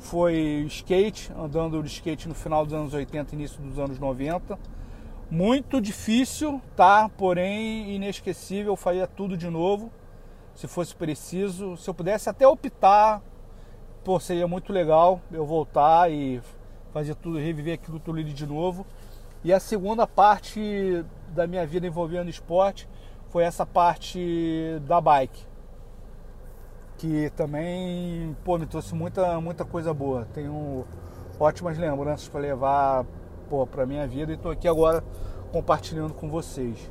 foi 0.00 0.64
skate, 0.68 1.32
andando 1.36 1.82
de 1.82 1.88
skate 1.88 2.28
no 2.28 2.34
final 2.34 2.64
dos 2.64 2.74
anos 2.74 2.94
80 2.94 3.34
início 3.34 3.60
dos 3.60 3.78
anos 3.78 3.98
90. 3.98 4.58
Muito 5.30 5.80
difícil, 5.80 6.60
tá? 6.74 7.08
Porém 7.16 7.94
inesquecível, 7.94 8.72
eu 8.72 8.76
faria 8.76 9.06
tudo 9.06 9.36
de 9.36 9.50
novo, 9.50 9.90
se 10.54 10.66
fosse 10.66 10.94
preciso. 10.94 11.76
Se 11.76 11.88
eu 11.90 11.94
pudesse 11.94 12.30
até 12.30 12.46
optar, 12.46 13.20
pô, 14.04 14.18
seria 14.18 14.48
muito 14.48 14.72
legal 14.72 15.20
eu 15.30 15.44
voltar 15.44 16.10
e 16.10 16.40
fazer 16.92 17.14
tudo, 17.14 17.38
reviver 17.38 17.74
aquilo 17.74 18.00
tudo 18.00 18.22
de 18.24 18.46
novo. 18.46 18.86
E 19.44 19.52
a 19.52 19.60
segunda 19.60 20.06
parte 20.06 21.04
da 21.28 21.46
minha 21.46 21.66
vida 21.66 21.86
envolvendo 21.86 22.30
esporte 22.30 22.88
foi 23.30 23.44
essa 23.44 23.64
parte 23.66 24.80
da 24.86 25.00
bike. 25.00 25.46
Que 26.96 27.30
também, 27.30 28.36
pô, 28.44 28.58
me 28.58 28.66
trouxe 28.66 28.94
muita, 28.94 29.40
muita 29.40 29.64
coisa 29.64 29.94
boa. 29.94 30.26
Tenho 30.32 30.84
ótimas 31.38 31.78
lembranças 31.78 32.28
para 32.28 32.40
levar, 32.40 33.04
pô, 33.48 33.66
para 33.66 33.86
minha 33.86 34.06
vida 34.06 34.32
e 34.32 34.34
estou 34.34 34.50
aqui 34.50 34.66
agora 34.66 35.04
compartilhando 35.52 36.12
com 36.14 36.28
vocês. 36.28 36.90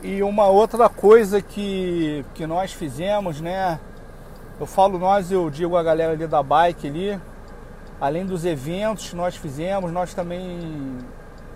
E 0.00 0.22
uma 0.22 0.46
outra 0.46 0.88
coisa 0.88 1.42
que, 1.42 2.24
que 2.34 2.46
nós 2.46 2.72
fizemos, 2.72 3.40
né? 3.40 3.80
Eu 4.60 4.66
falo 4.66 4.96
nós, 4.96 5.32
eu 5.32 5.50
digo 5.50 5.76
a 5.76 5.82
galera 5.82 6.12
ali 6.12 6.26
da 6.26 6.40
bike 6.40 6.86
ali. 6.86 7.20
Além 8.00 8.24
dos 8.24 8.44
eventos 8.44 9.10
que 9.10 9.16
nós 9.16 9.36
fizemos, 9.36 9.90
nós 9.90 10.14
também 10.14 10.98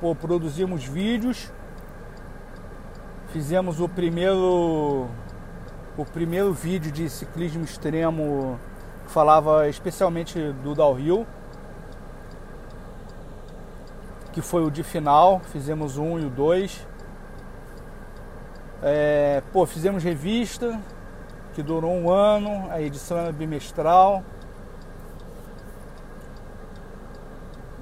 pô, 0.00 0.12
produzimos 0.14 0.84
vídeos. 0.84 1.52
Fizemos 3.28 3.80
o 3.80 3.88
primeiro 3.88 5.08
o 5.96 6.04
primeiro 6.04 6.52
vídeo 6.52 6.90
de 6.90 7.08
ciclismo 7.08 7.62
extremo 7.62 8.58
que 9.04 9.12
falava 9.12 9.68
especialmente 9.68 10.38
do 10.64 10.74
downhill, 10.74 11.26
que 14.32 14.40
foi 14.40 14.64
o 14.64 14.70
de 14.70 14.82
final, 14.82 15.40
fizemos 15.40 15.96
um 15.98 16.18
e 16.18 16.24
o 16.24 16.30
dois. 16.30 16.86
É, 18.82 19.42
pô, 19.52 19.64
fizemos 19.64 20.02
revista, 20.02 20.80
que 21.54 21.62
durou 21.62 21.92
um 21.92 22.10
ano, 22.10 22.68
a 22.70 22.80
edição 22.80 23.18
era 23.18 23.30
bimestral. 23.30 24.24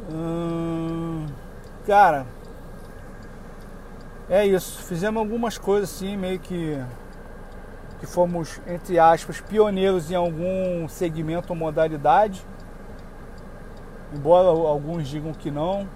Hum, 0.09 1.26
cara, 1.86 2.26
é 4.28 4.46
isso. 4.46 4.82
Fizemos 4.84 5.20
algumas 5.20 5.59
coisas 5.59 5.90
assim, 5.90 6.16
meio 6.16 6.38
que 6.38 6.78
que 8.01 8.07
fomos 8.07 8.59
entre 8.66 8.98
aspas 8.98 9.42
pioneiros 9.42 10.11
em 10.11 10.14
algum 10.14 10.88
segmento 10.88 11.53
ou 11.53 11.57
modalidade. 11.57 12.44
Embora 14.12 14.48
alguns 14.48 15.07
digam 15.07 15.32
que 15.32 15.51
não. 15.51 15.86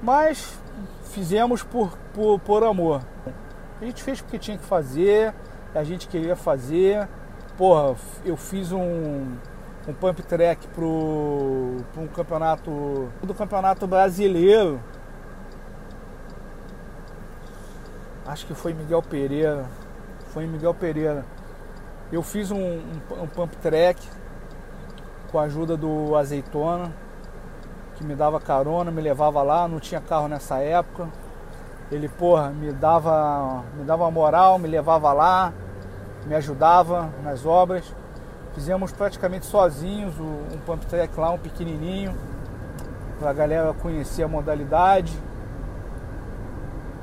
Mas 0.00 0.56
fizemos 1.04 1.62
por, 1.62 1.96
por, 2.14 2.38
por 2.40 2.64
amor. 2.64 3.02
A 3.80 3.84
gente 3.84 4.02
fez 4.02 4.20
porque 4.20 4.38
tinha 4.38 4.56
que 4.56 4.64
fazer, 4.64 5.34
a 5.74 5.82
gente 5.82 6.06
queria 6.08 6.36
fazer. 6.36 7.08
Porra, 7.58 7.96
eu 8.24 8.36
fiz 8.36 8.72
um, 8.72 9.36
um 9.86 9.92
pump 9.92 10.22
track 10.22 10.66
pro 10.68 10.84
um 11.96 12.06
campeonato 12.14 13.08
do 13.22 13.34
campeonato 13.34 13.86
brasileiro. 13.86 14.80
Acho 18.24 18.46
que 18.46 18.54
foi 18.54 18.72
Miguel 18.72 19.02
Pereira. 19.02 19.66
Foi 20.28 20.46
Miguel 20.46 20.74
Pereira. 20.74 21.24
Eu 22.12 22.22
fiz 22.22 22.50
um, 22.50 22.60
um, 22.60 23.22
um 23.22 23.26
pump 23.26 23.56
track 23.56 24.08
com 25.30 25.38
a 25.38 25.44
ajuda 25.44 25.76
do 25.76 26.14
Azeitona, 26.14 26.92
que 27.96 28.04
me 28.04 28.14
dava 28.14 28.38
carona, 28.38 28.90
me 28.90 29.00
levava 29.00 29.42
lá, 29.42 29.66
não 29.66 29.80
tinha 29.80 30.00
carro 30.00 30.28
nessa 30.28 30.58
época. 30.58 31.08
Ele, 31.90 32.08
porra, 32.08 32.50
me 32.50 32.72
dava, 32.72 33.64
me 33.76 33.84
dava 33.84 34.10
moral, 34.10 34.58
me 34.58 34.68
levava 34.68 35.12
lá, 35.12 35.52
me 36.26 36.34
ajudava 36.34 37.10
nas 37.22 37.44
obras. 37.44 37.94
Fizemos 38.54 38.92
praticamente 38.92 39.46
sozinhos 39.46 40.14
um 40.18 40.58
pump 40.66 40.84
track 40.86 41.18
lá, 41.18 41.30
um 41.30 41.38
pequenininho, 41.38 42.14
para 43.18 43.30
a 43.30 43.32
galera 43.32 43.72
conhecer 43.74 44.22
a 44.22 44.28
modalidade. 44.28 45.12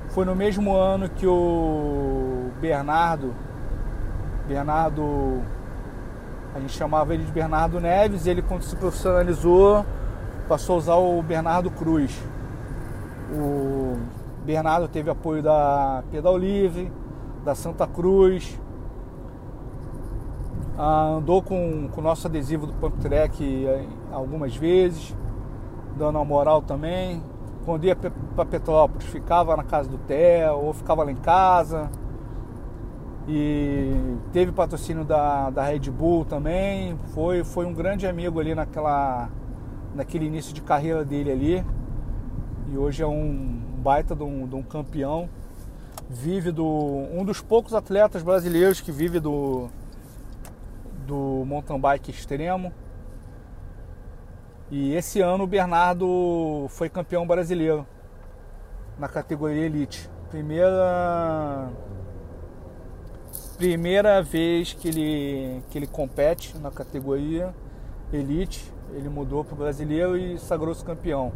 Foi 0.10 0.26
no 0.26 0.36
mesmo 0.36 0.76
ano 0.76 1.10
que 1.10 1.26
o 1.26 2.50
Bernardo, 2.60 3.34
Bernardo, 4.48 5.42
a 6.56 6.60
gente 6.60 6.74
chamava 6.74 7.14
ele 7.14 7.24
de 7.24 7.32
Bernardo 7.32 7.80
Neves, 7.80 8.26
ele 8.26 8.42
quando 8.42 8.64
se 8.64 8.76
profissionalizou 8.76 9.86
passou 10.50 10.76
a 10.76 10.78
usar 10.80 10.96
o 10.96 11.22
Bernardo 11.22 11.70
Cruz. 11.70 12.12
O 13.32 14.00
Bernardo 14.44 14.88
teve 14.88 15.12
apoio 15.12 15.44
da 15.44 16.04
Pedal 16.12 16.36
Livre, 16.36 16.92
da 17.46 17.54
Santa 17.54 17.86
Cruz. 17.86 18.60
Ah, 20.82 21.16
andou 21.18 21.42
com, 21.42 21.90
o 21.94 22.02
nosso 22.02 22.26
adesivo 22.26 22.66
do 22.66 22.72
Pump 22.72 22.98
Track 23.02 23.66
eh, 23.66 23.86
algumas 24.14 24.56
vezes, 24.56 25.14
dando 25.98 26.16
uma 26.16 26.24
moral 26.24 26.62
também. 26.62 27.22
Quando 27.66 27.84
ia 27.84 27.98
para 27.98 28.46
Petrópolis, 28.46 29.06
ficava 29.08 29.58
na 29.58 29.64
casa 29.66 29.90
do 29.90 29.98
Theo 29.98 30.54
ou 30.54 30.74
ficava 30.74 31.04
lá 31.04 31.12
em 31.12 31.18
casa. 31.18 31.92
e 33.28 33.92
teve 34.32 34.54
patrocínio 34.54 35.04
da, 35.04 35.50
da 35.50 35.64
Red 35.64 35.92
Bull 35.92 36.24
também. 36.24 36.98
Foi, 37.14 37.44
foi 37.44 37.66
um 37.66 37.74
grande 37.74 38.08
amigo 38.08 38.40
ali 38.40 38.56
naquela, 38.56 39.28
naquele 39.94 40.28
início 40.28 40.54
de 40.54 40.62
carreira 40.62 41.04
dele 41.04 41.30
ali. 41.30 41.66
E 42.72 42.78
hoje 42.78 43.04
é 43.04 43.08
um 43.08 43.60
baita 43.84 44.16
de 44.16 44.24
um, 44.24 44.48
de 44.48 44.56
um 44.56 44.64
campeão. 44.64 45.28
Vive 46.10 46.54
do. 46.54 46.66
um 46.66 47.26
dos 47.26 47.42
poucos 47.42 47.74
atletas 47.74 48.24
brasileiros 48.24 48.80
que 48.80 48.94
vive 48.94 49.20
do, 49.20 49.70
do 51.10 51.44
mountain 51.46 51.80
bike 51.80 52.12
extremo. 52.12 52.72
E 54.70 54.94
esse 54.94 55.20
ano 55.20 55.46
o 55.46 55.48
Bernardo 55.48 56.68
foi 56.70 56.88
campeão 56.88 57.26
brasileiro 57.26 57.86
na 59.00 59.08
categoria 59.10 59.66
Elite. 59.66 60.08
Primeira 60.30 61.70
primeira 63.58 64.22
vez 64.22 64.72
que 64.72 64.88
ele, 64.88 65.62
que 65.70 65.78
ele 65.78 65.88
compete 65.88 66.58
na 66.60 66.72
categoria 66.72 67.54
Elite, 68.14 68.72
ele 68.94 69.10
mudou 69.10 69.44
para 69.44 69.56
o 69.56 69.58
brasileiro 69.58 70.16
e 70.16 70.38
sagrou-se 70.38 70.86
campeão. 70.86 71.34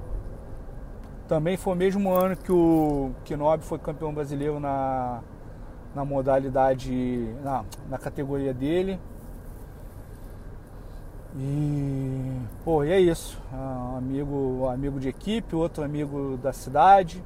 Também 1.28 1.58
foi 1.58 1.74
o 1.74 1.76
mesmo 1.76 2.14
ano 2.14 2.38
que 2.38 2.52
o 2.52 3.12
Knob 3.30 3.64
foi 3.64 3.80
campeão 3.80 4.14
brasileiro 4.14 4.60
na, 4.60 5.22
na 5.96 6.06
modalidade, 6.06 6.92
na, 7.44 7.66
na 7.90 7.98
categoria 7.98 8.54
dele. 8.54 9.00
E, 11.36 12.40
pô, 12.64 12.84
e 12.84 12.92
é 12.92 13.00
isso. 13.00 13.42
Um 13.52 13.98
amigo, 13.98 14.68
amigo 14.68 15.00
de 15.00 15.10
equipe, 15.10 15.56
outro 15.56 15.84
amigo 15.84 16.38
da 16.38 16.54
cidade. 16.54 17.24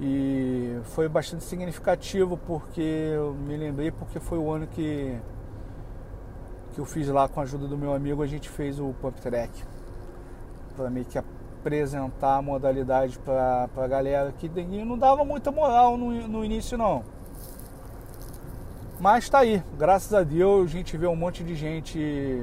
E 0.00 0.76
foi 0.84 1.08
bastante 1.08 1.44
significativo 1.44 2.36
porque 2.36 2.80
eu 2.80 3.32
me 3.32 3.56
lembrei 3.56 3.92
porque 3.92 4.18
foi 4.18 4.38
o 4.38 4.50
ano 4.50 4.66
que, 4.66 5.16
que 6.72 6.80
eu 6.80 6.84
fiz 6.84 7.08
lá 7.08 7.28
com 7.28 7.38
a 7.38 7.44
ajuda 7.44 7.68
do 7.68 7.78
meu 7.78 7.94
amigo, 7.94 8.20
a 8.20 8.26
gente 8.26 8.48
fez 8.48 8.80
o 8.80 8.92
Pump 9.00 9.20
Track. 9.20 9.62
Para 10.76 10.90
meio 10.90 11.06
que 11.06 11.16
apresentar 11.16 12.38
a 12.38 12.42
modalidade 12.42 13.18
para 13.20 13.68
a 13.76 13.86
galera 13.86 14.32
que 14.32 14.48
não 14.84 14.98
dava 14.98 15.24
muita 15.24 15.52
moral 15.52 15.96
no, 15.96 16.10
no 16.26 16.44
início 16.44 16.76
não. 16.76 17.04
Mas 19.04 19.28
tá 19.28 19.40
aí, 19.40 19.62
graças 19.76 20.14
a 20.14 20.22
Deus 20.22 20.70
a 20.70 20.72
gente 20.72 20.96
vê 20.96 21.06
um 21.06 21.14
monte 21.14 21.44
de 21.44 21.54
gente 21.54 22.42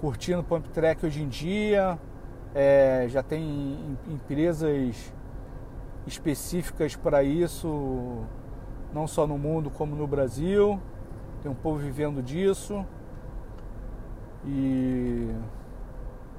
curtindo 0.00 0.42
Pump 0.42 0.66
Track 0.70 1.04
hoje 1.04 1.22
em 1.22 1.28
dia. 1.28 1.98
É, 2.54 3.04
já 3.06 3.22
tem 3.22 3.98
empresas 4.08 5.12
específicas 6.06 6.96
para 6.96 7.22
isso, 7.22 8.24
não 8.94 9.06
só 9.06 9.26
no 9.26 9.36
mundo 9.36 9.68
como 9.68 9.94
no 9.94 10.06
Brasil. 10.06 10.80
Tem 11.42 11.52
um 11.52 11.54
povo 11.54 11.76
vivendo 11.76 12.22
disso. 12.22 12.82
E 14.46 15.28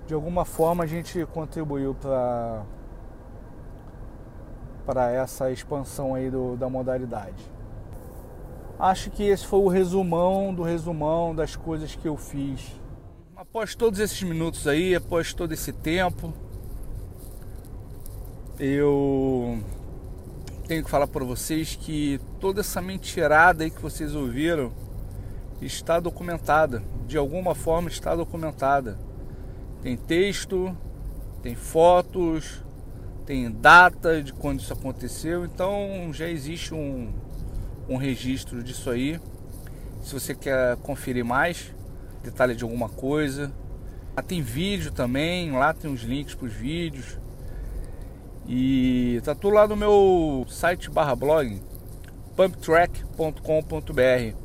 de 0.08 0.16
alguma 0.16 0.44
forma 0.44 0.86
a 0.86 0.88
gente 0.88 1.24
contribuiu 1.28 1.94
para 1.94 2.64
para 4.88 5.12
essa 5.12 5.52
expansão 5.52 6.16
aí 6.16 6.32
do, 6.32 6.58
da 6.58 6.68
modalidade. 6.68 7.51
Acho 8.82 9.12
que 9.12 9.22
esse 9.22 9.46
foi 9.46 9.60
o 9.60 9.68
resumão 9.68 10.52
do 10.52 10.64
resumão 10.64 11.36
das 11.36 11.56
coisas 11.56 11.94
que 11.94 12.08
eu 12.08 12.18
fiz. 12.18 12.62
Após 13.36 13.76
todos 13.76 14.00
esses 14.00 14.24
minutos 14.24 14.68
aí, 14.68 14.96
após 14.96 15.36
todo 15.36 15.52
esse 15.52 15.72
tempo, 15.72 16.34
eu 18.60 19.60
tenho 20.68 20.84
que 20.84 20.90
falar 20.90 21.06
para 21.06 21.24
vocês 21.24 21.76
que 21.76 22.20
toda 22.40 22.62
essa 22.62 22.82
mentirada 22.82 23.64
aí 23.64 23.70
que 23.70 23.80
vocês 23.80 24.16
ouviram 24.16 24.72
está 25.62 26.00
documentada, 26.00 26.82
de 27.06 27.20
alguma 27.20 27.54
forma 27.54 27.88
está 27.88 28.16
documentada. 28.16 28.98
Tem 29.84 29.96
texto, 29.96 30.76
tem 31.44 31.54
fotos, 31.54 32.64
tem 33.28 33.52
data 33.52 34.24
de 34.24 34.34
quando 34.34 34.60
isso 34.60 34.74
aconteceu, 34.74 35.46
então 35.46 36.10
já 36.12 36.28
existe 36.28 36.74
um, 36.74 37.14
um 37.92 37.98
registro 37.98 38.64
disso 38.64 38.90
aí. 38.90 39.20
Se 40.02 40.14
você 40.14 40.34
quer 40.34 40.78
conferir 40.78 41.24
mais 41.24 41.74
detalhe 42.24 42.56
de 42.56 42.64
alguma 42.64 42.90
coisa, 42.90 43.52
lá 44.16 44.24
tem 44.24 44.42
vídeo 44.42 44.92
também, 44.92 45.52
lá 45.52 45.74
tem 45.74 45.92
os 45.92 46.02
links 46.02 46.36
para 46.36 46.48
os 46.48 46.54
vídeos. 46.54 47.18
E 48.48 49.22
tá 49.24 49.36
tudo 49.36 49.56
lá 49.56 49.68
no 49.68 49.76
meu 49.76 50.46
site 50.50 50.90
barra 50.90 51.16
blog 51.16 51.62
pumptrack.com.br 52.36 54.36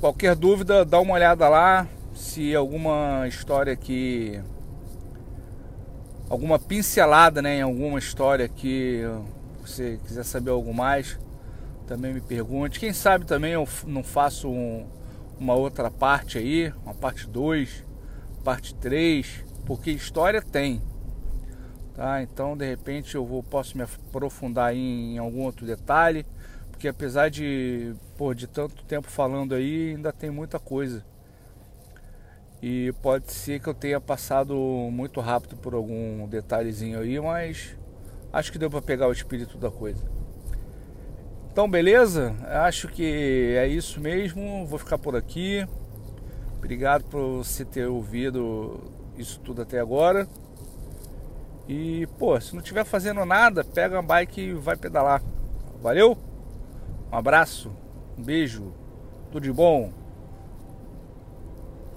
Qualquer 0.00 0.34
dúvida, 0.34 0.84
dá 0.84 1.00
uma 1.00 1.14
olhada 1.14 1.48
lá. 1.48 1.88
Se 2.14 2.54
alguma 2.54 3.26
história 3.26 3.72
aqui, 3.72 4.38
alguma 6.28 6.58
pincelada 6.58 7.40
né, 7.40 7.56
em 7.56 7.62
alguma 7.62 7.98
história 7.98 8.46
que 8.46 9.02
você 9.60 9.98
quiser 10.04 10.24
saber 10.24 10.50
algo 10.50 10.74
mais, 10.74 11.18
também 11.86 12.12
me 12.12 12.20
pergunte. 12.20 12.80
Quem 12.80 12.92
sabe 12.92 13.24
também 13.24 13.52
eu 13.52 13.68
não 13.86 14.02
faço 14.02 14.48
um, 14.48 14.86
uma 15.38 15.54
outra 15.54 15.90
parte 15.90 16.38
aí, 16.38 16.72
uma 16.84 16.94
parte 16.94 17.28
2, 17.28 17.84
parte 18.42 18.74
3, 18.74 19.44
porque 19.64 19.90
história 19.90 20.42
tem. 20.42 20.82
Tá? 21.94 22.22
Então, 22.22 22.56
de 22.56 22.66
repente, 22.66 23.14
eu 23.14 23.24
vou, 23.24 23.42
posso 23.42 23.76
me 23.76 23.84
aprofundar 23.84 24.74
em, 24.74 25.14
em 25.14 25.18
algum 25.18 25.42
outro 25.42 25.64
detalhe, 25.64 26.26
porque 26.70 26.88
apesar 26.88 27.28
de, 27.28 27.94
pô, 28.16 28.34
de 28.34 28.46
tanto 28.46 28.84
tempo 28.84 29.08
falando 29.08 29.54
aí, 29.54 29.94
ainda 29.94 30.12
tem 30.12 30.30
muita 30.30 30.58
coisa. 30.58 31.04
E 32.60 32.92
pode 33.02 33.30
ser 33.30 33.60
que 33.60 33.68
eu 33.68 33.74
tenha 33.74 34.00
passado 34.00 34.54
muito 34.90 35.20
rápido 35.20 35.56
por 35.56 35.74
algum 35.74 36.26
detalhezinho 36.26 36.98
aí, 36.98 37.20
mas 37.20 37.76
acho 38.32 38.50
que 38.50 38.58
deu 38.58 38.70
para 38.70 38.80
pegar 38.80 39.06
o 39.06 39.12
espírito 39.12 39.58
da 39.58 39.70
coisa. 39.70 40.02
Então, 41.54 41.70
beleza? 41.70 42.34
Acho 42.48 42.88
que 42.88 43.54
é 43.56 43.68
isso 43.68 44.00
mesmo. 44.00 44.66
Vou 44.66 44.76
ficar 44.76 44.98
por 44.98 45.14
aqui. 45.14 45.64
Obrigado 46.58 47.04
por 47.04 47.44
você 47.44 47.64
ter 47.64 47.86
ouvido 47.86 48.80
isso 49.16 49.38
tudo 49.38 49.62
até 49.62 49.78
agora. 49.78 50.26
E, 51.68 52.08
pô, 52.18 52.40
se 52.40 52.54
não 52.54 52.60
estiver 52.60 52.84
fazendo 52.84 53.24
nada, 53.24 53.62
pega 53.62 53.94
uma 53.94 54.02
bike 54.02 54.40
e 54.40 54.52
vai 54.54 54.74
pedalar. 54.74 55.22
Valeu? 55.80 56.18
Um 57.12 57.16
abraço, 57.16 57.70
um 58.18 58.22
beijo, 58.24 58.74
tudo 59.30 59.44
de 59.44 59.52
bom. 59.52 59.92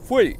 Fui! 0.01 0.37